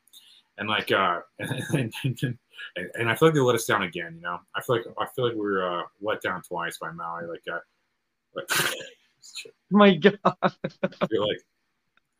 [0.59, 2.37] and like uh and, and, and
[2.77, 4.13] I feel like they let us down again.
[4.15, 6.91] You know, I feel like I feel like we were uh, let down twice by
[6.91, 7.25] Maui.
[7.25, 7.59] Like, uh,
[8.35, 8.49] like
[9.69, 10.19] My god.
[10.23, 10.49] I
[11.09, 11.41] feel like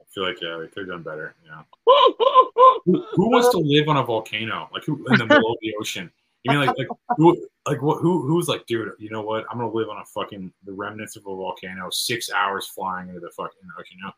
[0.01, 1.35] I feel like yeah, they could have done better.
[1.43, 1.63] You know,
[2.85, 5.73] who, who wants to live on a volcano like who in the middle of the
[5.79, 6.11] ocean?
[6.43, 6.87] You mean like like
[7.17, 8.91] who like what who who's like dude?
[8.99, 9.45] You know what?
[9.49, 13.19] I'm gonna live on a fucking the remnants of a volcano, six hours flying into
[13.19, 13.97] the fucking ocean.
[13.97, 14.13] You know,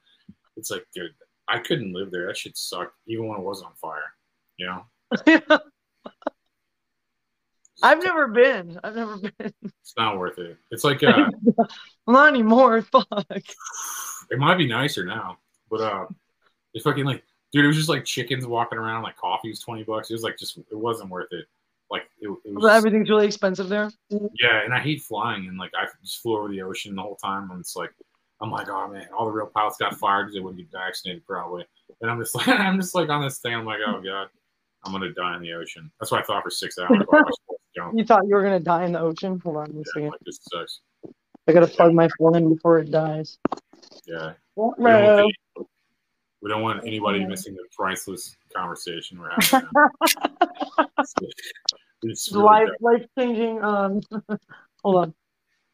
[0.58, 1.14] it's like dude,
[1.48, 2.28] I couldn't live there.
[2.28, 4.14] That shit sucked, even when it was on fire.
[4.58, 4.86] You know,
[7.84, 8.80] I've never been.
[8.84, 9.54] I've never been.
[9.62, 10.58] it's not worth it.
[10.72, 11.30] It's like uh,
[12.08, 12.82] Not anymore.
[12.92, 13.08] Fuck.
[13.30, 15.38] it might be nicer now,
[15.70, 16.06] but uh,
[16.74, 19.04] it's fucking like dude, it was just like chickens walking around.
[19.04, 20.10] Like coffee was twenty bucks.
[20.10, 21.46] It was like just it wasn't worth it.
[21.90, 22.66] Like it, it was.
[22.66, 23.90] Everything's really expensive there.
[24.10, 27.16] Yeah, and I hate flying, and like I just flew over the ocean the whole
[27.16, 27.92] time, and it's like
[28.42, 31.26] I'm like, oh man, all the real pilots got fired because they wouldn't get vaccinated
[31.26, 31.66] probably,
[32.02, 34.28] and I'm just like I'm just like on this thing, I'm like, oh god,
[34.84, 35.92] I'm gonna die in the ocean.
[36.00, 37.00] That's what I thought for six hours.
[37.94, 39.40] You thought you were gonna die in the ocean?
[39.44, 40.10] Hold on a second.
[40.10, 40.82] Like, this sucks.
[41.48, 43.38] I gotta plug my phone in before it dies.
[44.06, 45.68] Yeah, What, we don't, want any-
[46.42, 49.68] we don't want anybody missing the priceless conversation we're having.
[52.04, 53.64] It's- really life, life changing.
[53.64, 54.02] Um,
[54.84, 55.14] hold on.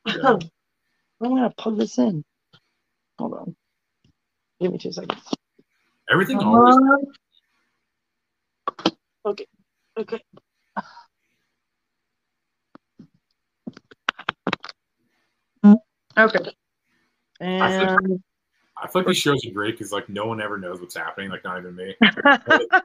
[0.06, 0.38] Yeah.
[1.22, 2.24] I'm gonna plug this in.
[3.20, 3.56] Hold on.
[4.62, 5.22] Give me two seconds.
[6.10, 7.06] Everything always Um,
[9.26, 9.48] okay.
[16.18, 16.40] Okay.
[16.40, 16.52] Okay.
[17.42, 18.24] I feel- And
[18.82, 21.30] I feel like these shows are great because like no one ever knows what's happening,
[21.30, 21.96] like not even me.
[22.02, 22.48] like,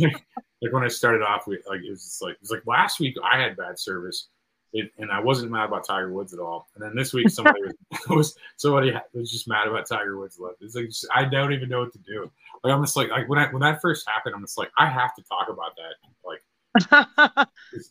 [0.00, 2.98] like, when I started off, we, like it was just like it was like last
[2.98, 4.28] week I had bad service,
[4.72, 6.66] it, and I wasn't mad about Tiger Woods at all.
[6.74, 10.62] And then this week somebody was, was somebody was just mad about Tiger Woods left.
[10.62, 12.30] It's like just, I don't even know what to do.
[12.64, 14.86] Like I'm just like like when I, when that first happened, I'm just like I
[14.86, 15.94] have to talk about that.
[16.24, 16.42] Like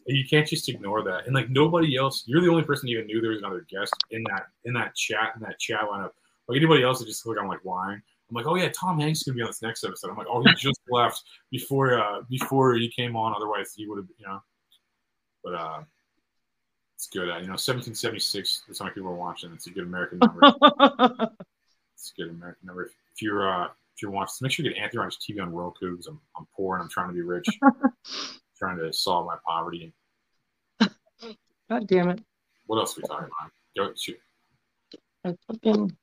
[0.05, 1.25] you can't just ignore that.
[1.25, 4.23] And like nobody else, you're the only person even knew there was another guest in
[4.29, 6.11] that in that chat in that chat lineup.
[6.47, 8.01] Like anybody else would just click on like lying.
[8.29, 10.11] I'm like, oh yeah, Tom Hanks is gonna be on this next episode.
[10.11, 13.33] I'm like, oh, he just left before uh before he came on.
[13.35, 14.41] Otherwise, he would have, you know.
[15.43, 15.83] But uh,
[16.95, 17.29] It's good.
[17.29, 18.63] Uh, you know, 1776.
[18.67, 19.51] That's how many people are watching.
[19.53, 20.39] It's a good American number.
[21.95, 22.83] it's a good American number.
[23.13, 25.91] If you're uh, if you're watching, make sure you get Anthony Rogers TV on Roku
[25.91, 27.47] because I'm I'm poor and I'm trying to be rich,
[28.57, 29.93] trying to solve my poverty.
[31.69, 32.21] God damn it.
[32.65, 33.51] What else are we talking about?
[33.75, 34.19] Go shoot.
[35.25, 35.95] I fucking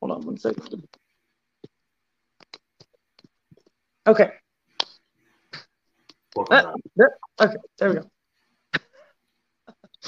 [0.00, 0.86] hold on one second.
[4.06, 4.30] Okay.
[6.50, 8.08] Uh, there- okay, there we go.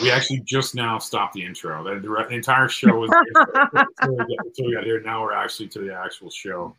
[0.02, 1.84] We actually just now stopped the intro.
[1.84, 5.00] The, the entire show was until, we got, until we got here.
[5.00, 6.74] Now we're actually to the actual show.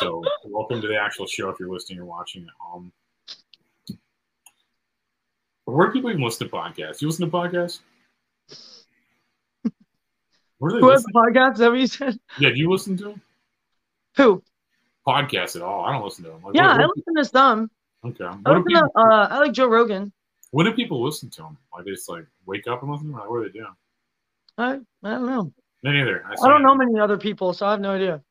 [0.00, 2.90] So welcome to the actual show if you're listening or watching at home.
[5.66, 7.00] Where do people even listen to podcasts?
[7.02, 7.80] You listen to podcasts?
[10.58, 11.12] Where do they Who has listen?
[11.14, 11.56] podcasts?
[11.58, 12.18] That what you said?
[12.38, 13.20] Yeah, do you listen to them?
[14.16, 14.42] Who?
[15.06, 15.84] Podcasts at all?
[15.84, 16.42] I don't listen to them.
[16.44, 17.70] Like, Yeah, what, I what- listen to some.
[18.04, 18.24] okay.
[18.24, 20.12] I What do, to, people, uh, I like Joe Rogan.
[20.52, 21.58] what do people listen to them?
[21.74, 23.12] Like they just like wake up and listen?
[23.12, 23.74] Like, what are they doing?
[24.58, 24.72] I
[25.02, 25.52] I don't know.
[25.82, 26.24] Me neither.
[26.42, 28.22] I don't know many other people, so I have no idea.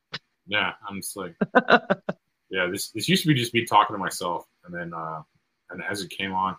[0.48, 1.34] Yeah, I'm just like,
[2.50, 2.66] yeah.
[2.66, 5.22] This this used to be just me talking to myself, and then uh,
[5.70, 6.56] and as it came on,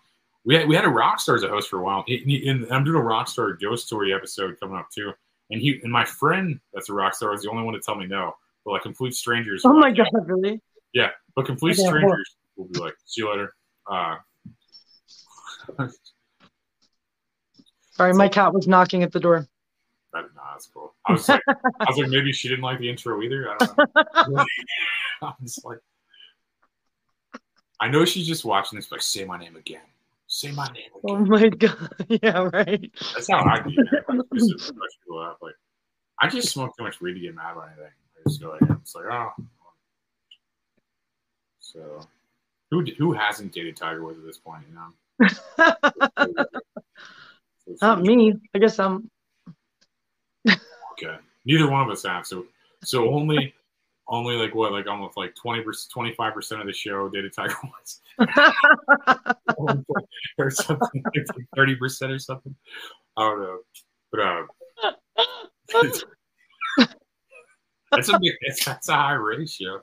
[0.48, 2.06] we had we had a rock star as a host for a while.
[2.08, 5.12] And I'm doing a rock star ghost story episode coming up too.
[5.52, 7.96] And he and my friend that's a rock star was the only one to tell
[7.96, 8.34] me no.
[8.66, 10.62] But like complete strangers, Oh my god, really?
[10.94, 11.10] yeah.
[11.36, 13.54] But complete strangers will be like, see you later.
[13.92, 14.16] Uh,
[17.92, 19.48] Sorry, my cat was knocking at the door.
[20.14, 20.94] that, nah, that's cool.
[21.06, 21.56] I was like, I
[21.88, 23.50] was like, maybe she didn't like the intro either.
[23.50, 24.46] I don't know.
[25.24, 25.80] I was like,
[27.80, 29.82] I know she's just watching this, but say my name again.
[30.38, 31.18] Say my name oh again.
[31.18, 31.90] Oh my god.
[32.22, 32.92] Yeah, right.
[33.16, 34.06] That's how I do it.
[34.08, 35.40] Like, this is much people up.
[35.42, 35.56] Like,
[36.22, 37.88] I just smoke too much weed to get mad about anything.
[37.88, 39.32] I just go like, it's like, oh.
[41.60, 42.02] So,
[42.70, 44.62] who who hasn't dated Tiger Woods at this point?
[44.70, 46.46] You know,
[47.82, 48.36] Not me.
[48.54, 49.10] I guess I'm.
[50.48, 51.18] okay.
[51.46, 52.28] Neither one of us have.
[52.28, 52.46] So,
[52.84, 53.56] so only,
[54.10, 57.34] only like what, like almost like twenty percent, twenty five percent of the show dated
[57.34, 58.02] Tiger Woods,
[60.38, 61.04] or something,
[61.56, 62.56] thirty percent or something.
[63.18, 63.60] I don't know,
[64.12, 64.44] but uh,
[67.92, 69.82] that's a big, that's, that's a high ratio.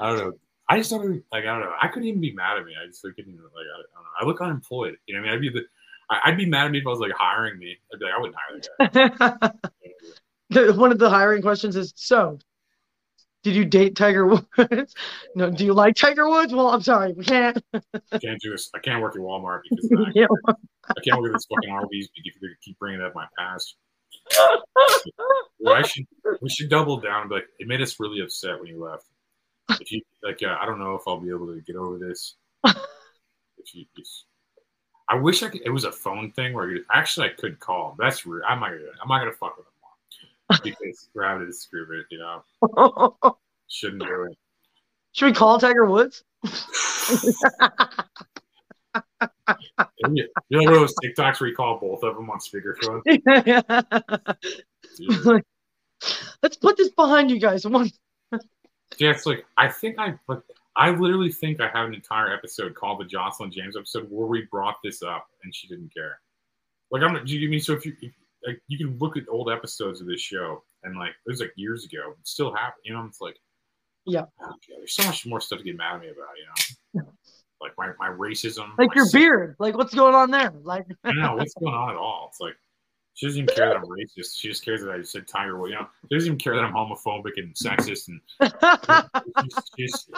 [0.00, 0.32] I don't know.
[0.68, 1.44] I just don't really- like.
[1.44, 1.72] I don't know.
[1.80, 2.72] I couldn't even be mad at me.
[2.80, 4.10] I just like, couldn't even, like I, I don't know.
[4.20, 4.96] I look unemployed.
[5.06, 5.38] You know what I mean?
[5.38, 5.64] I'd be the.
[6.08, 7.76] I'd be mad at me if I was like hiring me.
[7.92, 8.60] I'd be like, I wouldn't hire
[8.92, 9.60] that
[10.50, 10.70] guy.
[10.72, 12.38] One of the hiring questions is so.
[13.46, 14.44] Did you date Tiger Woods?
[15.36, 15.52] No.
[15.52, 16.52] Do you like Tiger Woods?
[16.52, 17.62] Well, I'm sorry, we can't.
[17.72, 18.68] I can't do this.
[18.74, 20.12] I can't work at Walmart because that.
[20.16, 20.26] Yeah.
[20.48, 23.76] I can't work at this fucking Arby's because you're gonna keep bringing up my past.
[25.60, 26.06] Well, I should.
[26.42, 27.28] We should double down.
[27.28, 29.04] Like it made us really upset when you left.
[29.80, 32.34] If you like, uh, I don't know if I'll be able to get over this.
[32.64, 34.08] If you, if,
[35.08, 35.60] I wish I could.
[35.64, 37.94] It was a phone thing where you, actually I could call.
[37.96, 38.42] That's rude.
[38.42, 38.90] I'm not gonna.
[39.00, 39.72] I'm not gonna fuck with them
[40.62, 42.06] because gravity is it.
[42.10, 43.36] You know,
[43.68, 44.38] shouldn't do it.
[45.12, 46.22] Should we call Tiger Woods?
[50.08, 53.02] You, know those TikToks where you call both of them on speakerphone?
[56.42, 57.66] Let's put this behind you guys.
[57.66, 57.90] One.
[58.98, 60.42] Yeah, it's like I think I, but
[60.76, 64.46] I literally think I have an entire episode called the Joslyn James episode where we
[64.50, 66.20] brought this up and she didn't care.
[66.90, 68.12] Like I'm, do you mean so if you if,
[68.46, 71.52] like you can look at old episodes of this show and like it was like
[71.56, 72.80] years ago, it still happen.
[72.84, 73.36] You know, it's like
[74.06, 74.22] Yeah.
[74.68, 76.28] there's so much more stuff to get mad at me about.
[76.94, 77.12] You know,
[77.60, 79.56] like my my racism, Like my your beard.
[79.58, 80.52] Like what's going on there?
[80.62, 82.28] Like I don't know what's going on at all.
[82.30, 82.54] It's like
[83.14, 84.38] she doesn't even care that I'm racist.
[84.38, 85.70] She just cares that I said Tiger Woods.
[85.72, 88.20] You know, she doesn't even care that I'm homophobic and sexist, and
[89.42, 90.08] she's, she's,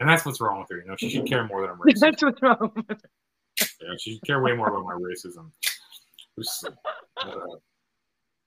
[0.00, 0.78] and that's what's wrong with her.
[0.78, 2.00] You know, she should care more that I'm racist.
[2.00, 2.72] That's what's wrong.
[2.78, 5.50] You she should care way more about my racism.
[6.38, 6.70] It's, uh,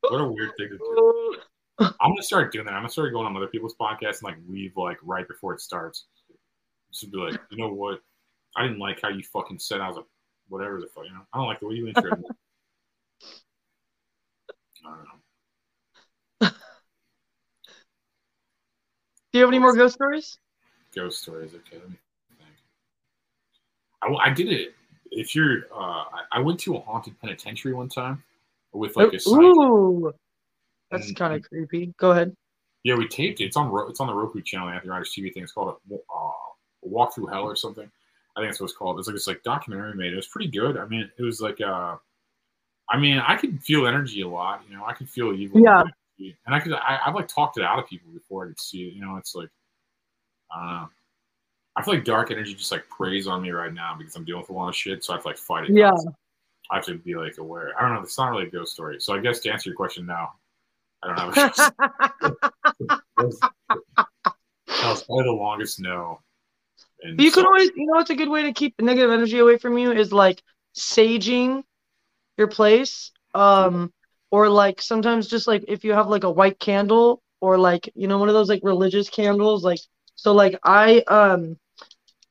[0.01, 1.37] what a weird thing to do.
[1.79, 2.73] I'm gonna start doing that.
[2.73, 5.61] I'm gonna start going on other people's podcasts and like leave like right before it
[5.61, 6.05] starts.
[6.91, 8.01] Just be like, you know what?
[8.55, 10.03] I didn't like how you fucking said I was a
[10.47, 11.05] whatever the fuck.
[11.05, 12.25] You know, I don't like the way you introed me.
[14.85, 15.03] I don't
[16.41, 16.49] know.
[19.33, 20.37] Do you have any more ghost stories?
[20.95, 21.53] Ghost stories.
[21.53, 21.97] Okay, let me
[22.37, 22.51] think.
[24.01, 24.75] I, I did it.
[25.11, 28.23] If you're, uh, I, went to a haunted penitentiary one time
[28.73, 29.29] with like a.
[29.29, 30.11] Ooh,
[30.91, 31.93] that's kind of creepy.
[31.97, 32.35] Go ahead.
[32.83, 33.45] Yeah, we taped it.
[33.45, 35.43] It's on it's on the Roku channel, Anthony Rogers TV thing.
[35.43, 36.31] It's called a, uh,
[36.81, 37.89] Walk Through Hell or something.
[38.35, 38.99] I think that's what it's called.
[38.99, 40.13] It's like it's like documentary made.
[40.13, 40.77] It was pretty good.
[40.77, 41.95] I mean, it was like uh,
[42.89, 44.61] I mean, I could feel energy a lot.
[44.69, 45.61] You know, I could feel evil.
[45.61, 45.83] Yeah.
[46.17, 48.83] And I could I, I've like talked it out of people before I could see
[48.87, 48.93] it.
[48.93, 49.49] You know, it's like
[50.51, 50.89] I don't know.
[51.75, 54.41] I feel like dark energy just like preys on me right now because I'm dealing
[54.41, 55.03] with a lot of shit.
[55.03, 55.75] So I have to like fight it.
[55.75, 55.95] Yeah.
[56.71, 57.73] I have to be like aware.
[57.77, 58.01] I don't know.
[58.01, 58.99] It's not really a ghost story.
[58.99, 60.33] So I guess to answer your question now,
[61.03, 61.31] I don't know.
[62.79, 66.21] that was probably the longest no.
[67.01, 69.57] And you can always, you know, it's a good way to keep negative energy away
[69.57, 70.41] from you is like
[70.75, 71.63] saging
[72.37, 73.11] your place.
[73.33, 73.91] Um,
[74.31, 78.07] or like sometimes just like if you have like a white candle or like, you
[78.07, 79.79] know, one of those like religious candles, like,
[80.15, 81.57] so like I, um,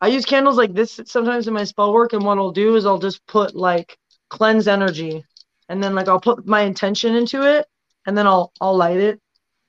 [0.05, 2.85] I use candles like this sometimes in my spell work, and what I'll do is
[2.85, 3.97] I'll just put like
[4.29, 5.25] cleanse energy,
[5.71, 7.67] and then like I'll put my intention into it,
[8.07, 9.19] and then I'll I'll light it.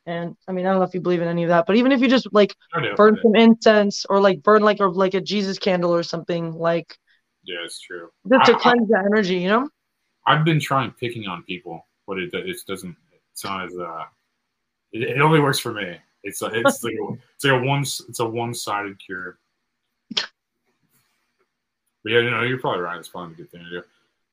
[0.06, 1.94] And I mean, I don't know if you believe in any of that, but even
[1.94, 2.54] if you just like
[2.98, 6.98] burn some incense or like burn like a like a Jesus candle or something, like
[7.46, 8.10] Yeah, it's true.
[8.30, 9.70] just to I- I- cleanse the energy, you know?
[10.28, 12.98] I've been trying picking on people, but it it doesn't.
[13.32, 14.04] It's not as uh.
[14.92, 15.96] It, it only works for me.
[16.24, 19.38] It's a, it's like a, it's like a one it's a one sided cure.
[22.06, 23.00] But yeah, you know, you're probably right.
[23.00, 23.84] It's probably a good thing to do.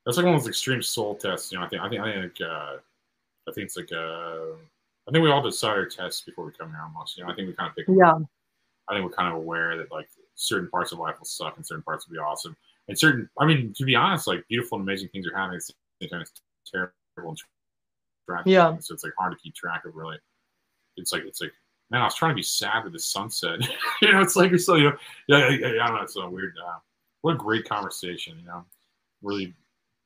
[0.04, 1.50] That's like one of those extreme soul tests.
[1.50, 2.76] You know, I think I think I think uh,
[3.48, 4.52] I think it's like uh,
[5.08, 7.16] I think we all decide our tests before we come here almost.
[7.16, 7.86] You know, I think we kind of pick.
[7.88, 8.18] Yeah.
[8.88, 11.66] I think we're kind of aware that like certain parts of life will suck and
[11.66, 12.54] certain parts will be awesome.
[12.88, 15.66] And certain, I mean, to be honest, like beautiful and amazing things are happening at
[15.66, 16.20] the same time.
[16.20, 17.38] It's terrible and
[18.28, 18.46] tragic.
[18.48, 18.76] Yeah.
[18.80, 20.18] So it's like hard to keep track of really.
[20.96, 21.52] It's like, it's like,
[21.90, 23.60] man, I was trying to be sad with the sunset.
[24.02, 24.96] you know, it's like, so, you know,
[25.28, 26.02] yeah, yeah, yeah, I don't know.
[26.02, 26.54] It's so weird.
[26.58, 26.78] Uh,
[27.22, 28.64] what a great conversation, you know,
[29.22, 29.54] really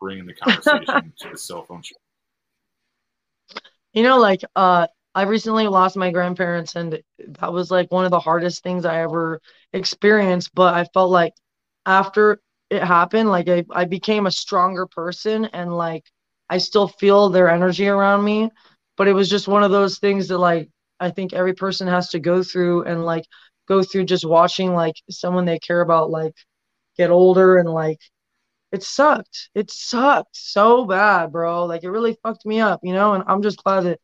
[0.01, 1.83] bringing the conversation to the cell phone.
[1.83, 1.97] show.
[3.93, 7.01] You know, like uh I recently lost my grandparents and
[7.41, 9.41] that was like one of the hardest things I ever
[9.73, 11.33] experienced, but I felt like
[11.87, 12.39] after
[12.69, 16.05] it happened, like I, I became a stronger person and like
[16.51, 18.51] I still feel their energy around me.
[18.99, 20.69] But it was just one of those things that like
[21.01, 23.25] I think every person has to go through and like
[23.69, 26.35] go through just watching like someone they care about like
[26.97, 28.01] get older and like
[28.73, 29.51] it sucked.
[29.55, 31.67] It sucked so bad, bro.
[31.67, 33.15] Like it really fucked me up, you know?
[33.15, 34.01] And I'm just glad that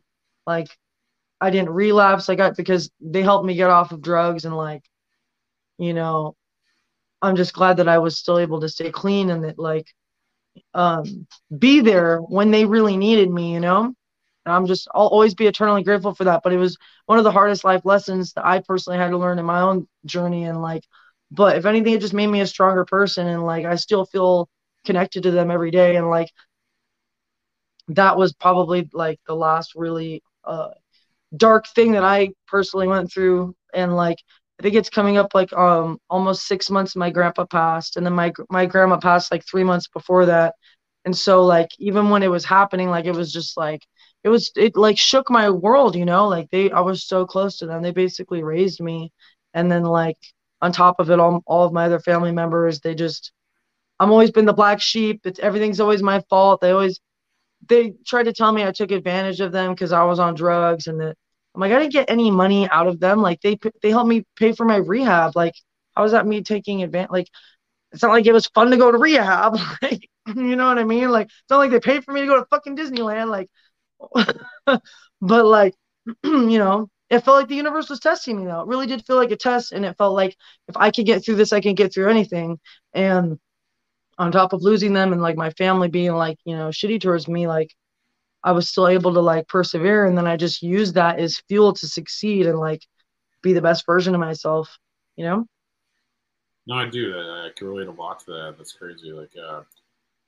[0.46, 0.68] like
[1.40, 2.28] I didn't relapse.
[2.28, 4.84] I got because they helped me get off of drugs and like,
[5.78, 6.36] you know,
[7.22, 9.86] I'm just glad that I was still able to stay clean and that like
[10.74, 11.26] um
[11.58, 13.84] be there when they really needed me, you know?
[14.46, 16.42] And I'm just I'll always be eternally grateful for that.
[16.44, 19.38] But it was one of the hardest life lessons that I personally had to learn
[19.38, 20.84] in my own journey and like
[21.32, 24.48] but if anything it just made me a stronger person and like I still feel
[24.86, 26.30] connected to them every day and like
[27.88, 30.70] that was probably like the last really uh
[31.36, 33.54] dark thing that I personally went through.
[33.74, 34.18] And like
[34.60, 38.14] I think it's coming up like um almost 6 months my grandpa passed and then
[38.14, 40.54] my my grandma passed like 3 months before that.
[41.06, 43.82] And so like even when it was happening like it was just like
[44.24, 46.28] it was it like shook my world you know?
[46.28, 47.82] Like they I was so close to them.
[47.82, 49.12] They basically raised me.
[49.54, 50.18] And then like
[50.62, 53.32] on top of it all all of my other family members they just
[54.00, 57.00] I'm always been the black sheep it's everything's always my fault they always
[57.68, 60.86] they tried to tell me I took advantage of them because I was on drugs
[60.86, 61.16] and that
[61.54, 63.20] I'm like I didn't get any money out of them.
[63.22, 65.36] Like they they helped me pay for my rehab.
[65.36, 65.54] Like
[65.94, 67.10] how is that me taking advantage?
[67.10, 67.28] Like
[67.92, 69.56] it's not like it was fun to go to rehab.
[69.82, 71.10] Like you know what I mean?
[71.10, 73.28] Like it's not like they paid for me to go to fucking Disneyland.
[73.28, 73.50] Like,
[75.20, 75.74] but like
[76.24, 76.88] you know.
[77.12, 78.62] It felt like the universe was testing me though.
[78.62, 80.36] It really did feel like a test, and it felt like
[80.68, 82.58] if I could get through this, I can get through anything.
[82.94, 83.38] And
[84.18, 87.28] on top of losing them and like my family being like you know shitty towards
[87.28, 87.74] me like
[88.44, 91.72] i was still able to like persevere and then i just used that as fuel
[91.72, 92.82] to succeed and like
[93.42, 94.78] be the best version of myself
[95.16, 95.46] you know
[96.66, 97.14] No, I do.
[97.16, 98.54] I, I can relate a lot to that.
[98.56, 99.10] That's crazy.
[99.10, 99.62] Like, uh,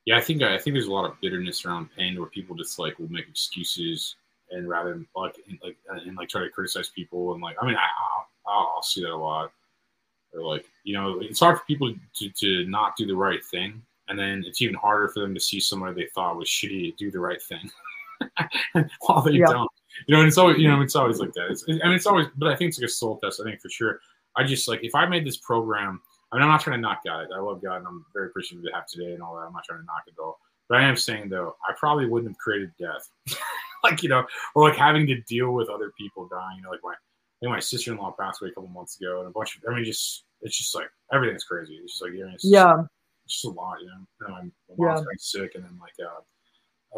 [0.04, 2.78] yeah, I think I think there's a lot of bitterness around pain where people just
[2.78, 4.16] like will make excuses
[4.54, 7.56] and rather than like and, like uh, and like try to criticize people and like
[7.60, 7.86] I mean I
[8.46, 9.52] I'll, I'll see that a lot.
[10.32, 13.82] Or like you know it's hard for people to to not do the right thing,
[14.08, 16.96] and then it's even harder for them to see somebody they thought was shitty to
[17.04, 17.70] do the right thing
[19.00, 19.46] while they Yeah.
[19.46, 19.70] don't.
[20.08, 21.50] You know, and it's always you know it's always like that.
[21.50, 23.40] It's, I mean it's always, but I think it's like a soul test.
[23.40, 24.00] I think for sure.
[24.36, 26.00] I just like if I made this program.
[26.32, 27.28] I mean, I'm not trying to knock God.
[27.32, 29.42] I love God, and I'm very appreciative to have today and all that.
[29.42, 30.40] I'm not trying to knock it all.
[30.68, 33.08] But I am saying though, I probably wouldn't have created death,
[33.84, 34.24] like you know,
[34.54, 36.56] or like having to deal with other people dying.
[36.56, 36.96] You know, like my, I
[37.40, 39.62] think my sister-in-law passed away a couple months ago, and a bunch of.
[39.70, 41.74] I mean, just it's just like everything's crazy.
[41.82, 42.82] It's just like you know, it's just, Yeah.
[43.24, 43.80] it's just a lot.
[43.80, 43.92] You know,
[44.26, 44.94] and my, my Yeah.
[44.94, 46.20] mom's getting sick, and then like uh,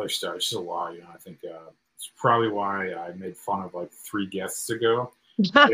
[0.01, 0.37] other stuff.
[0.37, 0.95] It's just a lot.
[0.95, 4.71] You know, I think uh, it's probably why I made fun of like three guests
[4.71, 5.13] ago.
[5.55, 5.71] Like,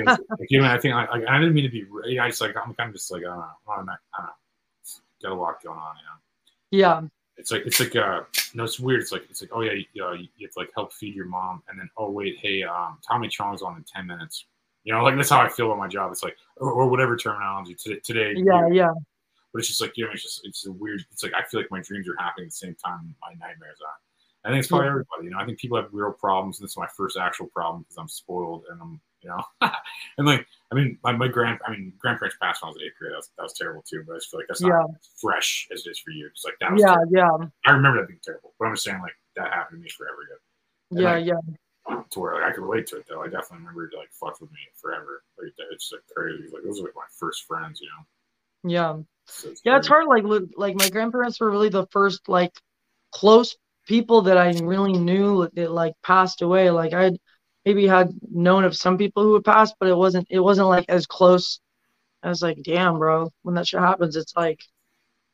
[0.50, 1.84] you know, I think I, like, I didn't mean to be.
[1.84, 2.18] rude.
[2.18, 3.46] I just like I'm kind of just like I don't know.
[3.78, 4.32] I'm not, I don't know.
[5.22, 5.94] Got a lot going on.
[5.96, 6.84] You know.
[6.84, 7.00] yeah
[7.42, 8.20] It's like it's like uh
[8.54, 9.00] no, it's weird.
[9.00, 11.26] It's like it's like oh yeah, you, you, you have to like help feed your
[11.26, 14.46] mom, and then oh wait, hey, um, Tommy Chong's on in ten minutes.
[14.84, 16.12] You know, like that's how I feel about my job.
[16.12, 18.00] It's like or, or whatever terminology today.
[18.04, 18.92] Today, yeah yeah
[19.52, 21.04] but it's just like you know, it's just it's a weird.
[21.10, 23.78] It's like I feel like my dreams are happening at the same time my nightmares
[23.84, 23.94] are.
[24.44, 24.90] I think it's probably Yeah.
[24.92, 25.24] everybody.
[25.24, 27.82] You know, I think people have real problems, and this is my first actual problem
[27.82, 29.44] because I'm spoiled and I'm you know,
[30.18, 32.88] and like I mean, my, my grand I mean grandparents passed when I was in
[32.88, 33.12] eighth grade.
[33.12, 34.04] That was, that was terrible too.
[34.06, 34.84] But I just feel like that's not Yeah.
[34.96, 36.28] as fresh as it is for you.
[36.28, 37.12] It's like that was Yeah, terrible.
[37.12, 39.90] yeah, I remember that being terrible, but I'm just saying like that happened to me
[39.90, 40.36] forever ago.
[40.96, 41.40] And, yeah, like, yeah.
[42.10, 43.22] To where like, I could relate to it though.
[43.22, 45.24] I definitely remember it like fucked with me forever.
[45.38, 46.48] Like it's like crazy.
[46.52, 48.70] Like those are like my first friends, you know.
[48.70, 49.02] Yeah.
[49.26, 50.06] So it's Yeah, it's hard.
[50.06, 50.24] Like,
[50.56, 52.52] like my grandparents were really the first like
[53.12, 56.70] close people that I really knew that like passed away.
[56.70, 57.10] Like I
[57.64, 60.26] maybe had known of some people who had passed, but it wasn't.
[60.30, 61.60] It wasn't like as close.
[62.22, 63.30] I was like, damn, bro.
[63.42, 64.60] When that shit happens, it's like,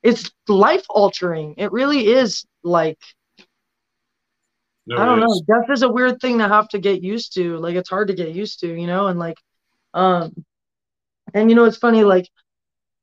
[0.03, 1.55] it's life altering.
[1.59, 2.47] It really is.
[2.63, 2.99] Like,
[4.87, 5.43] No, I don't know.
[5.47, 7.59] Death is a weird thing to have to get used to.
[7.59, 9.09] Like, it's hard to get used to, you know.
[9.09, 9.37] And like,
[9.95, 10.33] um,
[11.35, 12.05] and you know, it's funny.
[12.05, 12.29] Like,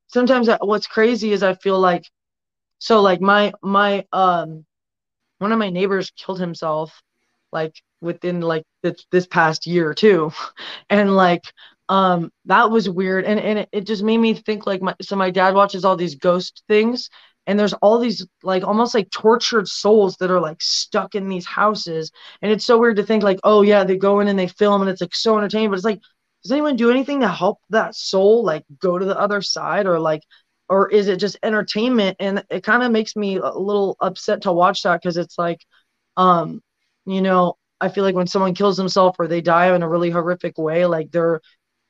[0.07, 2.05] sometimes I- what's crazy is I feel like
[2.79, 4.65] so like my my um
[5.39, 7.01] one of my neighbors killed himself
[7.51, 7.73] like
[8.05, 10.31] within like this this past year too.
[10.89, 11.43] And like
[11.89, 13.25] um that was weird.
[13.25, 15.97] And and it, it just made me think like my so my dad watches all
[15.97, 17.09] these ghost things
[17.47, 21.45] and there's all these like almost like tortured souls that are like stuck in these
[21.45, 22.11] houses.
[22.41, 24.81] And it's so weird to think like oh yeah they go in and they film
[24.81, 26.01] and it's like so entertaining but it's like
[26.43, 29.99] does anyone do anything to help that soul like go to the other side or
[29.99, 30.21] like
[30.69, 32.17] or is it just entertainment?
[32.19, 35.59] And it kind of makes me a little upset to watch that because it's like
[36.17, 36.61] um
[37.05, 40.09] you know i feel like when someone kills themselves or they die in a really
[40.09, 41.41] horrific way like they're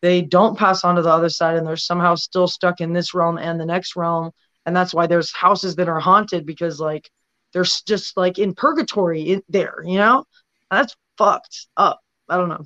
[0.01, 3.13] they don't pass on to the other side and they're somehow still stuck in this
[3.13, 4.31] realm and the next realm
[4.65, 7.09] and that's why there's houses that are haunted because like
[7.53, 10.23] they're just like in purgatory in there you know
[10.69, 11.99] that's fucked up
[12.29, 12.65] i don't know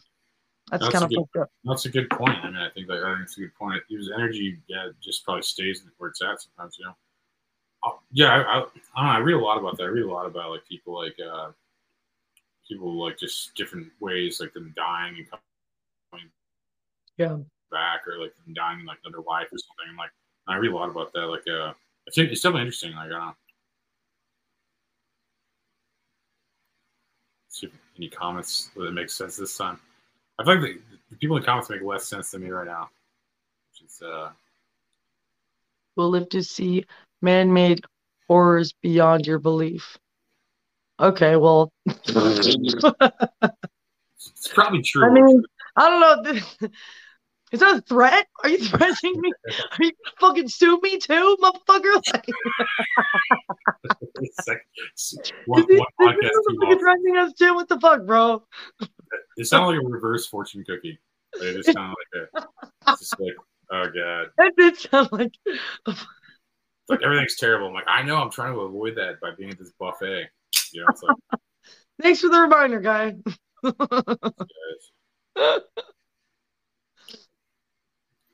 [0.72, 2.38] that's, That's kind of good- fucked up That's a good point.
[2.44, 3.82] I mean, I think that I think it's a good point.
[3.90, 6.78] His energy, yeah, just probably stays where it's at sometimes.
[6.80, 6.96] You know.
[7.84, 9.84] Uh, yeah, I, I, I, don't know, I read a lot about that.
[9.84, 11.52] I read a lot about like people like uh,
[12.70, 16.30] people like just different ways, like them dying and coming
[17.18, 17.38] yeah
[17.72, 19.98] back, or like them dying in like another life or something.
[19.98, 20.12] Like
[20.48, 21.28] I read a lot about that.
[21.28, 21.74] Like, uh,
[22.08, 22.94] it's it's definitely interesting.
[22.94, 23.34] Like, I don't know.
[27.50, 29.80] See any comments that make sense this time.
[30.40, 30.80] I feel like the,
[31.12, 32.90] the people in the comments make less sense than me right now.
[33.72, 34.30] Which is uh
[35.96, 36.86] We'll live to see
[37.22, 37.82] man-made
[38.28, 39.98] horrors beyond your belief.
[41.00, 42.76] Okay, well, it's
[44.54, 45.06] probably true.
[45.06, 45.44] I mean,
[45.76, 46.40] I don't know.
[47.52, 48.28] Is that a threat?
[48.44, 49.32] Are you threatening me?
[49.72, 52.02] Are you fucking sue me too, motherfucker?
[52.14, 52.26] Like,
[54.22, 54.62] It's like-
[54.92, 55.16] it's
[55.46, 56.80] one, one podcast too motherfucker long.
[56.80, 57.54] threatening us too.
[57.56, 58.44] What the fuck, bro?
[59.38, 61.00] It sounded like a reverse fortune cookie.
[61.34, 63.34] It just sounded like a, it's just like,
[63.72, 65.32] oh god, That did sound like.
[66.88, 67.68] like everything's terrible.
[67.70, 70.28] I'm like, I know, I'm trying to avoid that by being at this buffet.
[70.74, 71.18] Like,
[72.02, 73.16] Thanks for the reminder, guy.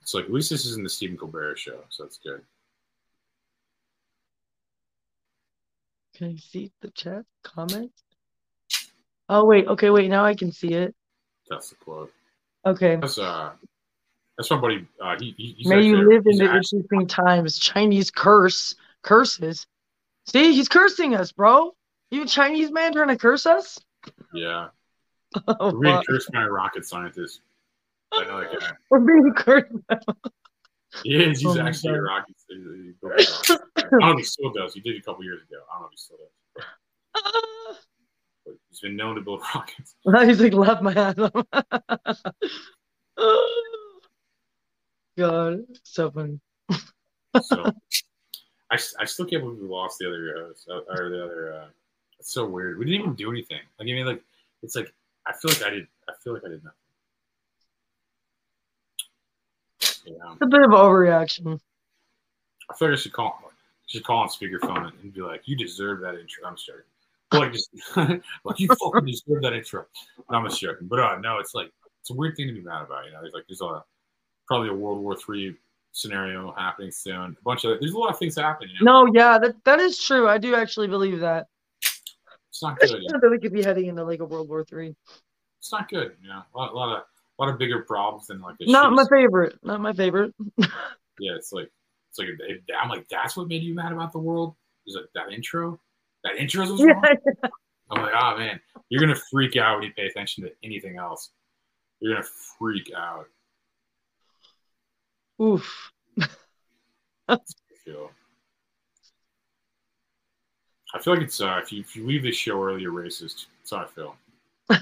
[0.01, 2.41] it's like at least this isn't the Stephen Colbert show, so that's good.
[6.15, 8.03] Can you see the chat comments?
[9.27, 10.09] Oh wait, okay, wait.
[10.09, 10.95] Now I can see it.
[11.49, 12.11] That's the quote.
[12.65, 12.95] Okay.
[12.95, 13.51] That's uh,
[14.37, 14.85] that's buddy.
[15.01, 17.57] Uh, he, he May you live in the interesting times.
[17.57, 19.65] Chinese curse curses.
[20.27, 21.73] See, he's cursing us, bro.
[22.11, 23.79] You a Chinese man trying to curse us?
[24.33, 24.67] yeah.
[25.59, 27.41] Oh, We're being cursed by a rocket scientist.
[28.13, 28.67] I know that guy.
[28.89, 29.73] We're being cursed.
[31.03, 31.39] He is.
[31.41, 32.35] He's Oh actually a rocket.
[32.47, 33.61] he- he built a rocket.
[33.75, 34.73] I don't know if he still does.
[34.73, 35.57] He did a couple years ago.
[35.69, 36.31] I don't know if he still does.
[36.53, 36.63] But,
[38.45, 39.95] but he's been known to build rockets.
[40.25, 41.15] he's like, laugh my ass.
[45.17, 46.39] God, so funny.
[47.41, 47.65] So
[48.71, 51.53] I, I still can't believe we lost the other uh, or the other.
[51.53, 51.65] Uh,
[52.19, 52.77] it's so weird.
[52.77, 53.59] We didn't even do anything.
[53.79, 54.21] Like I mean, like
[54.61, 54.93] it's like
[55.25, 55.87] I feel like I did.
[56.07, 56.79] I feel like I did nothing.
[60.05, 60.33] Yeah.
[60.33, 61.59] It's a bit of overreaction.
[62.69, 63.39] I feel like I should call.
[63.87, 66.55] Should call on speakerphone and be like, "You deserve that intro." I'm.
[67.29, 69.85] But like, just like you fucking deserve that intro.
[70.29, 70.87] No, I'm just joking.
[70.87, 71.71] But uh, no, it's like
[72.01, 73.05] it's a weird thing to be mad about.
[73.05, 73.83] You know, there's like there's a
[74.47, 75.55] probably a World War Three
[75.91, 77.35] scenario happening soon.
[77.39, 78.75] A bunch of there's a lot of things happening.
[78.79, 79.05] You know?
[79.05, 80.27] No, yeah, that that is true.
[80.27, 81.47] I do actually believe that.
[82.55, 82.89] It's not good.
[82.89, 83.19] know?
[83.21, 84.95] that we could be heading into like a World War Three.
[85.59, 86.13] It's not good.
[86.21, 87.03] You know, a lot, a lot of
[87.37, 89.59] a lot of bigger problems than like a Not my favorite.
[89.61, 90.33] Not my favorite.
[91.17, 91.71] Yeah, it's like
[92.09, 92.27] it's like
[92.77, 94.53] I'm like that's what made you mad about the world.
[94.85, 95.79] Is like that intro?
[96.25, 97.17] That intro is what's wrong.
[97.89, 98.59] I'm like, oh man,
[98.89, 101.31] you're gonna freak out when you pay attention to anything else.
[102.01, 102.27] You're gonna
[102.59, 103.27] freak out.
[105.41, 105.91] Oof.
[107.85, 108.11] feel.
[110.95, 113.47] I feel like it's uh, if you if you leave this show early, you're racist.
[113.59, 114.15] That's how I feel.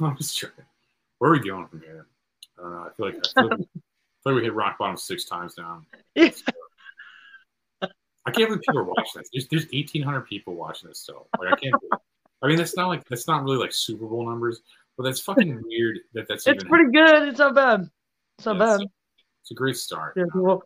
[0.00, 0.52] I'm just trying.
[1.18, 2.06] Where are we going from here?
[2.58, 2.80] I don't know.
[2.80, 5.54] I feel like I feel like, I feel like we hit rock bottom six times
[5.56, 5.82] now.
[8.26, 9.30] I can't believe people are watching this.
[9.32, 11.28] There's, there's 1,800 people watching this still.
[11.38, 11.74] Like I can't.
[12.42, 14.62] I mean, that's not like that's not really like Super Bowl numbers,
[14.96, 17.28] but that's fucking weird that that's It's pretty good.
[17.28, 17.88] It's not bad.
[18.38, 18.86] It's not Yeah, bad.
[19.42, 20.14] It's a great start.
[20.16, 20.64] Yeah, cool.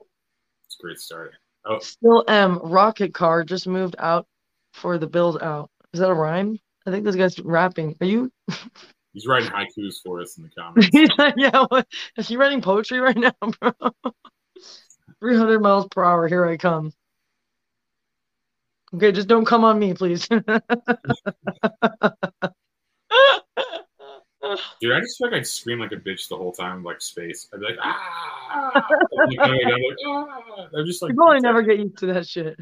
[0.65, 1.35] It's a great start.
[1.67, 2.59] Oh, Still M.
[2.63, 4.27] Rocket Car just moved out
[4.73, 5.71] for the build out.
[5.93, 6.59] Is that a rhyme?
[6.87, 7.97] I think this guy's rapping.
[8.01, 8.31] Are you?
[9.15, 10.89] he's writing haikus for us in the comments.
[10.93, 11.65] He's like, yeah.
[11.69, 11.87] What?
[12.19, 13.73] Is he writing poetry right now, bro?
[15.21, 16.29] 300 miles per hour.
[16.29, 16.93] Here I come.
[18.95, 20.29] Okay, just don't come on me, please.
[24.81, 27.49] Dude, I just feel like I'd scream like a bitch the whole time, like space.
[27.53, 28.71] I'd be like, ah!
[28.75, 30.69] I'm like, I'm like, ah!
[30.77, 32.59] I'm just like, you probably never get used to that shit.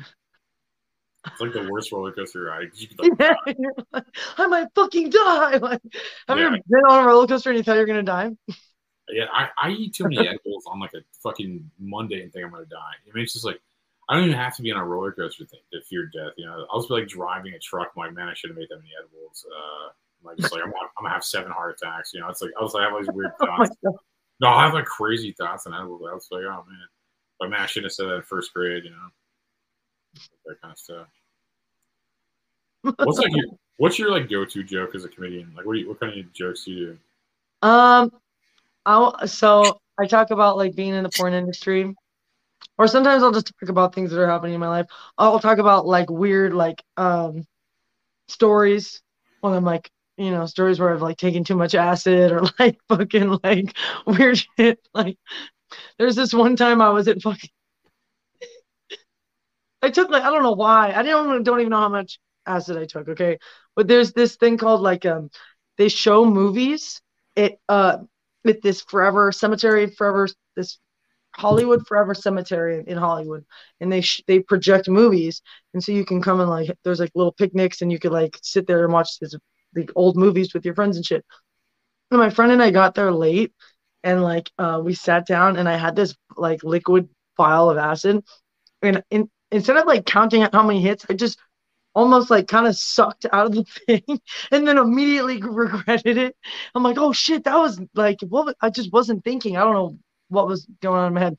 [1.27, 2.71] it's like the worst roller coaster ride.
[2.75, 4.05] You could, like, Yeah, like,
[4.39, 5.57] I might fucking die.
[5.63, 5.81] Like,
[6.29, 8.31] have you ever been on a roller coaster and you thought you're gonna die?
[9.09, 12.51] yeah, I, I eat too many edibles on like a fucking Monday and think I'm
[12.51, 12.77] gonna die.
[12.77, 13.61] I mean, it's just like
[14.09, 16.33] I don't even have to be on a roller coaster thing to fear death.
[16.37, 17.93] You know, I'll just be like driving a truck.
[17.97, 19.47] I'm like, man, I should have made that many edibles.
[19.49, 19.93] Uh, I'm
[20.25, 22.13] like, like I'm, gonna- I'm gonna have seven heart attacks.
[22.15, 23.77] You know, it's like I was like, I have all these weird Oh thoughts.
[24.41, 26.03] no, I have like crazy thoughts edibles.
[26.09, 26.87] I was like, oh man,
[27.39, 28.85] but man, I shouldn't have said that in first grade.
[28.85, 29.09] You know,
[30.47, 31.07] that kind of stuff.
[32.83, 33.47] What's like your
[33.79, 35.53] what's your like go to joke as a comedian?
[35.57, 36.99] Like, what do you, what kind of jokes do you do?
[37.63, 38.11] Um,
[38.87, 41.95] I so I talk about like being in the porn industry,
[42.79, 44.87] or sometimes I'll just talk about things that are happening in my life.
[45.19, 47.47] I'll talk about like weird like um
[48.29, 49.03] stories
[49.41, 52.79] when I'm like you know stories where I've like taken too much acid or like
[52.89, 53.77] fucking like
[54.07, 54.79] weird shit.
[54.95, 55.19] Like
[55.99, 57.51] there's this one time I was at fucking.
[59.83, 62.77] I took like I don't know why I don't don't even know how much acid
[62.77, 63.09] I took.
[63.09, 63.39] Okay,
[63.77, 65.31] but there's this thing called like um
[65.79, 67.01] they show movies
[67.37, 67.99] it uh
[68.45, 70.79] with this forever cemetery forever this
[71.37, 73.45] Hollywood Forever Cemetery in Hollywood,
[73.81, 75.43] and they sh- they project movies,
[75.75, 78.39] and so you can come and like there's like little picnics, and you could like
[78.43, 79.35] sit there and watch this
[79.73, 81.25] the old movies with your friends and shit.
[82.11, 83.53] And my friend and I got there late,
[84.05, 88.25] and like uh, we sat down, and I had this like liquid vial of acid,
[88.83, 91.39] and in, instead of like counting out how many hits, I just
[91.95, 94.21] almost like kind of sucked out of the thing
[94.51, 96.37] and then immediately regretted it.
[96.75, 99.57] I'm like, oh shit, that was like what was- I just wasn't thinking.
[99.57, 101.39] I don't know what was going on in my head.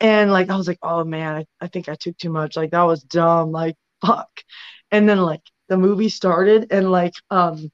[0.00, 2.56] And like I was like, oh man, I, I think I took too much.
[2.56, 3.52] Like that was dumb.
[3.52, 4.28] Like fuck.
[4.90, 7.70] And then like the movie started and like um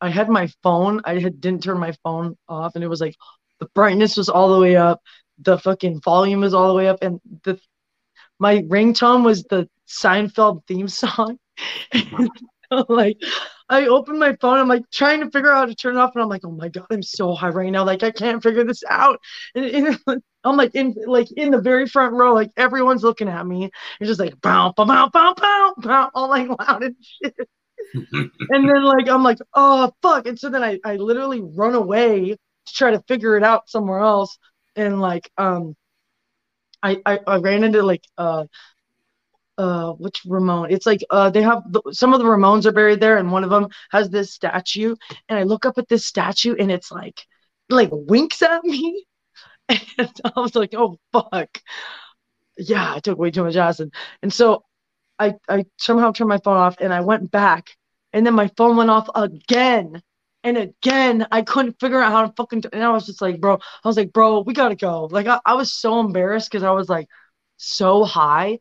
[0.00, 3.16] I had my phone, I had didn't turn my phone off, and it was like
[3.60, 5.00] the brightness was all the way up,
[5.38, 7.58] the fucking volume was all the way up, and the
[8.38, 11.38] my ringtone was the Seinfeld theme song.
[12.72, 13.18] So, like
[13.68, 16.12] I opened my phone, I'm like trying to figure out how to turn it off,
[16.14, 18.64] and I'm like, oh my god, I'm so high right now, like I can't figure
[18.64, 19.20] this out.
[19.54, 23.46] And, and I'm like in like in the very front row, like everyone's looking at
[23.46, 23.70] me.
[24.00, 27.34] It's just like bow, bow, bow, bow, bow, bow, all like loud and shit.
[27.94, 30.26] and then like I'm like, oh fuck.
[30.26, 34.00] And so then I, I literally run away to try to figure it out somewhere
[34.00, 34.38] else.
[34.76, 35.74] And like um
[36.82, 38.44] I I, I ran into like uh
[39.58, 40.70] uh which Ramon?
[40.72, 43.44] It's like uh they have the, some of the Ramones are buried there, and one
[43.44, 44.94] of them has this statue.
[45.28, 47.24] And I look up at this statue and it's like
[47.70, 49.06] like winks at me.
[49.98, 51.60] And I was like, oh fuck.
[52.58, 53.92] Yeah, I took way too much acid.
[54.22, 54.64] And so
[55.18, 57.70] I I somehow turned my phone off and I went back
[58.12, 60.02] and then my phone went off again.
[60.44, 63.40] And again, I couldn't figure out how to fucking do- and I was just like,
[63.40, 65.06] bro, I was like, bro, we gotta go.
[65.06, 67.08] Like I, I was so embarrassed because I was like
[67.58, 68.58] so high.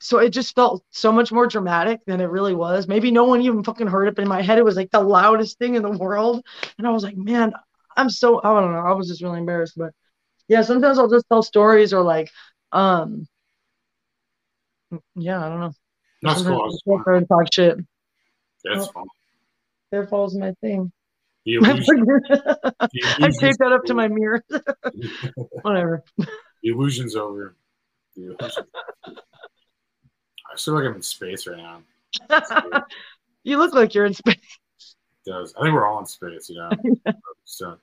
[0.00, 2.88] So it just felt so much more dramatic than it really was.
[2.88, 5.00] Maybe no one even fucking heard it, but in my head it was like the
[5.00, 6.44] loudest thing in the world.
[6.78, 7.52] And I was like, man,
[7.96, 8.80] I'm so I don't know.
[8.80, 9.74] I was just really embarrassed.
[9.76, 9.94] But
[10.50, 12.28] yeah, sometimes I'll just tell stories or like
[12.72, 13.26] um
[15.14, 15.72] yeah, I don't know.
[16.22, 16.62] That's Sometimes cool.
[16.64, 17.78] I'll just go up there and talk shit.
[18.64, 18.92] That's Oh.
[18.92, 19.04] fun.
[19.92, 20.90] There falls my thing.
[21.46, 21.62] I
[23.40, 24.44] taped that up to my mirror.
[25.62, 26.02] Whatever.
[26.18, 26.26] the
[26.64, 27.56] illusion's over.
[28.16, 28.64] The illusion.
[29.06, 31.82] I feel like I'm in space right now.
[33.44, 34.34] you look like you're in space.
[35.26, 35.54] It does.
[35.56, 36.70] I think we're all in space, you know.
[37.44, 37.76] so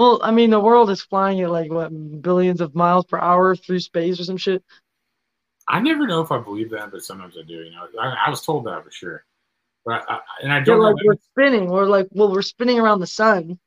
[0.00, 1.90] Well, I mean, the world is flying at like what
[2.22, 4.64] billions of miles per hour through space or some shit.
[5.68, 7.54] I never know if I believe that, but sometimes I do.
[7.54, 9.26] You know, I, I was told that for sure,
[9.84, 11.68] but I, I, and I They're don't like we're spinning.
[11.68, 13.58] We're like, well, we're spinning around the sun,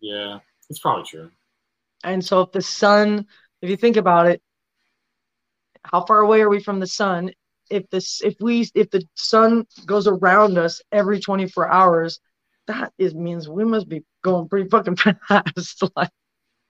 [0.00, 0.38] Yeah,
[0.70, 1.30] it's probably true.
[2.04, 3.26] and so if the sun,
[3.62, 4.42] if you think about it,
[5.84, 7.30] how far away are we from the sun?
[7.70, 12.20] If this, if we, if the sun goes around us every 24 hours,
[12.66, 14.96] that is means we must be going pretty fucking
[15.28, 15.82] fast.
[15.96, 16.10] like,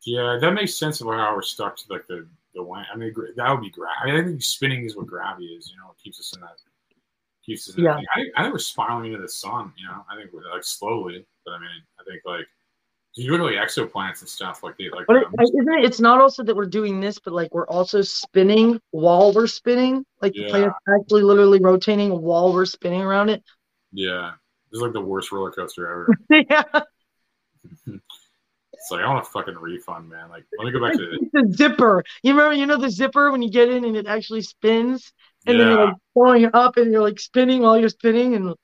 [0.04, 2.86] Yeah, that makes sense about how we're stuck to like the the wind.
[2.92, 4.18] I mean, that would be gravity.
[4.18, 5.70] I think spinning is what gravity is.
[5.70, 6.56] You know, it keeps us in that.
[7.44, 7.96] Keeps us in Yeah.
[8.14, 9.72] I, I think we're spiraling into the sun.
[9.76, 12.46] You know, I think we're like slowly, but I mean, I think like
[13.16, 15.06] you like exoplanets and stuff like they like.
[15.06, 15.84] but it, um, isn't it?
[15.84, 20.04] It's not also that we're doing this, but like we're also spinning while we're spinning.
[20.20, 23.42] Like the planet's actually literally rotating while we're spinning around it.
[23.92, 24.32] yeah,
[24.70, 26.08] this is like the worst roller coaster ever.
[26.30, 26.62] yeah.
[27.86, 30.28] it's like I want a fucking refund, man.
[30.28, 31.52] Like, let me go back to the.
[31.52, 32.04] zipper.
[32.22, 35.12] You remember, you know, the zipper when you get in and it actually spins,
[35.46, 38.54] and then you're like going up and you're like spinning while you're spinning, and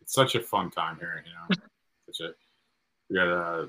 [0.00, 1.24] It's such a fun time here.
[1.26, 1.62] You know,
[2.10, 2.32] such a
[3.08, 3.66] we got uh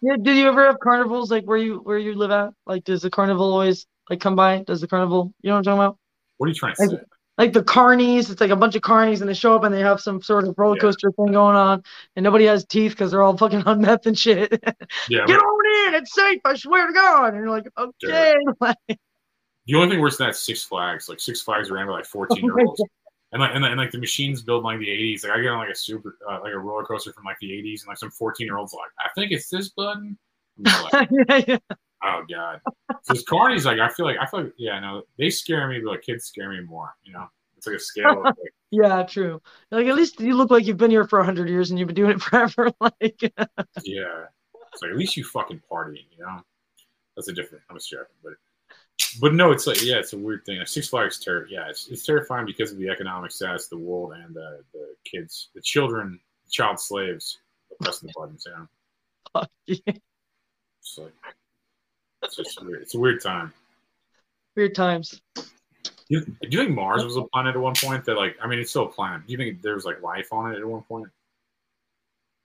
[0.00, 0.16] yeah.
[0.20, 2.50] Did you ever have carnivals like where you where you live at?
[2.66, 4.62] Like, does the carnival always like come by?
[4.62, 5.32] Does the carnival?
[5.42, 5.98] You know what I'm talking about?
[6.38, 7.04] What are you trying to Like, say?
[7.38, 9.80] Like the carnies, it's like a bunch of carnies, and they show up and they
[9.80, 10.80] have some sort of roller Yeah.
[10.82, 11.82] coaster thing going on,
[12.16, 14.50] and nobody has teeth because they're all fucking on meth and shit.
[15.08, 16.40] Yeah, Get on in, it's safe.
[16.44, 17.28] I swear to God.
[17.34, 18.34] And you're like, okay.
[18.60, 18.76] Like,
[19.66, 21.08] the only thing worse than that Six Flags.
[21.08, 22.82] Like Six Flags ran by like fourteen year olds.
[23.34, 25.24] And like, and, like- and like the machines built in like the '80s.
[25.24, 27.48] Like I get on like a super, uh, like a roller coaster from like the
[27.50, 30.18] '80s, and like some 14 year olds like, I think it's this button.
[30.92, 31.58] Like, yeah, yeah.
[32.04, 32.60] Oh god.
[32.88, 33.64] because carnies.
[33.64, 36.24] Like I feel like I feel like yeah, no, they scare me, but like kids
[36.24, 36.94] scare me more.
[37.04, 37.26] You know,
[37.56, 38.22] it's like a scale.
[38.22, 38.34] Like,
[38.72, 39.42] Yeah, true.
[39.70, 41.94] Like at least you look like you've been here for hundred years and you've been
[41.94, 42.72] doing it forever.
[42.80, 43.20] Like,
[43.84, 44.24] yeah,
[44.72, 46.08] it's like at least you fucking party.
[46.10, 46.40] You know,
[47.14, 47.64] that's a different.
[47.68, 48.32] I'm just joking, but
[49.20, 50.58] but no, it's like yeah, it's a weird thing.
[50.58, 53.84] Like, Six Flags ter- yeah, it's, it's terrifying because of the economic status of the
[53.84, 56.18] world and uh, the kids, the children,
[56.50, 57.40] child slaves
[57.82, 58.46] pressing the buttons.
[58.46, 58.66] You know,
[59.34, 59.76] fuck yeah.
[60.80, 61.12] it's like
[62.22, 62.82] it's just weird.
[62.82, 63.52] It's a weird time.
[64.56, 65.20] weird times.
[66.08, 68.04] You, do you think Mars was a planet at one point?
[68.04, 69.26] That like, I mean, it's still a planet.
[69.26, 71.08] Do you think there was like life on it at one point?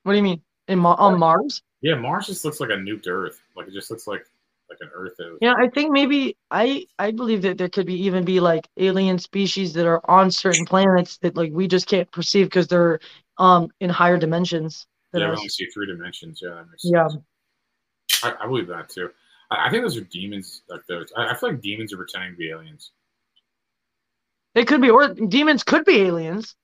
[0.04, 0.42] What do you mean?
[0.68, 1.62] In Ma- on Mars?
[1.82, 3.42] Yeah, Mars just looks like a nuked Earth.
[3.56, 4.26] Like it just looks like
[4.70, 5.14] like an Earth.
[5.18, 8.40] That was, Yeah, I think maybe I I believe that there could be even be
[8.40, 12.68] like alien species that are on certain planets that like we just can't perceive because
[12.68, 13.00] they're
[13.38, 16.42] um in higher dimensions yeah, we only see three dimensions.
[16.44, 17.08] Yeah, that makes Yeah.
[17.08, 17.24] sense.
[18.24, 19.10] I, I believe that too.
[19.52, 20.62] I, I think those are demons.
[20.70, 22.92] Like those, I, I feel like demons are pretending to be aliens.
[24.56, 26.56] They could be, or demons could be aliens.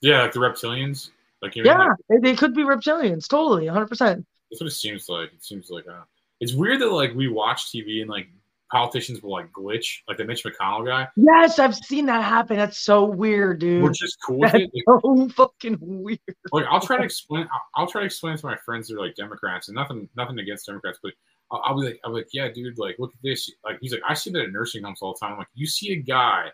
[0.00, 1.10] Yeah, like the reptilians.
[1.42, 3.28] Like Yeah, like, they, they could be reptilians.
[3.28, 3.86] Totally, 100.
[3.86, 5.32] percent that's what it seems like.
[5.32, 6.02] It seems like uh,
[6.40, 8.28] it's weird that like we watch TV and like
[8.70, 11.08] politicians will like glitch, like the Mitch McConnell guy.
[11.16, 12.56] Yes, I've seen that happen.
[12.56, 13.82] That's so weird, dude.
[13.82, 14.70] We're just cool with That's it.
[14.86, 16.18] Like, so fucking weird.
[16.52, 17.48] like I'll try to explain.
[17.52, 20.38] I'll, I'll try to explain to my friends that are like Democrats, and nothing, nothing
[20.38, 21.12] against Democrats, but
[21.52, 23.50] I'll, I'll be like, I'm like, yeah, dude, like look at this.
[23.64, 25.32] Like he's like, I see that at nursing homes all the time.
[25.32, 26.48] I'm like, you see a guy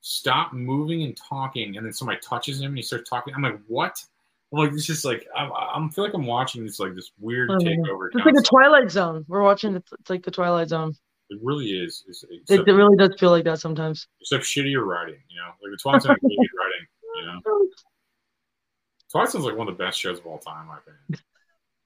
[0.00, 3.34] stop moving and talking, and then somebody touches him and he starts talking.
[3.34, 4.02] I'm like, what?
[4.52, 7.50] I'm like, this is like I'm, I'm feel like I'm watching this like this weird
[7.50, 8.08] I don't takeover.
[8.14, 8.42] It's like the.
[8.42, 9.24] Twilight Zone.
[9.28, 9.76] We're watching.
[9.76, 10.94] It's, it's like the Twilight Zone.
[11.30, 12.04] It really is.
[12.08, 14.08] It's, It, it really does feel like that sometimes.
[14.22, 15.20] except shittier writing.
[15.28, 16.86] You know, like the Twilight Zone writing.
[17.16, 17.68] You know,
[19.12, 20.68] Twilight Zone's like one of the best shows of all time.
[20.70, 21.20] I think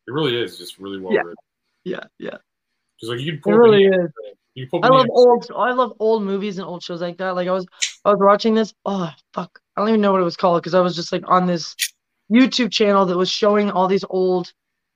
[0.06, 0.58] it really is.
[0.58, 1.20] Just really well Yeah.
[1.22, 1.34] written.
[1.84, 2.36] Yeah, yeah.
[3.02, 4.10] Just like you can It really is.
[4.54, 5.50] You pull I love old.
[5.56, 7.34] I love old movies and old shows like that.
[7.34, 7.66] Like I was,
[8.04, 8.72] I was watching this.
[8.84, 9.58] Oh fuck!
[9.76, 11.74] I don't even know what it was called because I was just like on this
[12.30, 14.52] YouTube channel that was showing all these old,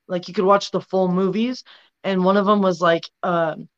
[0.09, 1.65] like you could watch the full movies,
[2.05, 3.69] and one of them was like, um,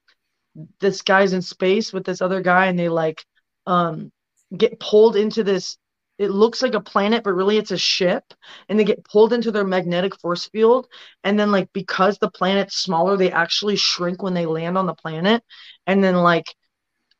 [0.80, 3.24] this guy's in space with this other guy, and they like,
[3.66, 4.10] um,
[4.56, 5.78] get pulled into this.
[6.18, 8.24] It looks like a planet, but really it's a ship,
[8.68, 10.88] and they get pulled into their magnetic force field,
[11.24, 14.94] and then like because the planet's smaller, they actually shrink when they land on the
[14.94, 15.42] planet,
[15.86, 16.54] and then like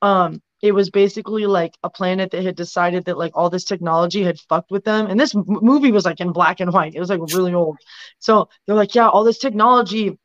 [0.02, 4.22] um it was basically like a planet that had decided that like all this technology
[4.24, 6.94] had fucked with them and this m- movie was like in black and white.
[6.94, 7.78] It was like really old.
[8.18, 10.18] So they're like yeah all this technology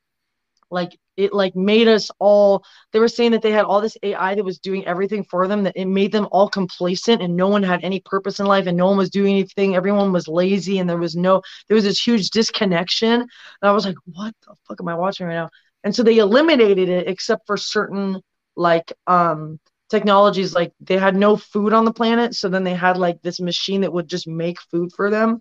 [0.71, 4.35] like it like made us all they were saying that they had all this ai
[4.35, 7.63] that was doing everything for them that it made them all complacent and no one
[7.63, 9.75] had any purpose in life and no one was doing anything.
[9.75, 13.21] Everyone was lazy and there was no there was this huge disconnection.
[13.21, 13.29] And
[13.61, 15.49] i was like what the fuck am i watching right now?
[15.83, 18.21] And so they eliminated it except for certain
[18.55, 19.59] like um
[19.89, 22.33] technologies like they had no food on the planet.
[22.35, 25.39] So then they had like this machine that would just make food for them.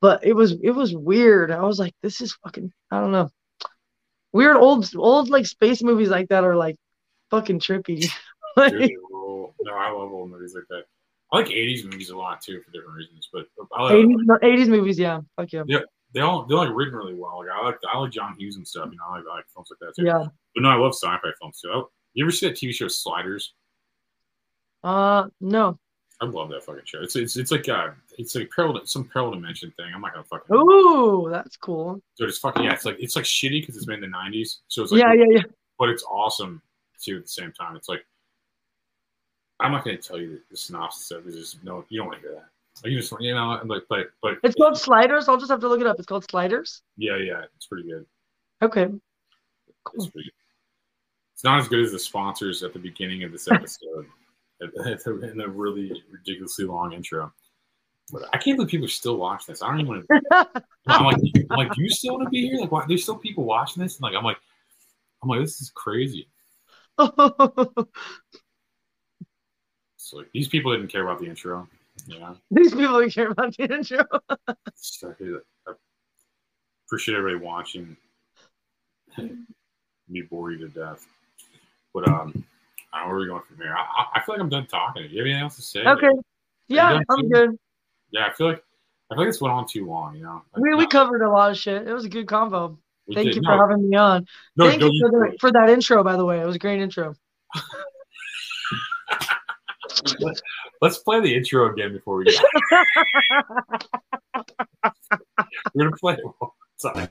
[0.00, 1.50] But it was it was weird.
[1.50, 3.30] I was like this is fucking i don't know
[4.32, 6.76] weird old old like space movies like that are like
[7.30, 8.08] fucking trippy
[8.56, 9.54] Like, Really cool.
[9.60, 10.82] No, I love old movies like that.
[11.32, 14.68] I like '80s movies a lot too for different reasons, but I like, 80s, 80s
[14.68, 15.80] movies yeah fuck yeah yeah,
[16.14, 17.38] they all they're like written really well.
[17.38, 18.88] Like I like I like John Hughes and stuff.
[18.90, 20.06] You know, I like, I like films like that too.
[20.06, 20.24] Yeah.
[20.54, 21.70] But no, I love sci-fi films too.
[21.72, 23.52] Oh, You ever see that TV show Sliders?
[24.82, 25.78] Uh, no.
[26.20, 27.00] I love that fucking show.
[27.00, 29.86] It's it's it's like uh it's like parallel some parallel dimension thing.
[29.94, 32.00] I'm not gonna fucking Ooh, that's cool.
[32.18, 32.28] dude.
[32.28, 32.72] It's fucking yeah.
[32.72, 34.56] It's like it's like shitty because it's made in the '90s.
[34.66, 35.42] So it's like Yeah, yeah, yeah.
[35.78, 36.60] But it's awesome
[37.00, 37.76] too at the same time.
[37.76, 38.04] It's like
[39.60, 41.32] I'm not gonna tell you the, the synopsis of it.
[41.32, 42.48] There's no you don't want to hear that.
[42.82, 45.28] Like, you just want you know I'm like but but It's called Sliders.
[45.28, 45.98] I'll just have to look it up.
[45.98, 46.82] It's called Sliders.
[46.96, 48.04] yeah yeah it's pretty good.
[48.60, 48.88] Okay.
[49.94, 50.32] It's pretty good.
[51.34, 54.06] It's not as good as the sponsors at the beginning of this episode
[55.32, 57.32] in a really ridiculously long intro.
[58.10, 59.62] But I can't believe people are still watching this.
[59.62, 60.62] I don't even want to.
[60.86, 61.16] I'm like,
[61.50, 62.58] I'm like, do you still want to be here?
[62.58, 63.96] Like, why, there's still people watching this.
[63.96, 64.38] And like, I'm like,
[65.22, 66.28] I'm like, this is crazy.
[70.08, 71.68] So like, these people didn't care about the intro.
[72.06, 72.32] Yeah.
[72.50, 74.06] These people didn't care about the intro.
[74.74, 75.14] So,
[75.66, 75.72] I
[76.86, 77.94] appreciate everybody watching.
[80.08, 81.06] Me bore you to death.
[81.92, 82.44] But um,
[82.98, 83.74] don't know where we're going from here.
[83.76, 85.02] I, I- feel like I'm done talking.
[85.02, 85.84] Do you have anything else to say?
[85.84, 86.10] okay.
[86.68, 87.58] Yeah, I'm good.
[88.10, 88.62] Yeah, I feel like
[89.10, 90.16] I feel like this went on too long.
[90.16, 90.42] You know.
[90.56, 91.86] We, we uh, covered a lot of shit.
[91.88, 92.76] It was a good convo.
[93.14, 93.36] Thank did.
[93.36, 93.56] you No.
[93.56, 94.26] for having me on.
[94.56, 96.40] No, Thank no, you for, you- the, for that intro, by the way.
[96.40, 97.14] It was a great intro.
[100.20, 100.42] Let's,
[100.82, 102.34] let's play the intro again before we get.
[105.74, 107.08] We're gonna play it one more time.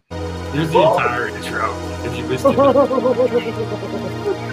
[0.54, 1.74] Here's the entire intro.
[2.04, 4.44] If you missed it,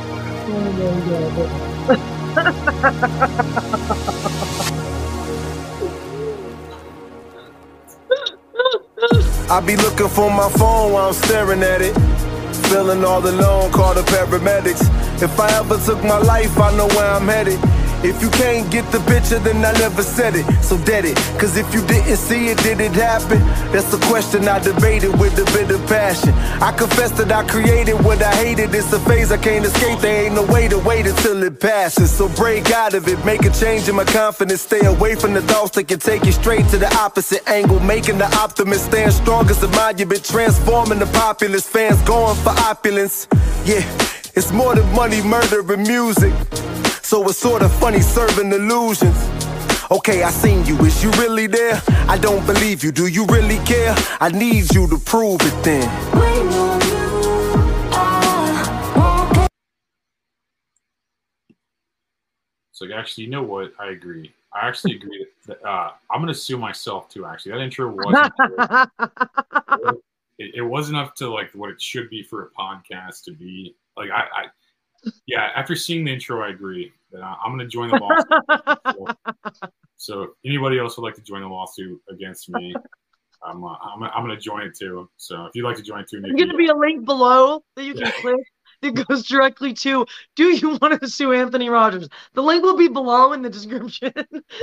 [9.51, 11.95] I be looking for my phone while I'm staring at it.
[12.69, 14.83] Feeling all alone, call the paramedics.
[15.23, 17.59] If I ever took my life, I know where I'm headed.
[18.05, 20.45] If you can't get the picture, then I never said it.
[20.63, 21.17] So dead it.
[21.41, 23.39] Cause if you didn't see it, did it happen?
[23.73, 26.35] That's the question I debated with a bit of passion.
[26.61, 28.75] I confess that I created what I hated.
[28.75, 30.01] It's a phase I can't escape.
[30.01, 32.11] There ain't no way to wait until it passes.
[32.15, 34.61] So break out of it, make a change in my confidence.
[34.61, 37.81] Stay away from the thoughts that can take you straight to the opposite angle.
[37.81, 40.23] Making the optimist stand strong as a monument.
[40.23, 43.27] Transforming the populace, fans going for opulence.
[43.65, 43.81] Yeah,
[44.35, 46.35] it's more than money, murder, and music.
[47.05, 49.15] So it's sort of funny serving illusions.
[49.91, 50.75] Okay, I seen you.
[50.79, 51.83] Is you really there?
[52.09, 52.93] I don't believe you.
[52.93, 53.95] Do you really care?
[54.21, 55.87] I need you to prove it then.
[62.73, 63.75] So actually, you know what?
[63.79, 64.33] I agree.
[64.55, 67.27] I actually agree that uh, I'm gonna sue myself too.
[67.27, 68.33] Actually, that intro wasn't.
[69.69, 70.01] good.
[70.39, 73.77] it, it wasn't up to like what it should be for a podcast to be.
[73.95, 74.45] Like I, I
[75.27, 75.51] yeah.
[75.55, 79.71] After seeing the intro, I agree that I'm gonna join the lawsuit.
[79.97, 82.75] so, anybody else would like to join the lawsuit against me,
[83.45, 85.09] I'm uh, I'm, I'm gonna join it too.
[85.17, 87.85] So if you'd like to join too, There's going to be a link below that
[87.85, 88.41] you can click
[88.83, 90.07] that goes directly to
[90.37, 92.09] Do you want to sue Anthony Rogers?
[92.35, 94.13] The link will be below in the description.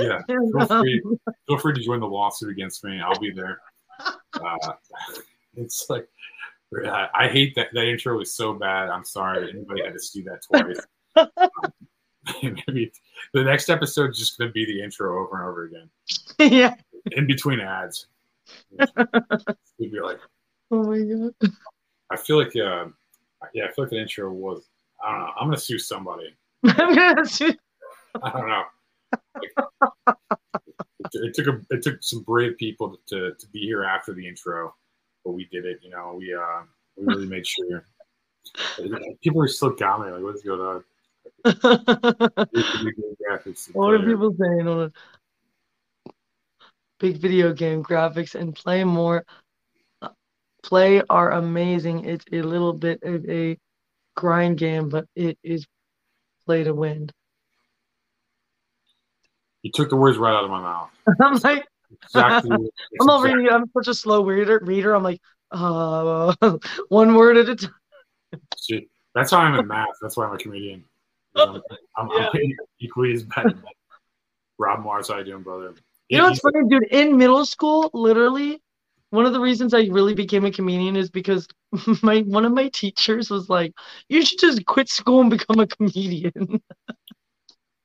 [0.00, 3.00] yeah, And, feel free, um, feel free to join the lawsuit against me.
[3.00, 3.60] I'll be there.
[4.00, 4.56] Uh,
[5.56, 6.08] it's like
[6.86, 8.88] I, I hate that that intro was so bad.
[8.88, 10.80] I'm sorry anybody had to see that twice.
[11.16, 11.28] Um,
[12.68, 12.92] maybe
[13.34, 15.90] the next episode is just going to be the intro over and over again
[16.38, 16.74] yeah.
[17.12, 18.06] in between ads.
[19.78, 20.18] We'd be like,
[20.70, 21.52] Oh my god.
[22.10, 22.86] I feel like, uh,
[23.52, 24.68] yeah, I feel like the intro was.
[25.04, 25.32] I don't know.
[25.38, 26.34] I'm going to sue somebody.
[26.64, 27.52] I'm gonna sue.
[28.22, 28.62] I don't know.
[29.40, 29.50] Like,
[31.12, 34.26] it, it took a it took some brave people to, to be here after the
[34.26, 34.74] intro,
[35.24, 35.78] but we did it.
[35.82, 36.62] You know, we uh
[36.96, 37.84] we really made sure.
[39.22, 40.84] People are still commenting like, "What's going on?"
[43.72, 44.92] What are people saying on it?
[47.00, 49.24] Big video game graphics and play more.
[50.62, 52.04] Play are amazing.
[52.04, 53.58] It's a little bit of a
[54.14, 55.66] grind game, but it is
[56.46, 57.10] play to win.
[59.62, 60.90] You took the words right out of my mouth.
[61.20, 61.66] I'm like,
[62.04, 62.50] Exactly.
[63.00, 63.48] I'm not reading.
[63.48, 64.60] I'm such a slow reader.
[64.62, 64.94] Reader.
[64.94, 65.20] I'm like,
[65.50, 66.34] uh,
[66.88, 67.74] one word at a time.
[69.14, 69.88] That's how I'm in math.
[70.00, 70.84] That's why I'm a comedian.
[71.34, 71.62] You know,
[71.96, 72.28] I'm, I'm
[72.80, 73.54] equally as bad.
[74.58, 75.74] Rob Mars, how you doing, brother?
[76.08, 76.84] You know what's funny, dude?
[76.84, 78.60] In middle school, literally,
[79.10, 81.46] one of the reasons I really became a comedian is because
[82.02, 83.72] my one of my teachers was like,
[84.08, 86.62] "You should just quit school and become a comedian."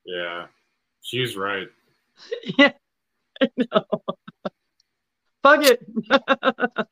[0.06, 0.48] Yeah,
[1.02, 1.68] she was right.
[2.58, 2.72] yeah,
[3.41, 3.85] I know.
[5.43, 5.85] Fuck it.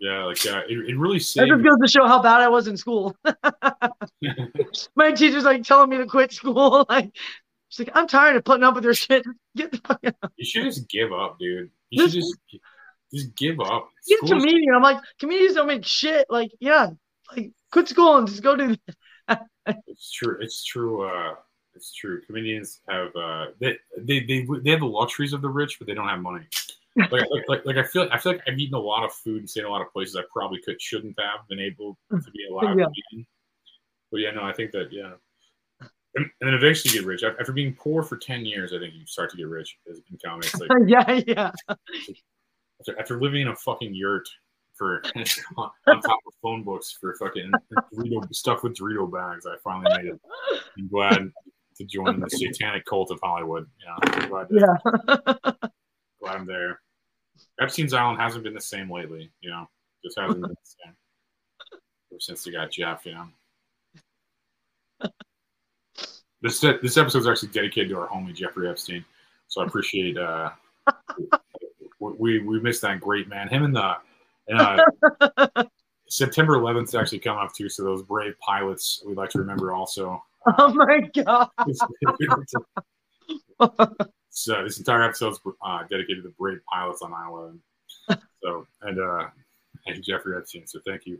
[0.00, 1.48] Yeah, like uh, it, it really That saved.
[1.50, 3.16] just goes to show how bad I was in school.
[4.94, 6.86] my teacher's like telling me to quit school.
[6.88, 7.10] Like,
[7.68, 9.24] she's like, "I'm tired of putting up with your shit.
[9.56, 11.70] Get the fuck out." You should just give up, dude.
[11.90, 12.36] You should just
[13.12, 13.88] just give up.
[14.06, 14.72] He's a School's- comedian.
[14.72, 16.26] I'm like, comedians don't make shit.
[16.30, 16.90] Like, yeah,
[17.36, 18.76] like quit school and just go do.
[19.66, 20.38] It's true.
[20.40, 21.08] It's true.
[21.08, 21.34] Uh,
[21.78, 22.20] it's true.
[22.26, 25.94] Comedians have uh, they, they they they have the luxuries of the rich, but they
[25.94, 26.44] don't have money.
[26.96, 29.12] Like like, like, like I feel like, I feel like I've eaten a lot of
[29.12, 32.30] food and seen a lot of places I probably could shouldn't have been able to
[32.32, 32.86] be allowed Yeah.
[32.86, 33.26] to be in.
[34.10, 35.12] But yeah, no, I think that yeah.
[36.16, 37.22] And, and then eventually you get rich.
[37.22, 40.18] After being poor for ten years, I think you start to get rich as in
[40.24, 40.48] comedy.
[40.58, 41.50] Like yeah, yeah.
[42.80, 44.28] after, after living in a fucking yurt
[44.74, 45.02] for
[45.56, 47.52] on, on top of phone books for fucking
[47.94, 50.20] Dorito, stuff with Dorito bags, I finally made it.
[50.78, 51.32] I'm glad
[51.78, 53.66] to join the satanic cult of Hollywood.
[53.84, 54.76] Yeah, glad, Yeah.
[56.20, 56.80] glad I'm there.
[57.60, 59.30] Epstein's Island hasn't been the same lately.
[59.40, 59.68] You know,
[60.04, 60.94] just hasn't been the same
[62.12, 63.06] ever since they got Jeff.
[63.06, 63.28] You know.
[66.40, 69.04] This this episode is actually dedicated to our homie Jeffrey Epstein,
[69.48, 70.16] so I appreciate.
[70.16, 70.50] uh
[71.98, 73.48] We we missed that great man.
[73.48, 73.94] Him and the
[74.46, 75.64] and uh,
[76.08, 77.68] September 11th is actually coming up too.
[77.68, 80.22] So those brave pilots we'd like to remember also.
[80.58, 81.48] Oh my god.
[84.30, 87.58] so this entire episode is uh, dedicated to brave pilots on 9/11.
[88.42, 89.26] So and uh
[89.86, 90.66] and Jeffrey Epstein.
[90.66, 91.18] So thank you.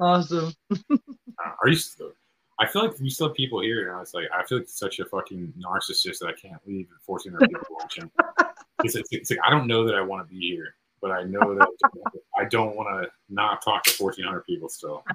[0.00, 0.52] Awesome.
[0.70, 0.76] Uh,
[1.62, 1.76] are you?
[1.76, 2.12] Still,
[2.58, 3.88] I feel like we still have people here.
[3.88, 6.88] and I was like I feel like such a fucking narcissist that I can't leave
[6.90, 8.10] and forcing other people watching.
[8.82, 11.22] It's, it's, it's like I don't know that I want to be here, but I
[11.22, 11.68] know that
[12.38, 15.04] I don't want to not talk to 1,400 people still.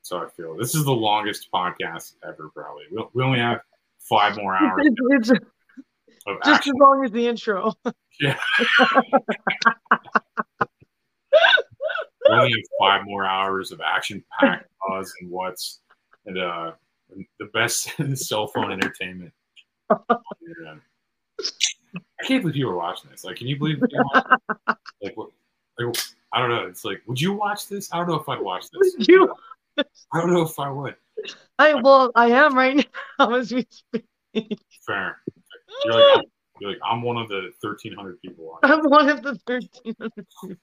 [0.00, 2.48] So I feel this is the longest podcast ever.
[2.54, 3.60] Probably we, we only have
[3.98, 5.38] five more hours It's, it's
[6.46, 6.72] just action.
[6.74, 7.74] as long as the intro.
[8.20, 8.36] Yeah.
[12.26, 15.80] we only have five more hours of action-packed buzz and what's
[16.24, 16.72] and uh
[17.38, 19.32] the best cell phone entertainment.
[21.94, 22.04] On the internet.
[22.20, 23.24] I can't believe you were watching this.
[23.24, 24.04] Like, can you believe you
[25.02, 25.30] like what?
[25.78, 25.96] Like,
[26.32, 26.66] I don't know.
[26.66, 27.92] It's like, would you watch this?
[27.92, 28.94] I don't know if I'd watch this.
[28.98, 29.32] Would you?
[29.78, 30.94] I don't know if I would.
[31.58, 32.86] I well, I am right
[33.18, 34.58] now as we speak.
[34.86, 35.18] Fair.
[35.84, 36.26] You're like,
[36.60, 38.78] you're like, I'm one of the 1,300 people watching.
[38.78, 40.58] I'm one of the 1,300.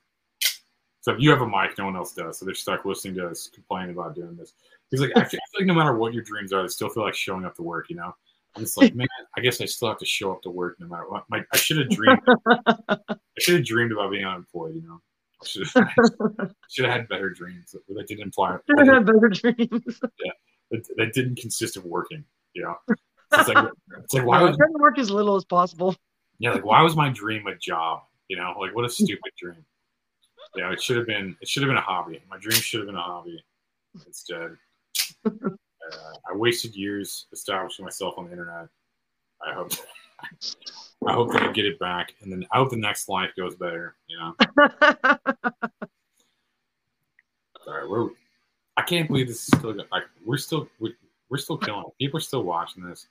[1.01, 2.39] So if you have a mic, no one else does.
[2.39, 4.53] So they're stuck listening to us complain about doing this.
[4.89, 6.89] He's like, I feel, I feel like no matter what your dreams are, they still
[6.89, 7.89] feel like showing up to work.
[7.89, 8.15] You know,
[8.55, 9.07] I'm like, man,
[9.37, 11.25] I guess I still have to show up to work no matter what.
[11.29, 12.21] My, I should have dreamed.
[12.47, 13.05] I
[13.39, 14.75] should have dreamed about being unemployed.
[14.75, 15.01] You know,
[15.43, 18.57] should have, should have had better dreams that, didn't imply.
[18.67, 19.99] Should have had better dreams.
[20.23, 20.31] Yeah,
[20.71, 22.23] that, that didn't consist of working.
[22.53, 22.75] You know,
[23.33, 23.67] it's like,
[24.03, 25.95] it's like why I was try to work as little as possible.
[26.39, 28.03] yeah, like why was my dream a job?
[28.29, 29.65] You know, like what a stupid dream.
[30.55, 31.35] Yeah, it should have been.
[31.41, 32.21] It should have been a hobby.
[32.29, 33.43] My dream should have been a hobby.
[34.05, 34.55] Instead,
[35.91, 38.67] uh, I wasted years establishing myself on the internet.
[39.45, 39.71] I hope.
[41.07, 43.55] I hope that I get it back, and then I hope the next life goes
[43.55, 43.95] better.
[44.07, 44.35] You know.
[47.67, 48.09] All right, we're.
[48.77, 50.95] I can't believe this is still like we're still we're,
[51.29, 51.97] we're still killing it.
[51.99, 53.07] People are still watching this.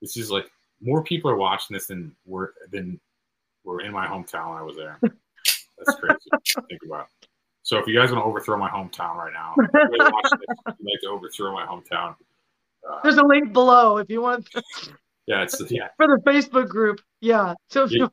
[0.00, 3.00] This is like more people are watching this than were than
[3.64, 4.98] were in my hometown when I was there.
[5.02, 7.08] That's crazy to think about.
[7.66, 11.08] So if you guys want to overthrow my hometown right now, guys this, like to
[11.08, 12.14] overthrow my hometown.
[12.88, 14.48] Uh, There's a link below if you want
[15.26, 15.88] yeah, it's yeah.
[15.96, 17.00] for the Facebook group.
[17.20, 17.54] Yeah.
[17.70, 18.08] So if you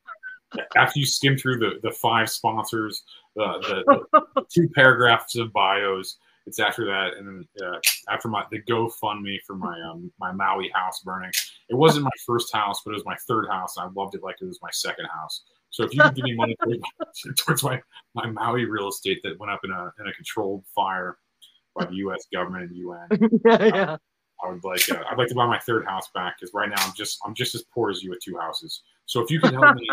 [0.75, 3.03] After you skim through the the five sponsors,
[3.35, 6.17] the the, the two paragraphs of bios,
[6.47, 7.77] it's after that, and then uh,
[8.09, 11.31] after my the GoFundMe for my um my Maui house burning.
[11.69, 14.23] It wasn't my first house, but it was my third house, and I loved it
[14.23, 15.43] like it was my second house.
[15.73, 16.55] So if you could give me money
[17.35, 17.81] towards- my,
[18.13, 21.17] my Maui real estate that went up in a in a controlled fire
[21.75, 22.27] by the U.S.
[22.31, 23.07] government and UN,
[23.45, 23.97] yeah, yeah.
[24.45, 26.75] I would like uh, I'd like to buy my third house back because right now
[26.77, 28.83] I'm just I'm just as poor as you with two houses.
[29.07, 29.87] So if you can help me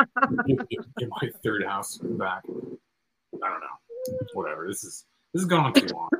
[0.47, 4.69] get, get- my third house back, I don't know, whatever.
[4.69, 6.11] This is this is going too long.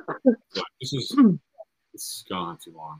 [0.79, 1.09] This is
[1.93, 2.99] this is going too long.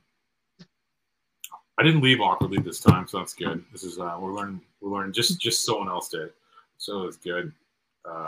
[1.80, 3.64] I didn't leave awkwardly this time, so that's good.
[3.72, 6.30] This is uh, we're learning we're learning just just someone else did,
[6.82, 7.54] so it was good.
[8.10, 8.28] Uh,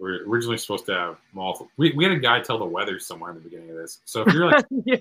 [0.00, 1.68] we're originally supposed to have multiple.
[1.76, 4.00] We, we had a guy tell the weather somewhere in the beginning of this.
[4.06, 4.98] So if you're like yeah.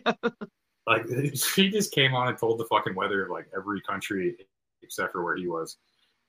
[0.85, 4.35] like he just came on and told the fucking weather of like every country
[4.83, 5.77] except for where he was.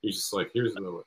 [0.01, 1.02] He's just like, here's the.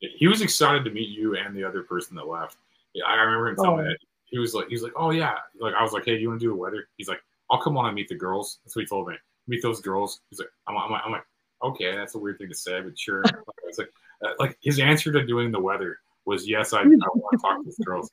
[0.00, 2.58] he was excited to meet you and the other person that left.
[2.92, 3.88] Yeah, I remember him telling me Oh.
[3.88, 3.98] that.
[4.26, 6.38] He was like, he's like, oh yeah, like I was like, hey, do you want
[6.40, 6.86] to do the weather?
[6.98, 8.58] He's like, I'll come on and meet the girls.
[8.62, 9.14] That's what he told me.
[9.46, 10.20] Meet those girls.
[10.28, 11.24] He's like, I'm, I'm, I'm like,
[11.62, 13.22] okay, that's a weird thing to say, but sure.
[13.66, 13.92] It's like,
[14.24, 17.58] uh, like his answer to doing the weather was yes, I, I want to talk
[17.58, 18.10] to these girls.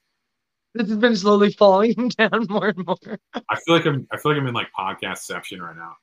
[0.74, 3.18] This has been slowly falling down more and more.
[3.34, 5.94] I feel like I'm I feel like I'm in like podcastception right now.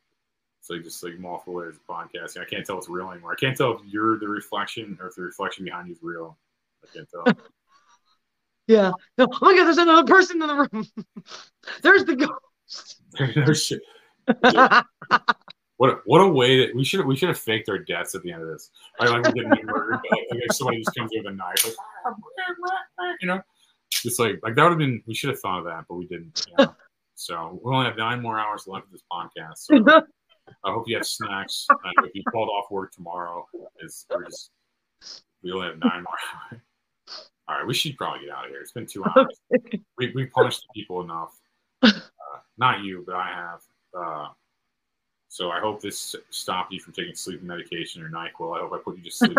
[0.70, 2.40] Like just like multiple layers of podcasting.
[2.40, 3.32] I can't tell it's real anymore.
[3.32, 6.38] I can't tell if you're the reflection or if the reflection behind you is real.
[6.82, 7.44] I can't tell.
[8.68, 8.92] Yeah.
[9.18, 10.86] No, oh my god, there's another person in the room.
[11.82, 13.02] there's the ghost.
[13.36, 13.82] no shit.
[15.82, 18.22] What a, what a way that we should we should have faked our deaths at
[18.22, 18.70] the end of this.
[19.00, 19.98] Like, like we didn't get murdered.
[20.08, 23.40] But like, somebody just comes with a knife, like you know,
[23.90, 25.02] just like like that would have been.
[25.08, 26.46] We should have thought of that, but we didn't.
[26.46, 26.76] You know?
[27.16, 29.56] so we only have nine more hours left of this podcast.
[29.56, 30.06] So
[30.64, 31.66] I hope you have snacks.
[31.68, 33.44] Uh, if you called off work tomorrow,
[33.80, 34.52] is we're just
[35.42, 36.14] we only have nine more
[36.52, 36.60] hours.
[37.48, 38.60] All right, we should probably get out of here.
[38.60, 39.36] It's been two hours.
[39.98, 41.36] We we punished the people enough.
[41.82, 41.90] Uh,
[42.56, 43.60] not you, but I have.
[43.92, 44.28] Uh,
[45.32, 48.54] so I hope this stopped you from taking sleeping medication or Nyquil.
[48.54, 49.38] I hope I put you to sleep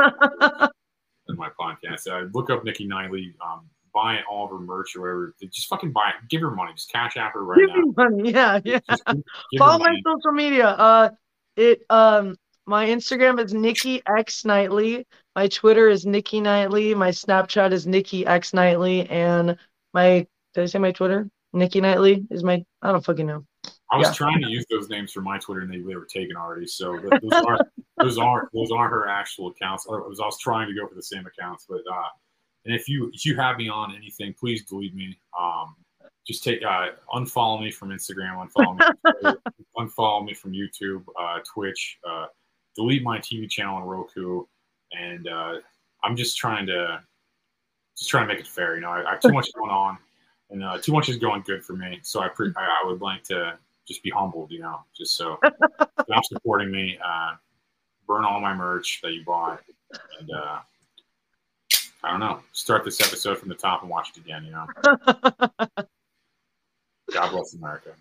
[1.30, 2.07] in my podcast.
[2.07, 3.36] Uh, look up Nikki Knightly.
[3.45, 5.36] Um, buy all of her merch or whatever.
[5.52, 6.28] Just fucking buy it.
[6.30, 6.72] Give her money.
[6.74, 7.76] Just cash app her right Give now.
[7.76, 8.32] me money.
[8.34, 8.80] Yeah, yeah.
[8.90, 9.24] give her
[9.60, 10.02] Follow my money.
[10.03, 10.68] social media.
[10.70, 11.10] Uh,
[11.57, 15.06] it um, my Instagram is Nikki X Knightly.
[15.36, 16.95] My Twitter is Nikki Knightly.
[16.95, 19.57] My Snapchat is Nikki X Knightly, and
[19.94, 20.26] my
[20.56, 21.30] did I say my Twitter?
[21.53, 22.64] Nikki Knightly is my.
[22.82, 23.45] I don't fucking know.
[23.94, 24.14] I was Yeah.
[24.14, 26.65] trying to use those names for my Twitter and they, they were taken already.
[26.65, 27.61] So th- those aren't
[27.98, 29.86] those aren't those aren't her actual accounts.
[29.88, 32.10] I was, I was trying to go for the same accounts, but uh,
[32.65, 35.18] and if you if you have me on anything, please delete me.
[35.40, 35.76] Um,
[36.26, 39.40] just take uh, unfollow me from Instagram, unfollow me, from Twitter,
[39.78, 42.26] unfollow me from YouTube, uh, Twitch, uh,
[42.76, 44.44] delete my TV channel on Roku,
[44.98, 45.56] and uh,
[46.03, 47.02] I'm just trying to
[47.98, 48.76] just trying to make it fair.
[48.76, 49.98] You know, I, I have too much going on,
[50.49, 51.99] and uh, too much is going good for me.
[52.02, 53.57] So I pre- I, I would like to
[53.88, 54.51] just be humbled.
[54.51, 55.38] You know, just so
[56.01, 56.97] stop supporting me.
[57.03, 57.34] Uh,
[58.07, 59.61] burn all my merch that you bought,
[60.19, 60.60] and uh,
[62.03, 62.39] I don't know.
[62.51, 64.45] Start this episode from the top and watch it again.
[64.45, 64.68] You know.
[67.11, 67.91] God bless America.